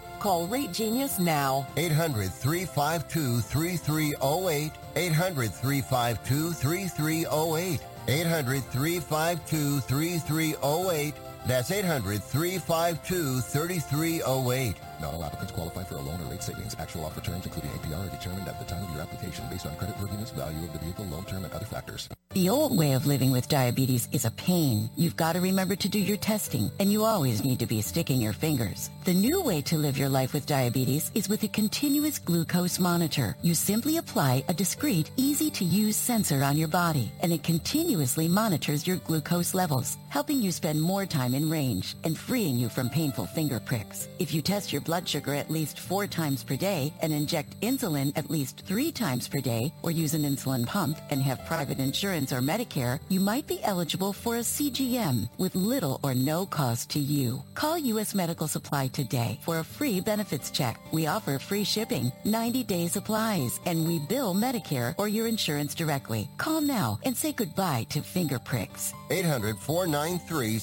Call 0.21 0.45
Rate 0.45 0.71
Genius 0.71 1.17
now. 1.17 1.65
800 1.77 2.31
352 2.31 3.41
3308. 3.41 4.71
800 4.95 5.51
352 5.51 6.53
3308. 6.53 7.79
800 8.07 8.63
352 8.65 9.79
3308. 9.79 11.15
That's 11.47 11.71
800 11.71 12.23
352 12.23 13.41
3308. 13.41 14.75
Not 15.01 15.15
all 15.15 15.23
applicants 15.23 15.51
qualify 15.51 15.83
for 15.83 15.95
a 15.95 16.01
loan 16.01 16.21
or 16.21 16.25
rate 16.25 16.43
savings. 16.43 16.75
Actual 16.77 17.05
offer 17.05 17.21
terms, 17.21 17.45
including 17.45 17.71
APR, 17.71 18.07
are 18.07 18.15
determined 18.15 18.47
at 18.47 18.59
the 18.59 18.65
time 18.65 18.83
of 18.83 18.91
your 18.91 19.01
application 19.01 19.43
based 19.49 19.65
on 19.65 19.73
creditworthiness, 19.73 20.31
value 20.33 20.63
of 20.63 20.73
the 20.73 20.79
vehicle, 20.79 21.05
loan 21.05 21.25
term, 21.25 21.43
and 21.43 21.53
other 21.53 21.65
factors. 21.65 22.07
The 22.33 22.49
old 22.49 22.77
way 22.77 22.93
of 22.93 23.07
living 23.07 23.31
with 23.31 23.49
diabetes 23.49 24.07
is 24.13 24.23
a 24.23 24.31
pain. 24.31 24.89
You've 24.95 25.17
got 25.17 25.33
to 25.33 25.41
remember 25.41 25.75
to 25.75 25.89
do 25.89 25.99
your 25.99 26.17
testing, 26.17 26.71
and 26.79 26.91
you 26.91 27.03
always 27.03 27.43
need 27.43 27.59
to 27.59 27.65
be 27.65 27.81
sticking 27.81 28.21
your 28.21 28.31
fingers. 28.31 28.89
The 29.03 29.13
new 29.13 29.41
way 29.41 29.61
to 29.63 29.75
live 29.75 29.97
your 29.97 30.07
life 30.07 30.33
with 30.33 30.45
diabetes 30.45 31.11
is 31.13 31.27
with 31.27 31.43
a 31.43 31.49
continuous 31.49 32.19
glucose 32.19 32.79
monitor. 32.79 33.35
You 33.41 33.55
simply 33.55 33.97
apply 33.97 34.45
a 34.47 34.53
discreet, 34.53 35.11
easy-to-use 35.17 35.97
sensor 35.97 36.43
on 36.43 36.55
your 36.55 36.69
body, 36.69 37.11
and 37.21 37.33
it 37.33 37.43
continuously 37.43 38.29
monitors 38.29 38.87
your 38.87 38.97
glucose 38.97 39.53
levels, 39.53 39.97
helping 40.07 40.41
you 40.41 40.51
spend 40.51 40.79
more 40.81 41.05
time 41.05 41.30
in 41.33 41.49
range 41.49 41.95
and 42.03 42.17
freeing 42.17 42.57
you 42.57 42.69
from 42.69 42.89
painful 42.89 43.25
finger 43.25 43.59
pricks. 43.59 44.07
If 44.19 44.33
you 44.33 44.41
test 44.41 44.71
your 44.71 44.81
blood 44.81 45.07
sugar 45.07 45.33
at 45.33 45.49
least 45.49 45.79
four 45.79 46.07
times 46.07 46.43
per 46.43 46.55
day 46.55 46.93
and 47.01 47.13
inject 47.13 47.59
insulin 47.61 48.11
at 48.17 48.29
least 48.29 48.63
three 48.65 48.91
times 48.91 49.27
per 49.27 49.39
day, 49.39 49.73
or 49.83 49.91
use 49.91 50.13
an 50.13 50.23
insulin 50.23 50.65
pump 50.65 50.97
and 51.09 51.21
have 51.21 51.45
private 51.45 51.79
insurance 51.79 52.31
or 52.31 52.41
Medicare, 52.41 52.99
you 53.09 53.19
might 53.19 53.47
be 53.47 53.63
eligible 53.63 54.13
for 54.13 54.37
a 54.37 54.39
CGM 54.39 55.29
with 55.37 55.55
little 55.55 55.99
or 56.03 56.13
no 56.13 56.45
cost 56.45 56.89
to 56.91 56.99
you. 56.99 57.41
Call 57.55 57.77
U.S. 57.77 58.13
Medical 58.13 58.47
Supply 58.47 58.87
today 58.87 59.39
for 59.41 59.59
a 59.59 59.63
free 59.63 59.99
benefits 59.99 60.51
check. 60.51 60.79
We 60.91 61.07
offer 61.07 61.39
free 61.39 61.63
shipping, 61.63 62.11
90 62.25 62.63
day 62.63 62.87
supplies, 62.87 63.59
and 63.65 63.87
we 63.87 63.99
bill 63.99 64.33
Medicare 64.33 64.93
or 64.97 65.07
your 65.07 65.27
insurance 65.27 65.73
directly. 65.73 66.29
Call 66.37 66.61
now 66.61 66.99
and 67.03 67.15
say 67.15 67.31
goodbye 67.31 67.85
to 67.89 68.01
finger 68.01 68.39
pricks. 68.39 68.93
800 69.09 69.57
493 69.59 70.59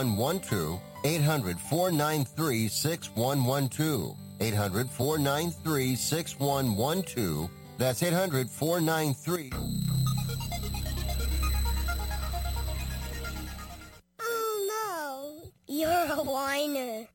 6112. 0.00 0.80
800 1.04 1.58
493 1.58 2.68
6112. 2.68 4.16
800 4.40 4.90
493 4.90 5.96
6112. 5.96 7.50
That's 7.78 8.02
800 8.02 8.48
493. 8.50 9.52
Oh 14.20 14.66
no, 14.68 15.50
you're 15.66 15.88
a 15.90 16.22
whiner. 16.22 17.06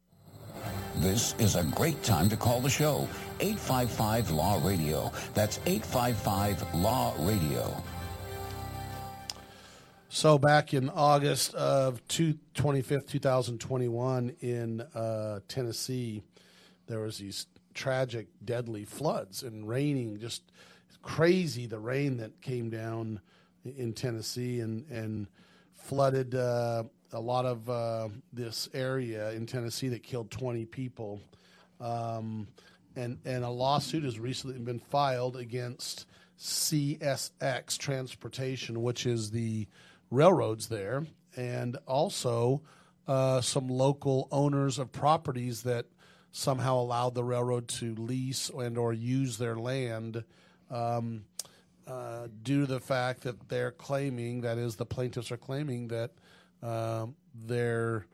This 0.98 1.36
is 1.40 1.56
a 1.56 1.64
great 1.64 2.02
time 2.04 2.30
to 2.30 2.38
call 2.38 2.62
the 2.62 2.70
show. 2.70 3.08
855 3.40 4.32
Law 4.32 4.62
Radio. 4.64 5.12
That's 5.34 5.60
855 5.66 6.76
Law 6.76 7.14
Radio. 7.20 7.84
So 10.16 10.38
back 10.38 10.74
in 10.74 10.90
August 10.92 11.54
of 11.56 12.02
two, 12.08 12.36
25th, 12.54 13.10
2021 13.10 14.34
in 14.40 14.80
uh, 14.80 15.42
Tennessee, 15.50 16.24
there 16.88 17.02
was 17.02 17.18
these 17.18 17.48
tragic, 17.74 18.28
deadly 18.46 18.86
floods 18.86 19.44
and 19.44 19.68
raining, 19.68 20.18
just 20.22 20.44
crazy 21.02 21.66
the 21.66 21.80
rain 21.80 22.16
that 22.16 22.40
came 22.40 22.70
down 22.70 23.20
in 23.66 23.92
Tennessee 23.92 24.62
and, 24.62 24.90
and 24.90 25.28
flooded 25.74 26.34
uh, 26.34 26.84
a 27.12 27.20
lot 27.20 27.44
of 27.46 27.70
uh, 27.70 28.08
this 28.32 28.70
area 28.74 29.32
in 29.32 29.46
Tennessee 29.46 29.90
that 29.90 30.02
killed 30.02 30.32
20 30.32 30.64
people. 30.64 31.20
Um, 31.82 32.48
and, 32.96 33.18
and 33.26 33.44
a 33.44 33.50
lawsuit 33.50 34.06
has 34.06 34.18
recently 34.18 34.60
been 34.60 34.80
filed 34.80 35.36
against 35.36 36.06
CSX 36.40 37.78
Transportation, 37.78 38.82
which 38.82 39.06
is 39.06 39.32
the 39.32 39.68
railroads 40.16 40.68
there, 40.68 41.06
and 41.36 41.78
also 41.86 42.62
uh, 43.08 43.42
some 43.42 43.68
local 43.70 44.28
owners 44.32 44.80
of 44.80 44.92
properties 44.92 45.64
that 45.64 45.86
somehow 46.32 46.76
allowed 46.76 47.14
the 47.16 47.24
railroad 47.24 47.68
to 47.68 47.96
lease 47.96 48.50
and 48.50 48.78
or 48.78 48.94
use 48.94 49.38
their 49.38 49.56
land 49.56 50.24
um, 50.70 51.24
uh, 51.88 52.28
due 52.42 52.62
to 52.62 52.68
the 52.68 52.80
fact 52.80 53.22
that 53.22 53.48
they're 53.48 53.72
claiming, 53.72 54.42
that 54.42 54.58
is, 54.58 54.76
the 54.76 54.86
plaintiffs 54.86 55.32
are 55.32 55.38
claiming 55.38 55.88
that 55.90 56.12
um, 56.64 57.16
they're 57.34 58.06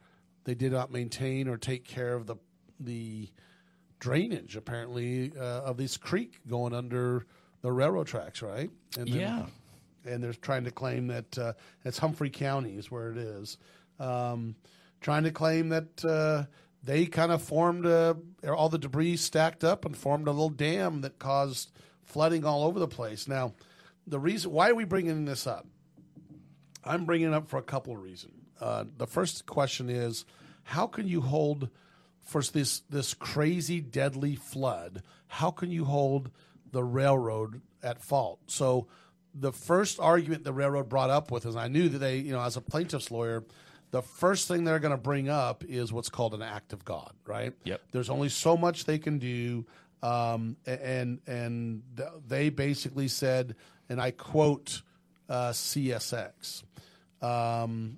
they 0.44 0.56
did 0.56 0.72
not 0.72 0.92
maintain 0.92 1.48
or 1.48 1.58
take 1.58 1.86
care 1.86 2.14
of 2.14 2.28
the 2.28 2.36
the 2.80 3.30
drainage 4.00 4.56
apparently 4.56 5.32
uh, 5.38 5.62
of 5.62 5.78
this 5.78 5.96
creek 5.96 6.40
going 6.48 6.74
under 6.74 7.26
the 7.62 7.72
railroad 7.72 8.08
tracks, 8.08 8.42
right? 8.42 8.70
And 8.98 9.08
Yeah. 9.08 9.46
And 10.06 10.24
they're 10.24 10.34
trying 10.34 10.64
to 10.66 10.72
claim 10.72 11.08
that 11.08 11.38
uh, 11.38 11.54
it's 11.86 11.98
Humphrey 11.98 12.30
County 12.30 12.78
is 12.78 12.90
where 12.90 13.12
it 13.12 13.18
is, 13.18 13.58
um, 14.00 14.56
trying 15.00 15.24
to 15.24 15.32
claim 15.32 15.70
that 15.70 16.06
uh, 16.06 16.46
they 16.84 17.06
kind 17.06 17.32
of 17.32 17.42
formed 17.42 17.86
a, 17.86 18.18
all 18.48 18.70
the 18.70 18.78
debris 18.78 19.18
stacked 19.18 19.64
up 19.64 19.86
and 19.86 19.96
formed 19.96 20.28
a 20.28 20.32
little 20.32 20.50
dam 20.50 21.02
that 21.02 21.20
caused 21.20 21.72
flooding 22.04 22.46
all 22.46 22.64
over 22.64 22.80
the 22.80 22.88
place. 22.88 23.28
Now, 23.28 23.54
the 24.08 24.20
reason 24.20 24.52
why 24.52 24.70
are 24.70 24.76
we 24.76 24.84
bringing 24.84 25.26
this 25.26 25.46
up? 25.46 25.68
I'm 26.84 27.06
bringing 27.06 27.28
it 27.28 27.34
up 27.34 27.48
for 27.48 27.58
a 27.58 27.64
couple 27.64 27.94
of 27.94 28.02
reasons. 28.02 28.34
Uh, 28.60 28.86
the 28.98 29.08
first 29.08 29.46
question 29.46 29.90
is, 29.90 30.26
how 30.64 30.88
can 30.88 31.08
you 31.08 31.22
hold 31.22 31.70
for 32.22 32.42
this 32.42 32.82
this 32.90 33.14
crazy 33.14 33.82
deadly 33.82 34.36
flood? 34.36 35.04
How 35.28 35.52
can 35.52 35.72
you 35.72 35.86
hold 35.86 36.32
the 36.72 36.84
railroad 36.84 37.62
at 37.84 38.04
fault? 38.04 38.40
So, 38.48 38.88
the 39.34 39.52
first 39.52 40.00
argument 40.00 40.44
the 40.44 40.54
railroad 40.54 40.90
brought 40.90 41.10
up 41.10 41.32
with 41.32 41.46
is, 41.46 41.56
I 41.56 41.68
knew 41.68 41.90
that 41.90 42.00
they, 42.00 42.18
you 42.18 42.32
know, 42.32 42.42
as 42.42 42.58
a 42.58 42.62
plaintiff's 42.62 43.12
lawyer, 43.12 43.44
the 43.92 44.02
first 44.02 44.48
thing 44.48 44.64
they're 44.64 44.80
going 44.80 44.96
to 44.96 45.02
bring 45.02 45.30
up 45.30 45.64
is 45.66 45.92
what's 45.92 46.10
called 46.10 46.34
an 46.34 46.42
act 46.42 46.74
of 46.74 46.84
God, 46.86 47.14
right? 47.26 47.54
Yep. 47.64 47.82
There's 47.92 48.10
only 48.10 48.30
so 48.30 48.58
much 48.58 48.86
they 48.86 48.98
can 48.98 49.20
do, 49.20 49.66
um, 50.02 50.56
and 50.66 51.20
and 51.28 51.84
they 52.28 52.50
basically 52.50 53.08
said, 53.08 53.56
and 53.90 54.02
I 54.02 54.12
quote 54.12 54.82
uh, 55.30 55.52
CSX. 55.52 56.64
Um, 57.22 57.98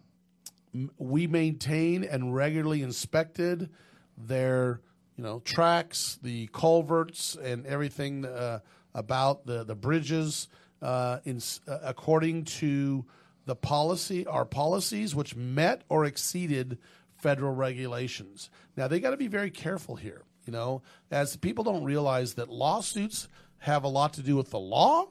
we 0.98 1.28
maintain 1.28 2.04
and 2.04 2.34
regularly 2.36 2.82
inspected 2.82 3.70
their 4.18 4.82
you 5.16 5.24
know 5.24 5.40
tracks, 5.40 6.18
the 6.24 6.48
culverts, 6.48 7.36
and 7.36 7.66
everything 7.68 8.26
uh, 8.26 8.60
about 8.96 9.46
the 9.46 9.64
the 9.64 9.76
bridges 9.76 10.48
uh, 10.84 11.20
in, 11.24 11.42
uh, 11.68 11.80
according 11.82 12.44
to 12.44 13.06
the 13.46 13.56
policy, 13.56 14.28
our 14.28 14.46
policies, 14.46 15.16
which 15.16 15.36
met 15.36 15.84
or 15.90 16.06
exceeded 16.06 16.78
federal 17.16 17.54
regulations. 17.54 18.50
Now 18.76 18.88
they 18.88 19.00
got 19.00 19.12
to 19.12 19.18
be 19.18 19.28
very 19.28 19.50
careful 19.50 19.96
here. 19.96 20.24
You 20.46 20.52
know, 20.52 20.82
as 21.10 21.38
people 21.38 21.64
don't 21.64 21.86
realize 21.86 22.34
that 22.34 22.50
lawsuits 22.50 23.30
have 23.60 23.86
a 23.86 23.88
lot 23.88 24.14
to 24.14 24.22
do 24.22 24.36
with 24.36 24.50
the 24.50 24.60
law 24.60 25.08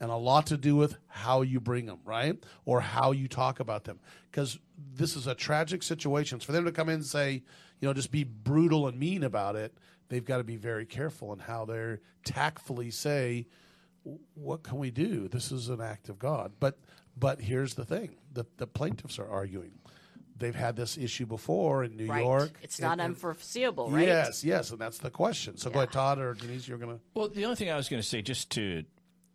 and 0.00 0.10
a 0.10 0.16
lot 0.16 0.48
to 0.48 0.56
do 0.56 0.74
with 0.74 0.96
how 1.06 1.42
you 1.42 1.60
bring 1.60 1.86
them, 1.86 2.00
right? 2.04 2.36
Or 2.64 2.80
how 2.80 3.12
you 3.12 3.28
talk 3.28 3.60
about 3.60 3.84
them. 3.84 4.00
Because 4.28 4.58
this 4.96 5.14
is 5.14 5.28
a 5.28 5.34
tragic 5.34 5.84
situation. 5.84 6.40
For 6.40 6.50
them 6.50 6.64
to 6.64 6.72
come 6.72 6.88
in 6.88 6.96
and 6.96 7.06
say, 7.06 7.44
you 7.80 7.88
know, 7.88 7.94
just 7.94 8.10
be 8.10 8.24
brutal 8.24 8.88
and 8.88 8.98
mean 8.98 9.22
about 9.22 9.54
it, 9.54 9.78
they've 10.08 10.24
got 10.24 10.38
to 10.38 10.44
be 10.44 10.56
very 10.56 10.86
careful 10.86 11.32
in 11.32 11.38
how 11.38 11.64
they 11.64 11.98
tactfully 12.24 12.90
say, 12.90 13.46
what 14.34 14.62
can 14.62 14.78
we 14.78 14.90
do? 14.90 15.28
This 15.28 15.50
is 15.52 15.68
an 15.68 15.80
act 15.80 16.08
of 16.08 16.18
God. 16.18 16.52
But 16.60 16.78
but 17.16 17.40
here's 17.40 17.74
the 17.74 17.84
thing: 17.84 18.16
the 18.32 18.44
the 18.56 18.66
plaintiffs 18.66 19.18
are 19.18 19.28
arguing. 19.28 19.72
They've 20.36 20.54
had 20.54 20.74
this 20.74 20.98
issue 20.98 21.26
before 21.26 21.84
in 21.84 21.96
New 21.96 22.06
Right. 22.08 22.24
York. 22.24 22.58
It's 22.62 22.80
not 22.80 22.92
And- 22.92 23.00
and- 23.02 23.14
unforeseeable, 23.14 23.90
right? 23.90 24.06
Yes, 24.08 24.42
yes, 24.42 24.70
and 24.72 24.80
that's 24.80 24.98
the 24.98 25.10
question. 25.10 25.56
So 25.58 25.70
go 25.70 25.78
ahead, 25.78 25.92
Todd 25.92 26.18
or 26.18 26.34
Denise. 26.34 26.66
You're 26.66 26.78
gonna. 26.78 26.98
Well, 27.14 27.28
the 27.28 27.44
only 27.44 27.54
thing 27.56 27.70
I 27.70 27.76
was 27.76 27.88
going 27.88 28.02
to 28.02 28.08
say, 28.08 28.20
just 28.20 28.50
to 28.52 28.84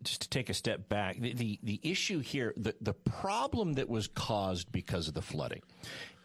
just 0.02 0.22
to 0.22 0.28
take 0.30 0.48
a 0.50 0.54
step 0.54 0.88
back, 0.88 1.18
the, 1.18 1.32
the 1.32 1.58
the 1.62 1.80
issue 1.82 2.20
here, 2.20 2.52
the 2.56 2.74
the 2.82 2.92
problem 2.94 3.74
that 3.74 3.88
was 3.88 4.08
caused 4.08 4.70
because 4.72 5.08
of 5.08 5.14
the 5.14 5.22
flooding. 5.22 5.62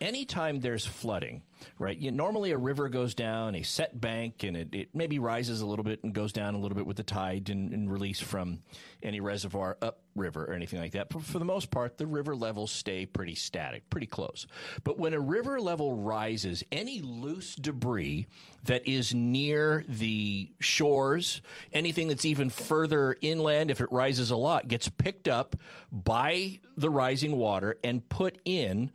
Anytime 0.01 0.59
there's 0.59 0.85
flooding, 0.85 1.41
right? 1.79 1.97
You, 1.97 2.11
normally 2.11 2.51
a 2.51 2.57
river 2.57 2.89
goes 2.89 3.15
down 3.15 3.55
a 3.55 3.63
set 3.63 3.99
bank 3.99 4.43
and 4.43 4.57
it, 4.57 4.75
it 4.75 4.89
maybe 4.93 5.19
rises 5.19 5.61
a 5.61 5.65
little 5.65 5.85
bit 5.85 6.03
and 6.03 6.13
goes 6.13 6.33
down 6.33 6.53
a 6.53 6.59
little 6.59 6.75
bit 6.75 6.85
with 6.85 6.97
the 6.97 7.03
tide 7.03 7.49
and, 7.49 7.71
and 7.71 7.89
release 7.89 8.19
from 8.19 8.59
any 9.01 9.21
reservoir 9.21 9.77
upriver 9.81 10.43
or 10.43 10.53
anything 10.53 10.81
like 10.81 10.91
that. 10.91 11.07
But 11.09 11.23
for 11.23 11.39
the 11.39 11.45
most 11.45 11.71
part, 11.71 11.97
the 11.97 12.07
river 12.07 12.35
levels 12.35 12.71
stay 12.71 13.05
pretty 13.05 13.35
static, 13.35 13.89
pretty 13.89 14.07
close. 14.07 14.47
But 14.83 14.99
when 14.99 15.13
a 15.13 15.19
river 15.19 15.61
level 15.61 15.95
rises, 15.95 16.63
any 16.73 17.01
loose 17.01 17.55
debris 17.55 18.27
that 18.65 18.85
is 18.87 19.13
near 19.13 19.85
the 19.87 20.51
shores, 20.59 21.41
anything 21.71 22.09
that's 22.09 22.25
even 22.25 22.49
further 22.49 23.15
inland, 23.21 23.71
if 23.71 23.79
it 23.79 23.91
rises 23.93 24.29
a 24.29 24.35
lot, 24.35 24.67
gets 24.67 24.89
picked 24.89 25.29
up 25.29 25.55
by 25.89 26.59
the 26.75 26.89
rising 26.89 27.37
water 27.37 27.77
and 27.81 28.07
put 28.09 28.39
in 28.43 28.91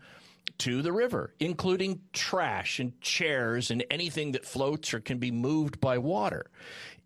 to 0.61 0.83
the 0.83 0.93
river, 0.93 1.35
including 1.41 2.01
trash 2.13 2.79
and 2.81 2.99
chairs 3.01 3.71
and 3.71 3.85
anything 3.91 4.33
that 4.33 4.45
floats 4.45 4.93
or 4.93 5.01
can 5.01 5.19
be 5.19 5.31
moved 5.31 5.81
by 5.81 5.99
water. 5.99 6.51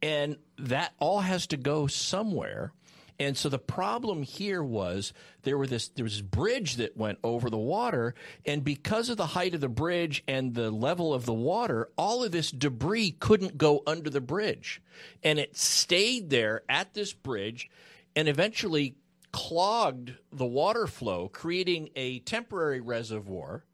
And 0.03 0.37
that 0.59 0.93
all 0.99 1.21
has 1.21 1.47
to 1.49 1.57
go 1.57 1.87
somewhere. 1.87 2.73
And 3.19 3.37
so 3.37 3.49
the 3.49 3.61
problem 3.61 4.25
here 4.25 4.63
was 4.63 5.13
there 5.43 5.57
were 5.57 5.69
this 5.69 5.87
there 5.89 6.03
was 6.03 6.15
this 6.15 6.21
bridge 6.21 6.77
that 6.77 6.97
went 6.97 7.21
over 7.23 7.49
the 7.49 7.57
water, 7.57 8.17
and 8.45 8.65
because 8.65 9.09
of 9.09 9.17
the 9.17 9.27
height 9.27 9.55
of 9.55 9.61
the 9.61 9.69
bridge 9.69 10.25
and 10.27 10.53
the 10.53 10.73
level 10.73 11.15
of 11.15 11.25
the 11.25 11.33
water, 11.33 11.91
all 11.97 12.25
of 12.25 12.33
this 12.33 12.51
debris 12.51 13.13
couldn't 13.13 13.57
go 13.57 13.85
under 13.87 14.11
the 14.11 14.21
bridge, 14.21 14.83
and 15.23 15.39
it 15.39 15.57
stayed 15.57 16.29
there 16.31 16.63
at 16.69 16.93
this 16.95 17.13
bridge, 17.13 17.71
and 18.17 18.29
eventually 18.29 18.97
clogged 19.35 20.13
the 20.33 20.47
water 20.47 20.87
flow, 20.87 21.29
creating 21.29 21.91
a 21.97 22.21
temporary 22.21 22.81
reservoir 22.81 23.65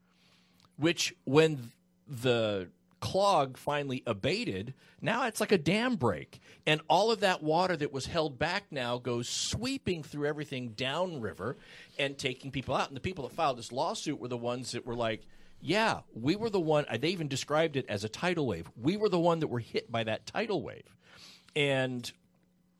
which 0.79 1.15
when 1.25 1.71
the 2.09 2.71
clog 3.01 3.59
finally 3.59 4.03
abated, 4.07 4.73
now 5.03 5.27
it's 5.27 5.39
like 5.39 5.53
a 5.53 5.59
dam 5.59 5.97
break. 5.97 6.41
And 6.67 6.81
all 6.89 7.11
of 7.11 7.21
that 7.21 7.43
water 7.43 7.77
that 7.77 7.93
was 7.93 8.07
held 8.07 8.39
back 8.39 8.65
now 8.71 8.97
goes 8.97 9.29
sweeping 9.29 10.03
through 10.03 10.27
everything 10.27 10.71
downriver 10.71 11.59
and 11.99 12.17
taking 12.17 12.51
people 12.51 12.75
out. 12.75 12.89
And 12.89 12.97
the 12.97 13.01
people 13.01 13.29
that 13.29 13.35
filed 13.35 13.59
this 13.59 13.71
lawsuit 13.71 14.19
were 14.19 14.29
the 14.29 14.39
ones 14.39 14.73
that 14.73 14.87
were 14.87 14.95
like, 14.97 15.27
yeah, 15.61 16.01
we 16.15 16.37
were 16.37 16.49
the 16.49 16.59
one, 16.59 16.87
they 16.99 17.11
even 17.11 17.29
described 17.29 17.77
it 17.77 17.85
as 17.87 18.03
a 18.03 18.09
tidal 18.09 18.47
wave. 18.47 18.71
We 18.81 18.97
were 18.97 19.11
the 19.11 19.19
one 19.19 19.41
that 19.41 19.49
were 19.49 19.59
hit 19.59 19.93
by 19.93 20.05
that 20.05 20.25
tidal 20.25 20.63
wave. 20.63 20.97
And 21.55 22.11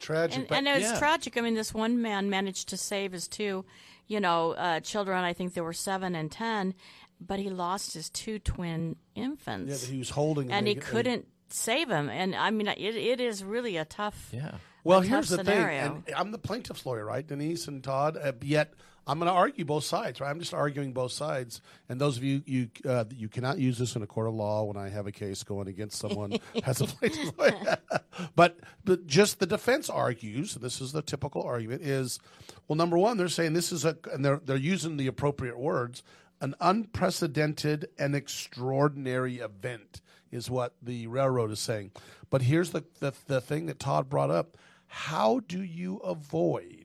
tragic. 0.01 0.51
And, 0.51 0.53
and 0.53 0.69
it 0.69 0.75
was 0.81 0.91
yeah. 0.91 0.99
tragic. 0.99 1.37
I 1.37 1.41
mean, 1.43 1.55
this 1.55 1.73
one 1.73 2.03
man 2.03 2.31
managed 2.31 2.71
to 2.71 2.77
save 2.77 3.13
his 3.13 3.29
two, 3.29 3.65
you 4.07 4.19
know, 4.19 4.53
uh, 4.53 4.81
children. 4.81 5.23
I 5.23 5.33
think 5.33 5.55
there 5.55 5.65
were 5.65 5.73
seven 5.73 6.15
and 6.15 6.31
ten, 6.31 6.75
but 7.21 7.39
he 7.39 7.51
lost 7.51 7.95
his 7.95 8.11
two 8.11 8.39
twin 8.39 8.97
infants. 9.15 9.85
Yeah, 9.85 9.93
he 9.93 9.99
was 9.99 10.11
holding, 10.11 10.51
and 10.51 10.67
he 10.67 10.75
couldn't 10.75 11.27
save 11.51 11.89
them. 11.89 12.09
And 12.09 12.35
I 12.35 12.51
mean, 12.51 12.67
it, 12.67 12.79
it 12.79 13.21
is 13.21 13.45
really 13.45 13.77
a 13.77 13.85
tough. 13.85 14.31
Yeah. 14.33 14.55
Well, 14.83 15.03
here's 15.03 15.29
the 15.29 15.37
scenario. 15.37 15.83
thing, 15.83 16.05
and 16.07 16.17
I'm 16.17 16.31
the 16.31 16.39
plaintiff's 16.39 16.87
lawyer, 16.87 17.05
right, 17.05 17.27
Denise 17.27 17.69
and 17.69 17.85
Todd. 17.85 18.17
Uh, 18.17 18.33
yet 18.41 18.73
I'm 19.07 19.19
going 19.19 19.31
to 19.31 19.37
argue 19.37 19.65
both 19.65 19.85
sides, 19.85 20.21
right? 20.21 20.31
I'm 20.31 20.39
just 20.39 20.55
arguing 20.55 20.93
both 20.93 21.13
sides. 21.13 21.61
And 21.89 22.01
those 22.01 22.17
of 22.17 22.25
you 22.25 22.43
you 22.47 22.69
uh, 22.89 23.05
you 23.11 23.29
cannot 23.29 23.59
use 23.59 23.79
this 23.79 23.97
in 23.97 24.03
a 24.03 24.07
court 24.07 24.29
of 24.29 24.35
law 24.35 24.65
when 24.65 24.77
I 24.77 24.89
have 24.89 25.07
a 25.07 25.13
case 25.13 25.43
going 25.43 25.69
against 25.69 25.99
someone 25.99 26.35
as 26.65 26.81
a 26.81 26.87
plaintiff's 26.87 27.37
lawyer. 27.37 27.79
but 28.37 28.59
but 28.85 29.07
just 29.07 29.41
the 29.41 29.47
defense 29.47 29.91
argues. 29.91 30.55
This 30.55 30.81
is 30.81 30.93
the 30.93 31.03
typical 31.03 31.43
argument: 31.43 31.83
is 31.83 32.19
well, 32.69 32.77
number 32.77 32.99
one, 32.99 33.17
they're 33.17 33.29
saying 33.29 33.55
this 33.55 33.73
is 33.73 33.85
a, 33.85 33.97
and 34.13 34.25
they're 34.25 34.41
they're 34.45 34.57
using 34.57 34.97
the 34.97 35.07
appropriate 35.07 35.59
words, 35.59 36.03
an 36.41 36.55
unprecedented 36.61 37.89
and 37.99 38.15
extraordinary 38.15 39.39
event 39.39 40.01
is 40.31 40.51
what 40.51 40.75
the 40.81 41.07
railroad 41.07 41.51
is 41.51 41.61
saying. 41.61 41.91
But 42.31 42.43
here's 42.43 42.71
the, 42.71 42.85
the, 43.01 43.13
the 43.27 43.41
thing 43.41 43.67
that 43.67 43.79
Todd 43.79 44.09
brought 44.09 44.31
up. 44.31 44.57
How 44.87 45.41
do 45.41 45.63
you 45.63 45.99
avoid, 45.99 46.80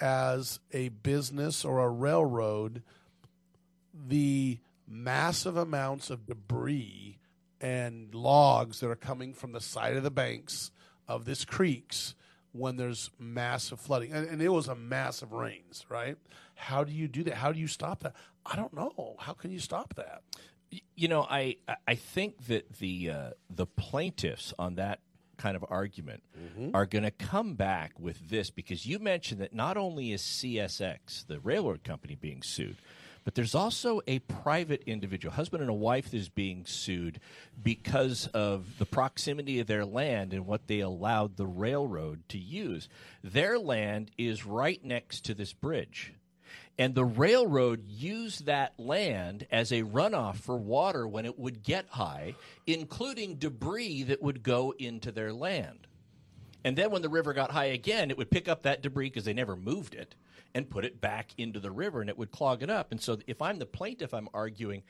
as 0.00 0.60
a 0.72 0.88
business 0.88 1.64
or 1.64 1.80
a 1.80 1.88
railroad, 1.88 2.82
the 3.94 4.58
massive 4.86 5.56
amounts 5.56 6.10
of 6.10 6.26
debris 6.26 7.18
and 7.60 8.14
logs 8.14 8.80
that 8.80 8.88
are 8.88 8.96
coming 8.96 9.34
from 9.34 9.52
the 9.52 9.60
side 9.60 9.96
of 9.96 10.02
the 10.02 10.10
banks 10.10 10.70
of 11.06 11.24
this 11.24 11.44
creeks 11.44 12.14
when 12.52 12.76
there's 12.76 13.10
massive 13.18 13.80
flooding? 13.80 14.12
And, 14.12 14.28
and 14.28 14.42
it 14.42 14.50
was 14.50 14.68
a 14.68 14.74
massive 14.74 15.32
rains, 15.32 15.84
right? 15.88 16.16
How 16.54 16.84
do 16.84 16.92
you 16.92 17.08
do 17.08 17.24
that? 17.24 17.34
How 17.34 17.52
do 17.52 17.58
you 17.58 17.66
stop 17.66 18.00
that? 18.00 18.14
I 18.46 18.56
don't 18.56 18.72
know. 18.72 19.16
How 19.18 19.32
can 19.32 19.50
you 19.50 19.60
stop 19.60 19.94
that? 19.94 20.22
you 20.94 21.08
know, 21.08 21.26
I 21.28 21.56
I 21.86 21.94
think 21.94 22.46
that 22.46 22.78
the 22.78 23.10
uh, 23.10 23.30
the 23.48 23.66
plaintiffs 23.66 24.52
on 24.58 24.74
that 24.76 25.00
kind 25.38 25.56
of 25.56 25.64
argument 25.70 26.22
mm-hmm. 26.38 26.76
are 26.76 26.84
going 26.84 27.04
to 27.04 27.10
come 27.10 27.54
back 27.54 27.98
with 27.98 28.28
this 28.28 28.50
because 28.50 28.84
you 28.84 28.98
mentioned 28.98 29.40
that 29.40 29.54
not 29.54 29.76
only 29.76 30.12
is 30.12 30.20
CSX 30.20 31.26
the 31.26 31.40
railroad 31.40 31.84
company 31.84 32.14
being 32.14 32.42
sued, 32.42 32.76
but 33.24 33.34
there's 33.34 33.54
also 33.54 34.00
a 34.06 34.20
private 34.20 34.82
individual, 34.86 35.34
husband 35.34 35.60
and 35.60 35.68
a 35.68 35.74
wife, 35.74 36.10
that 36.10 36.16
is 36.16 36.30
being 36.30 36.64
sued 36.64 37.20
because 37.62 38.26
of 38.28 38.78
the 38.78 38.86
proximity 38.86 39.60
of 39.60 39.66
their 39.66 39.84
land 39.84 40.32
and 40.32 40.46
what 40.46 40.66
they 40.66 40.80
allowed 40.80 41.36
the 41.36 41.46
railroad 41.46 42.22
to 42.30 42.38
use. 42.38 42.88
Their 43.22 43.58
land 43.58 44.10
is 44.16 44.46
right 44.46 44.82
next 44.82 45.26
to 45.26 45.34
this 45.34 45.52
bridge. 45.52 46.14
And 46.78 46.94
the 46.94 47.04
railroad 47.04 47.84
used 47.88 48.46
that 48.46 48.78
land 48.78 49.46
as 49.50 49.72
a 49.72 49.82
runoff 49.82 50.36
for 50.36 50.56
water 50.56 51.08
when 51.08 51.26
it 51.26 51.38
would 51.38 51.64
get 51.64 51.86
high, 51.88 52.36
including 52.66 53.34
debris 53.34 54.04
that 54.04 54.22
would 54.22 54.44
go 54.44 54.72
into 54.78 55.10
their 55.10 55.32
land. 55.32 55.88
And 56.64 56.76
then 56.76 56.90
when 56.90 57.02
the 57.02 57.08
river 57.08 57.32
got 57.32 57.50
high 57.50 57.66
again, 57.66 58.10
it 58.10 58.18
would 58.18 58.30
pick 58.30 58.48
up 58.48 58.62
that 58.62 58.82
debris 58.82 59.08
because 59.08 59.24
they 59.24 59.32
never 59.32 59.56
moved 59.56 59.94
it 59.94 60.14
and 60.54 60.70
put 60.70 60.84
it 60.84 61.00
back 61.00 61.30
into 61.36 61.60
the 61.60 61.70
river 61.70 62.00
and 62.00 62.08
it 62.08 62.18
would 62.18 62.30
clog 62.30 62.62
it 62.62 62.70
up. 62.70 62.92
And 62.92 63.00
so 63.00 63.18
if 63.26 63.42
I'm 63.42 63.58
the 63.58 63.66
plaintiff, 63.66 64.14
I'm 64.14 64.28
arguing, 64.32 64.82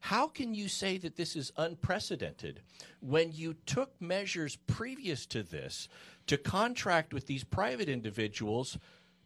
how 0.00 0.28
can 0.28 0.54
you 0.54 0.68
say 0.68 0.98
that 0.98 1.16
this 1.16 1.34
is 1.36 1.52
unprecedented 1.56 2.60
when 3.00 3.32
you 3.32 3.54
took 3.66 4.00
measures 4.00 4.56
previous 4.66 5.24
to 5.26 5.42
this 5.42 5.88
to 6.26 6.36
contract 6.36 7.14
with 7.14 7.26
these 7.26 7.44
private 7.44 7.88
individuals 7.88 8.78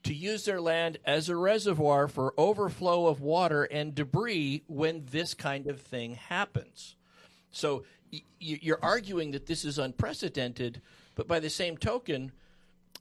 to 0.08 0.14
use 0.14 0.46
their 0.46 0.60
land 0.60 0.98
as 1.04 1.28
a 1.28 1.36
reservoir 1.36 2.08
for 2.08 2.32
overflow 2.38 3.06
of 3.06 3.20
water 3.20 3.64
and 3.64 3.94
debris 3.94 4.62
when 4.66 5.04
this 5.10 5.34
kind 5.34 5.66
of 5.66 5.80
thing 5.80 6.14
happens? 6.14 6.96
So 7.50 7.84
you're 8.40 8.82
arguing 8.82 9.32
that 9.32 9.46
this 9.46 9.66
is 9.66 9.78
unprecedented, 9.78 10.80
but 11.14 11.28
by 11.28 11.40
the 11.40 11.50
same 11.50 11.76
token, 11.76 12.32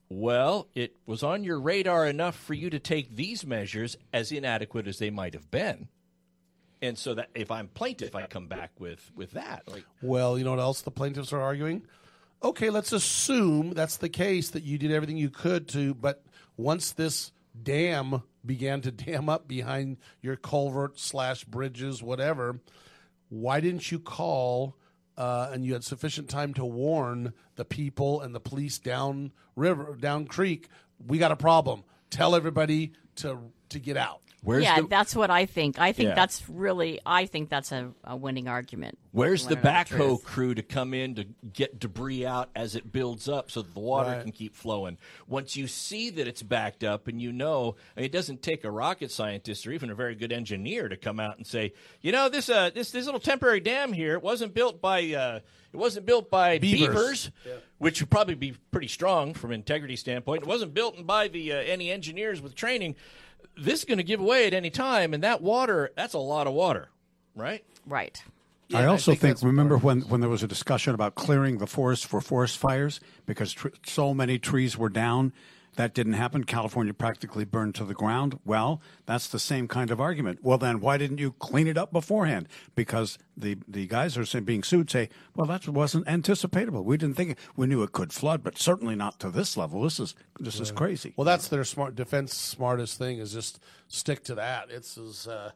well, 0.09 0.67
it 0.75 0.97
was 1.05 1.23
on 1.23 1.45
your 1.45 1.59
radar 1.59 2.05
enough 2.07 2.35
for 2.35 2.53
you 2.53 2.69
to 2.69 2.79
take 2.79 3.15
these 3.15 3.45
measures, 3.45 3.97
as 4.11 4.31
inadequate 4.31 4.87
as 4.87 4.99
they 4.99 5.09
might 5.09 5.33
have 5.33 5.49
been. 5.49 5.87
And 6.81 6.97
so 6.97 7.13
that 7.13 7.29
if 7.35 7.51
I'm 7.51 7.69
plaintiff, 7.69 8.15
I 8.15 8.27
come 8.27 8.47
back 8.47 8.71
with 8.79 9.11
with 9.15 9.31
that. 9.31 9.63
Like, 9.67 9.85
Well, 10.01 10.37
you 10.37 10.43
know 10.43 10.51
what 10.51 10.59
else 10.59 10.81
the 10.81 10.91
plaintiffs 10.91 11.31
are 11.31 11.41
arguing? 11.41 11.83
Okay, 12.43 12.69
let's 12.69 12.91
assume 12.91 13.71
that's 13.71 13.97
the 13.97 14.09
case 14.09 14.49
that 14.51 14.63
you 14.63 14.77
did 14.77 14.91
everything 14.91 15.17
you 15.17 15.29
could 15.29 15.67
to, 15.69 15.93
but 15.95 16.23
once 16.57 16.91
this 16.91 17.31
dam 17.63 18.23
began 18.45 18.81
to 18.81 18.91
dam 18.91 19.29
up 19.29 19.47
behind 19.47 19.97
your 20.21 20.35
culvert 20.35 20.99
slash 20.99 21.43
bridges, 21.45 22.03
whatever, 22.03 22.59
why 23.29 23.59
didn't 23.59 23.91
you 23.91 23.99
call 23.99 24.75
uh, 25.17 25.49
and 25.51 25.65
you 25.65 25.73
had 25.73 25.83
sufficient 25.83 26.29
time 26.29 26.53
to 26.53 26.65
warn 26.65 27.33
the 27.55 27.65
people 27.65 28.21
and 28.21 28.35
the 28.35 28.39
police 28.39 28.79
down 28.79 29.31
river, 29.55 29.95
down 29.99 30.25
creek? 30.25 30.69
We 31.05 31.17
got 31.17 31.31
a 31.31 31.35
problem. 31.35 31.83
Tell 32.09 32.35
everybody 32.35 32.93
to 33.17 33.39
to 33.69 33.79
get 33.79 33.97
out. 33.97 34.21
Yeah, 34.45 34.81
that's 34.89 35.15
what 35.15 35.29
I 35.31 35.45
think. 35.45 35.79
I 35.79 35.91
think 35.91 36.09
Yeah. 36.09 36.15
that's 36.15 36.47
really. 36.49 36.99
I 37.05 37.25
think 37.25 37.49
that's 37.49 37.71
a, 37.71 37.91
a 38.03 38.15
winning 38.15 38.47
argument. 38.47 38.97
Where's 39.11 39.47
the 39.47 39.55
wanna 39.55 39.67
backhoe 39.67 39.97
truth. 39.97 40.23
crew 40.25 40.53
to 40.53 40.61
come 40.61 40.93
in 40.93 41.15
to 41.15 41.25
get 41.53 41.79
debris 41.79 42.25
out 42.25 42.49
as 42.55 42.75
it 42.75 42.91
builds 42.91 43.27
up 43.27 43.49
so 43.49 43.63
that 43.63 43.73
the 43.73 43.79
water 43.79 44.11
Right. 44.11 44.21
can 44.21 44.31
keep 44.31 44.55
flowing? 44.55 44.97
Once 45.27 45.55
you 45.55 45.67
see 45.67 46.11
that 46.11 46.27
it's 46.27 46.43
backed 46.43 46.83
up 46.83 47.07
and 47.07 47.19
you 47.21 47.31
know, 47.33 47.75
I 47.95 48.01
mean, 48.01 48.05
it 48.05 48.11
doesn't 48.11 48.43
take 48.43 48.63
a 48.63 48.69
rocket 48.71 49.11
scientist 49.11 49.65
or 49.65 49.71
even 49.71 49.89
a 49.89 49.95
very 49.95 50.13
good 50.13 50.31
engineer 50.31 50.87
to 50.87 50.97
come 50.97 51.19
out 51.19 51.37
and 51.37 51.47
say, 51.47 51.73
you 52.01 52.11
know, 52.11 52.29
this 52.29 52.47
uh, 52.47 52.69
this 52.73 52.91
this 52.91 53.05
little 53.05 53.19
temporary 53.19 53.59
dam 53.59 53.91
here, 53.91 54.13
it 54.13 54.21
wasn't 54.21 54.53
built 54.53 54.79
by 54.81 54.99
uh, 55.13 55.39
it 55.73 55.77
wasn't 55.77 56.05
built 56.05 56.29
by 56.29 56.59
Beavers. 56.59 56.87
beavers, 56.87 57.31
which 57.79 58.01
would 58.01 58.09
probably 58.11 58.35
be 58.35 58.53
pretty 58.71 58.87
strong 58.87 59.33
from 59.33 59.51
integrity 59.51 59.95
standpoint. 59.95 60.43
It 60.43 60.47
wasn't 60.47 60.73
built 60.75 61.05
by 61.07 61.27
the 61.27 61.53
uh, 61.53 61.55
any 61.57 61.89
engineers 61.91 62.39
with 62.41 62.53
training. 62.55 62.95
This 63.57 63.79
is 63.79 63.85
going 63.85 63.97
to 63.97 64.03
give 64.03 64.19
away 64.19 64.47
at 64.47 64.53
any 64.53 64.69
time, 64.69 65.13
and 65.13 65.23
that 65.23 65.41
water, 65.41 65.91
that's 65.95 66.13
a 66.13 66.19
lot 66.19 66.47
of 66.47 66.53
water, 66.53 66.89
right? 67.35 67.63
Right. 67.85 68.21
I 68.73 68.81
Yeah, 68.81 68.87
also 68.87 69.11
think 69.11 69.37
think, 69.37 69.41
remember 69.47 69.77
when, 69.77 70.01
when 70.01 70.19
there 70.19 70.29
was 70.29 70.43
a 70.43 70.47
discussion 70.47 70.93
about 70.93 71.15
clearing 71.15 71.57
the 71.57 71.67
forest 71.67 72.05
for 72.05 72.19
forest 72.19 72.57
fires 72.57 72.99
because 73.25 73.53
tr- 73.53 73.69
so 73.85 74.13
many 74.13 74.37
trees 74.39 74.77
were 74.77 74.89
down? 74.89 75.31
That 75.77 75.93
didn't 75.93 76.13
happen. 76.13 76.43
California 76.43 76.91
practically 76.91 77.45
burned 77.45 77.75
to 77.75 77.85
the 77.85 77.93
ground. 77.93 78.39
Well, 78.43 78.81
that's 79.05 79.27
the 79.27 79.37
same 79.37 79.67
kind 79.67 79.91
of 79.91 80.01
argument. 80.01 80.39
Well, 80.41 80.57
then 80.57 80.79
why 80.79 80.97
didn't 80.97 81.19
you 81.19 81.33
clean 81.33 81.67
it 81.67 81.77
up 81.77 81.93
beforehand? 81.93 82.47
Because 82.73 83.19
the, 83.37 83.57
the 83.67 83.85
guys 83.85 84.15
who 84.15 84.23
are 84.23 84.41
being 84.41 84.63
sued 84.63 84.89
say, 84.89 85.09
well, 85.35 85.45
that 85.45 85.67
wasn't 85.67 86.07
anticipatable. 86.07 86.83
We 86.83 86.97
didn't 86.97 87.15
think 87.15 87.31
it. 87.31 87.39
We 87.55 87.67
knew 87.67 87.83
it 87.83 87.91
could 87.91 88.11
flood, 88.11 88.43
but 88.43 88.57
certainly 88.57 88.95
not 88.95 89.19
to 89.19 89.29
this 89.29 89.55
level. 89.55 89.83
This 89.83 89.99
is 89.99 90.15
this 90.39 90.59
is 90.59 90.71
crazy. 90.71 91.13
Well, 91.15 91.25
that's 91.25 91.47
their 91.47 91.63
smart 91.63 91.95
defense. 91.95 92.33
Smartest 92.33 92.97
thing 92.97 93.19
is 93.19 93.31
just 93.31 93.59
stick 93.87 94.23
to 94.23 94.35
that. 94.35 94.71
It's 94.71 94.97
as 94.97 95.27
uh, 95.27 95.51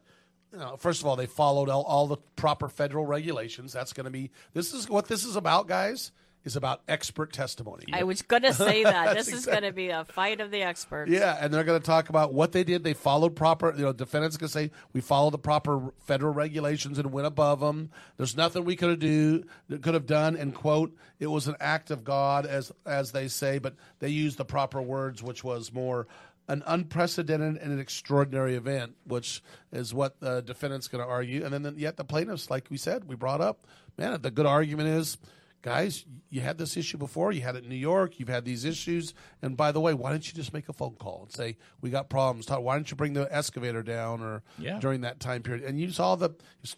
you 0.52 0.58
know, 0.60 0.76
first 0.76 1.00
of 1.00 1.06
all, 1.08 1.16
they 1.16 1.26
followed 1.26 1.68
all, 1.68 1.82
all 1.82 2.06
the 2.06 2.18
proper 2.36 2.68
federal 2.68 3.06
regulations. 3.06 3.72
That's 3.72 3.92
going 3.92 4.04
to 4.04 4.10
be 4.10 4.30
this 4.52 4.72
is 4.72 4.88
what 4.88 5.08
this 5.08 5.24
is 5.24 5.34
about, 5.34 5.66
guys. 5.66 6.12
Is 6.44 6.56
about 6.56 6.82
expert 6.88 7.32
testimony. 7.32 7.84
I 7.92 8.02
was 8.04 8.22
going 8.22 8.42
to 8.42 8.54
say 8.54 8.84
that. 8.84 9.16
This 9.16 9.28
is 9.28 9.46
going 9.46 9.62
to 9.62 9.72
be 9.72 9.88
a 9.88 10.04
fight 10.04 10.40
of 10.40 10.50
the 10.50 10.62
experts. 10.62 11.10
Yeah, 11.10 11.36
and 11.40 11.52
they're 11.52 11.64
going 11.64 11.80
to 11.80 11.86
talk 11.86 12.08
about 12.08 12.32
what 12.32 12.52
they 12.52 12.64
did. 12.64 12.84
They 12.84 12.94
followed 12.94 13.36
proper. 13.36 13.74
You 13.74 13.84
know, 13.84 13.92
defendants 13.92 14.36
going 14.36 14.48
to 14.48 14.52
say 14.52 14.70
we 14.92 15.00
followed 15.00 15.30
the 15.30 15.38
proper 15.38 15.92
federal 16.00 16.32
regulations 16.32 16.98
and 16.98 17.12
went 17.12 17.26
above 17.26 17.60
them. 17.60 17.90
There's 18.16 18.36
nothing 18.36 18.64
we 18.64 18.76
could 18.76 18.90
have 18.90 18.98
do 18.98 19.44
that 19.68 19.82
could 19.82 19.94
have 19.94 20.06
done. 20.06 20.36
And 20.36 20.54
quote, 20.54 20.96
it 21.18 21.28
was 21.28 21.48
an 21.48 21.56
act 21.60 21.90
of 21.90 22.04
God, 22.04 22.46
as 22.46 22.72
as 22.86 23.12
they 23.12 23.28
say, 23.28 23.58
but 23.58 23.74
they 24.00 24.08
used 24.08 24.38
the 24.38 24.44
proper 24.44 24.82
words, 24.82 25.22
which 25.22 25.44
was 25.44 25.72
more 25.72 26.06
an 26.48 26.62
unprecedented 26.66 27.56
and 27.62 27.72
an 27.72 27.78
extraordinary 27.78 28.56
event, 28.56 28.96
which 29.04 29.42
is 29.72 29.94
what 29.94 30.18
the 30.20 30.42
defendant's 30.42 30.88
going 30.88 31.02
to 31.02 31.08
argue. 31.08 31.44
And 31.44 31.52
then 31.52 31.62
the, 31.62 31.72
yet 31.76 31.96
the 31.96 32.04
plaintiffs, 32.04 32.50
like 32.50 32.66
we 32.68 32.76
said, 32.76 33.04
we 33.08 33.14
brought 33.14 33.40
up, 33.40 33.66
man, 33.96 34.20
the 34.20 34.30
good 34.30 34.46
argument 34.46 34.88
is 34.88 35.18
guys, 35.62 36.04
you 36.28 36.40
had 36.40 36.58
this 36.58 36.76
issue 36.76 36.98
before. 36.98 37.32
You 37.32 37.40
had 37.42 37.56
it 37.56 37.62
in 37.64 37.68
New 37.70 37.76
York. 37.76 38.18
You've 38.18 38.28
had 38.28 38.44
these 38.44 38.64
issues. 38.64 39.14
And 39.40 39.56
by 39.56 39.72
the 39.72 39.80
way, 39.80 39.94
why 39.94 40.10
don't 40.10 40.26
you 40.26 40.34
just 40.34 40.52
make 40.52 40.68
a 40.68 40.72
phone 40.72 40.96
call 40.96 41.22
and 41.22 41.32
say 41.32 41.56
we 41.80 41.90
got 41.90 42.10
problems? 42.10 42.46
Talk- 42.46 42.62
Why 42.62 42.74
don't 42.74 42.90
you 42.90 42.96
bring 42.96 43.12
the 43.14 43.28
excavator 43.34 43.82
down 43.82 44.20
or 44.20 44.42
Yeah. 44.58 44.78
during 44.80 45.00
that 45.02 45.20
time 45.20 45.42
period? 45.42 45.64
And 45.64 45.80
you 45.80 45.90
saw 45.90 46.16
the 46.16 46.30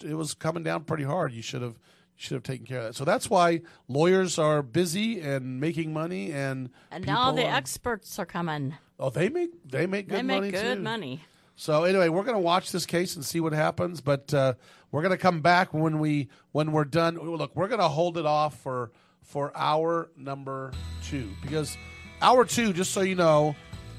it 0.05 0.15
was 0.15 0.35
coming 0.35 0.63
down 0.63 0.85
pretty 0.85 1.05
hard. 1.05 1.33
You 1.33 1.43
should 1.43 1.63
have 1.63 1.73
you 2.17 2.21
should 2.23 2.35
have 2.35 2.43
taken 2.45 2.65
care 2.67 2.79
of 2.79 2.85
that. 2.85 2.95
So 2.95 3.05
that's 3.05 3.29
why 3.29 3.63
lawyers 3.89 4.39
are 4.39 4.63
busy 4.63 5.21
and 5.21 5.59
making 5.61 5.93
money 5.93 6.31
and 6.33 6.71
And 6.93 7.05
now 7.07 7.33
the 7.33 7.45
are- 7.45 7.57
experts 7.57 8.19
are 8.21 8.27
coming. 8.27 8.75
Oh, 9.01 9.11
they 9.11 9.29
make 9.29 9.51
they 9.69 9.87
make 9.87 10.09
good 10.09 10.19
They 10.19 10.23
make 10.23 10.37
money 10.43 10.51
good 10.53 10.77
too. 10.77 10.83
money. 10.83 11.25
So 11.57 11.85
anyway, 11.85 12.09
we're 12.09 12.25
going 12.25 12.37
to 12.37 12.41
watch 12.41 12.73
this 12.73 12.87
case 12.87 13.15
and 13.17 13.25
see 13.25 13.41
what 13.41 13.53
happens, 13.53 14.01
but 14.01 14.33
uh, 14.35 14.55
we're 14.91 15.03
going 15.03 15.13
to 15.13 15.19
come 15.19 15.41
back 15.41 15.73
when 15.73 15.99
we 15.99 16.29
when 16.53 16.73
we're 16.73 16.85
done. 16.85 17.17
Look, 17.17 17.55
we're 17.55 17.69
going 17.69 17.81
to 17.81 17.89
hold 17.89 18.19
it 18.19 18.27
off 18.27 18.59
for 18.61 18.91
for 19.23 19.53
hour 19.57 20.11
number 20.17 20.73
two 21.05 21.31
because 21.43 21.77
hour 22.21 22.45
two, 22.45 22.73
just 22.73 22.93
so 22.93 23.03
you 23.03 23.15
know, 23.15 23.55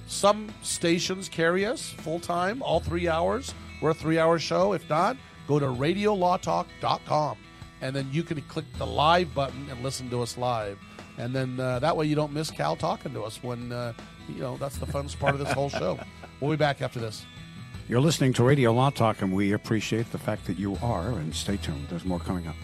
some 0.08 0.54
stations 0.62 1.30
carry 1.30 1.66
us 1.66 1.90
full 1.90 2.20
time, 2.20 2.62
all 2.62 2.80
three 2.80 3.08
hours. 3.08 3.54
We're 3.82 3.92
a 3.92 3.94
three 3.94 4.20
hour 4.20 4.38
show. 4.38 4.74
If 4.74 4.90
not, 4.90 5.18
go 5.48 5.60
to 5.60 5.68
radiolawtalk.com 5.68 7.38
and 7.82 7.96
then 7.96 8.10
you 8.12 8.24
can 8.24 8.42
click 8.42 8.66
the 8.78 8.86
live 8.86 9.34
button 9.34 9.68
and 9.70 9.82
listen 9.84 10.10
to 10.10 10.22
us 10.22 10.38
live. 10.38 10.80
And 11.18 11.34
then 11.34 11.60
uh, 11.60 11.80
that 11.80 11.96
way 11.96 12.06
you 12.06 12.16
don't 12.16 12.34
miss 12.34 12.52
Cal 12.52 12.76
talking 12.76 13.14
to 13.14 13.24
us 13.24 13.42
when, 13.42 13.72
uh, 13.72 13.94
you 14.28 14.42
know, 14.42 14.58
that's 14.58 14.78
the 14.78 14.86
funnest 14.86 15.20
part 15.20 15.34
of 15.34 15.40
this 15.40 15.52
whole 15.52 15.70
show. 15.70 16.00
We'll 16.42 16.52
be 16.52 16.58
back 16.58 16.82
after 16.82 17.00
this. 17.00 17.26
You're 17.88 18.02
listening 18.02 18.34
to 18.34 18.44
Radio 18.44 18.74
Law 18.74 18.90
Talk, 18.90 19.22
and 19.22 19.32
we 19.32 19.52
appreciate 19.52 20.12
the 20.12 20.18
fact 20.18 20.48
that 20.48 20.58
you 20.58 20.76
are. 20.82 21.10
And 21.10 21.36
stay 21.36 21.58
tuned. 21.58 21.88
There's 21.88 22.04
more 22.04 22.20
coming 22.20 22.48
up. 22.48 22.56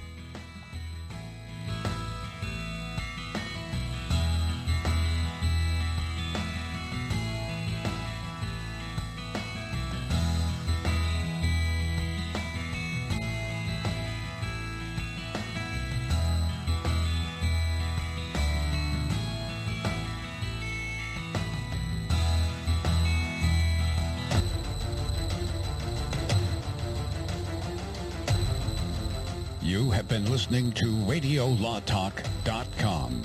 Been 30.12 30.30
listening 30.30 30.72
to 30.74 30.88
RadioLawTalk.com, 30.88 33.24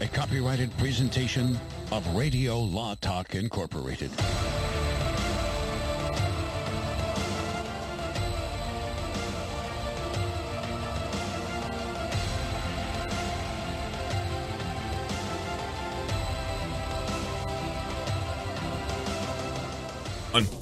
a 0.00 0.08
copyrighted 0.08 0.76
presentation 0.76 1.56
of 1.92 2.04
Radio 2.16 2.58
Law 2.58 2.96
Talk 3.00 3.36
Incorporated. 3.36 4.10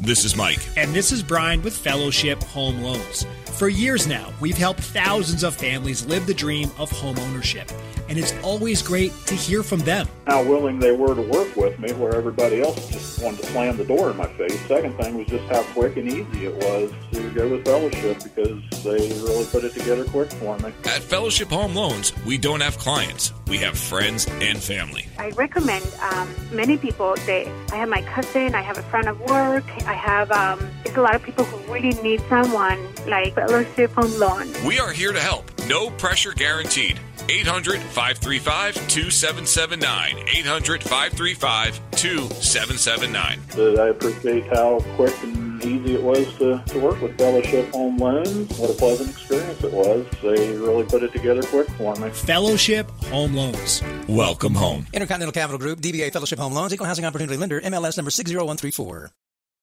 This 0.08 0.24
is 0.24 0.36
Mike. 0.36 0.66
And 0.78 0.94
this 0.94 1.12
is 1.12 1.22
Brian 1.22 1.60
with 1.60 1.76
Fellowship 1.76 2.42
Home 2.44 2.80
Loans. 2.80 3.26
For 3.58 3.68
years 3.68 4.06
now, 4.06 4.32
we've 4.38 4.56
helped 4.56 4.78
thousands 4.78 5.42
of 5.42 5.52
families 5.52 6.06
live 6.06 6.28
the 6.28 6.32
dream 6.32 6.70
of 6.78 6.92
home 6.92 7.18
ownership. 7.18 7.68
And 8.08 8.16
it's 8.16 8.32
always 8.44 8.82
great 8.82 9.12
to 9.26 9.34
hear 9.34 9.64
from 9.64 9.80
them. 9.80 10.06
how 10.28 10.44
willing 10.44 10.78
they 10.78 10.92
were 10.92 11.12
to 11.16 11.22
work 11.22 11.56
with 11.56 11.76
me, 11.80 11.92
where 11.94 12.14
everybody 12.14 12.62
else 12.62 12.88
just 12.88 13.20
wanted 13.20 13.40
to 13.40 13.46
slam 13.46 13.76
the 13.76 13.84
door 13.84 14.12
in 14.12 14.16
my 14.16 14.28
face. 14.34 14.60
Second 14.68 14.96
thing 14.96 15.18
was 15.18 15.26
just 15.26 15.42
how 15.46 15.64
quick 15.74 15.96
and 15.96 16.08
easy 16.08 16.46
it 16.46 16.54
was 16.54 16.92
to 17.10 17.30
go 17.30 17.48
with 17.48 17.64
fellowship 17.64 18.22
because 18.22 18.62
they 18.84 19.08
really 19.24 19.44
put 19.46 19.64
it 19.64 19.74
together 19.74 20.04
quick 20.04 20.30
for 20.34 20.56
me. 20.58 20.72
At 20.84 21.02
Fellowship 21.02 21.48
Home 21.48 21.74
Loans, 21.74 22.12
we 22.24 22.38
don't 22.38 22.60
have 22.60 22.78
clients, 22.78 23.32
we 23.48 23.58
have 23.58 23.78
friends 23.78 24.26
and 24.40 24.58
family. 24.58 25.06
I 25.18 25.30
recommend 25.30 25.84
um, 26.12 26.34
many 26.52 26.76
people. 26.76 27.14
They, 27.26 27.46
I 27.72 27.76
have 27.76 27.88
my 27.88 28.02
cousin, 28.02 28.54
I 28.54 28.62
have 28.62 28.78
a 28.78 28.82
friend 28.82 29.08
of 29.08 29.18
work, 29.20 29.64
I 29.86 29.94
have. 29.94 30.30
Um, 30.30 30.70
there's 30.84 30.96
a 30.96 31.02
lot 31.02 31.14
of 31.14 31.22
people 31.22 31.44
who 31.44 31.72
really 31.72 32.00
need 32.02 32.20
someone 32.28 32.78
like 33.06 33.34
Fellowship 33.34 33.92
Home 33.92 34.18
Loan. 34.18 34.52
We 34.66 34.78
are 34.78 34.92
here 34.92 35.12
to 35.12 35.20
help. 35.20 35.50
No 35.66 35.90
pressure 35.90 36.32
guaranteed. 36.32 37.00
800 37.28 37.80
535 37.80 38.74
2779. 38.88 40.28
800 40.28 40.82
535 40.82 41.80
2779. 41.90 43.78
I 43.78 43.88
appreciate 43.88 44.46
how 44.46 44.80
quick 44.96 45.14
and 45.22 45.47
easy 45.64 45.94
it 45.94 46.02
was 46.02 46.26
to, 46.38 46.62
to 46.66 46.78
work 46.78 47.00
with 47.00 47.16
Fellowship 47.18 47.70
Home 47.72 47.96
Loans. 47.96 48.58
What 48.58 48.70
a 48.70 48.74
pleasant 48.74 49.10
experience 49.10 49.62
it 49.62 49.72
was. 49.72 50.06
They 50.22 50.56
really 50.56 50.84
put 50.84 51.02
it 51.02 51.12
together 51.12 51.42
quick 51.42 51.68
for 51.70 51.94
me. 51.96 52.10
Fellowship 52.10 52.90
Home 53.06 53.34
Loans. 53.34 53.82
Welcome 54.08 54.54
home. 54.54 54.86
Intercontinental 54.92 55.32
Capital 55.32 55.58
Group, 55.58 55.80
DBA 55.80 56.12
Fellowship 56.12 56.38
Home 56.38 56.52
Loans, 56.52 56.72
Equal 56.72 56.86
Housing 56.86 57.04
Opportunity 57.04 57.36
Lender, 57.36 57.60
MLS 57.60 57.96
number 57.96 58.10
60134. 58.10 59.10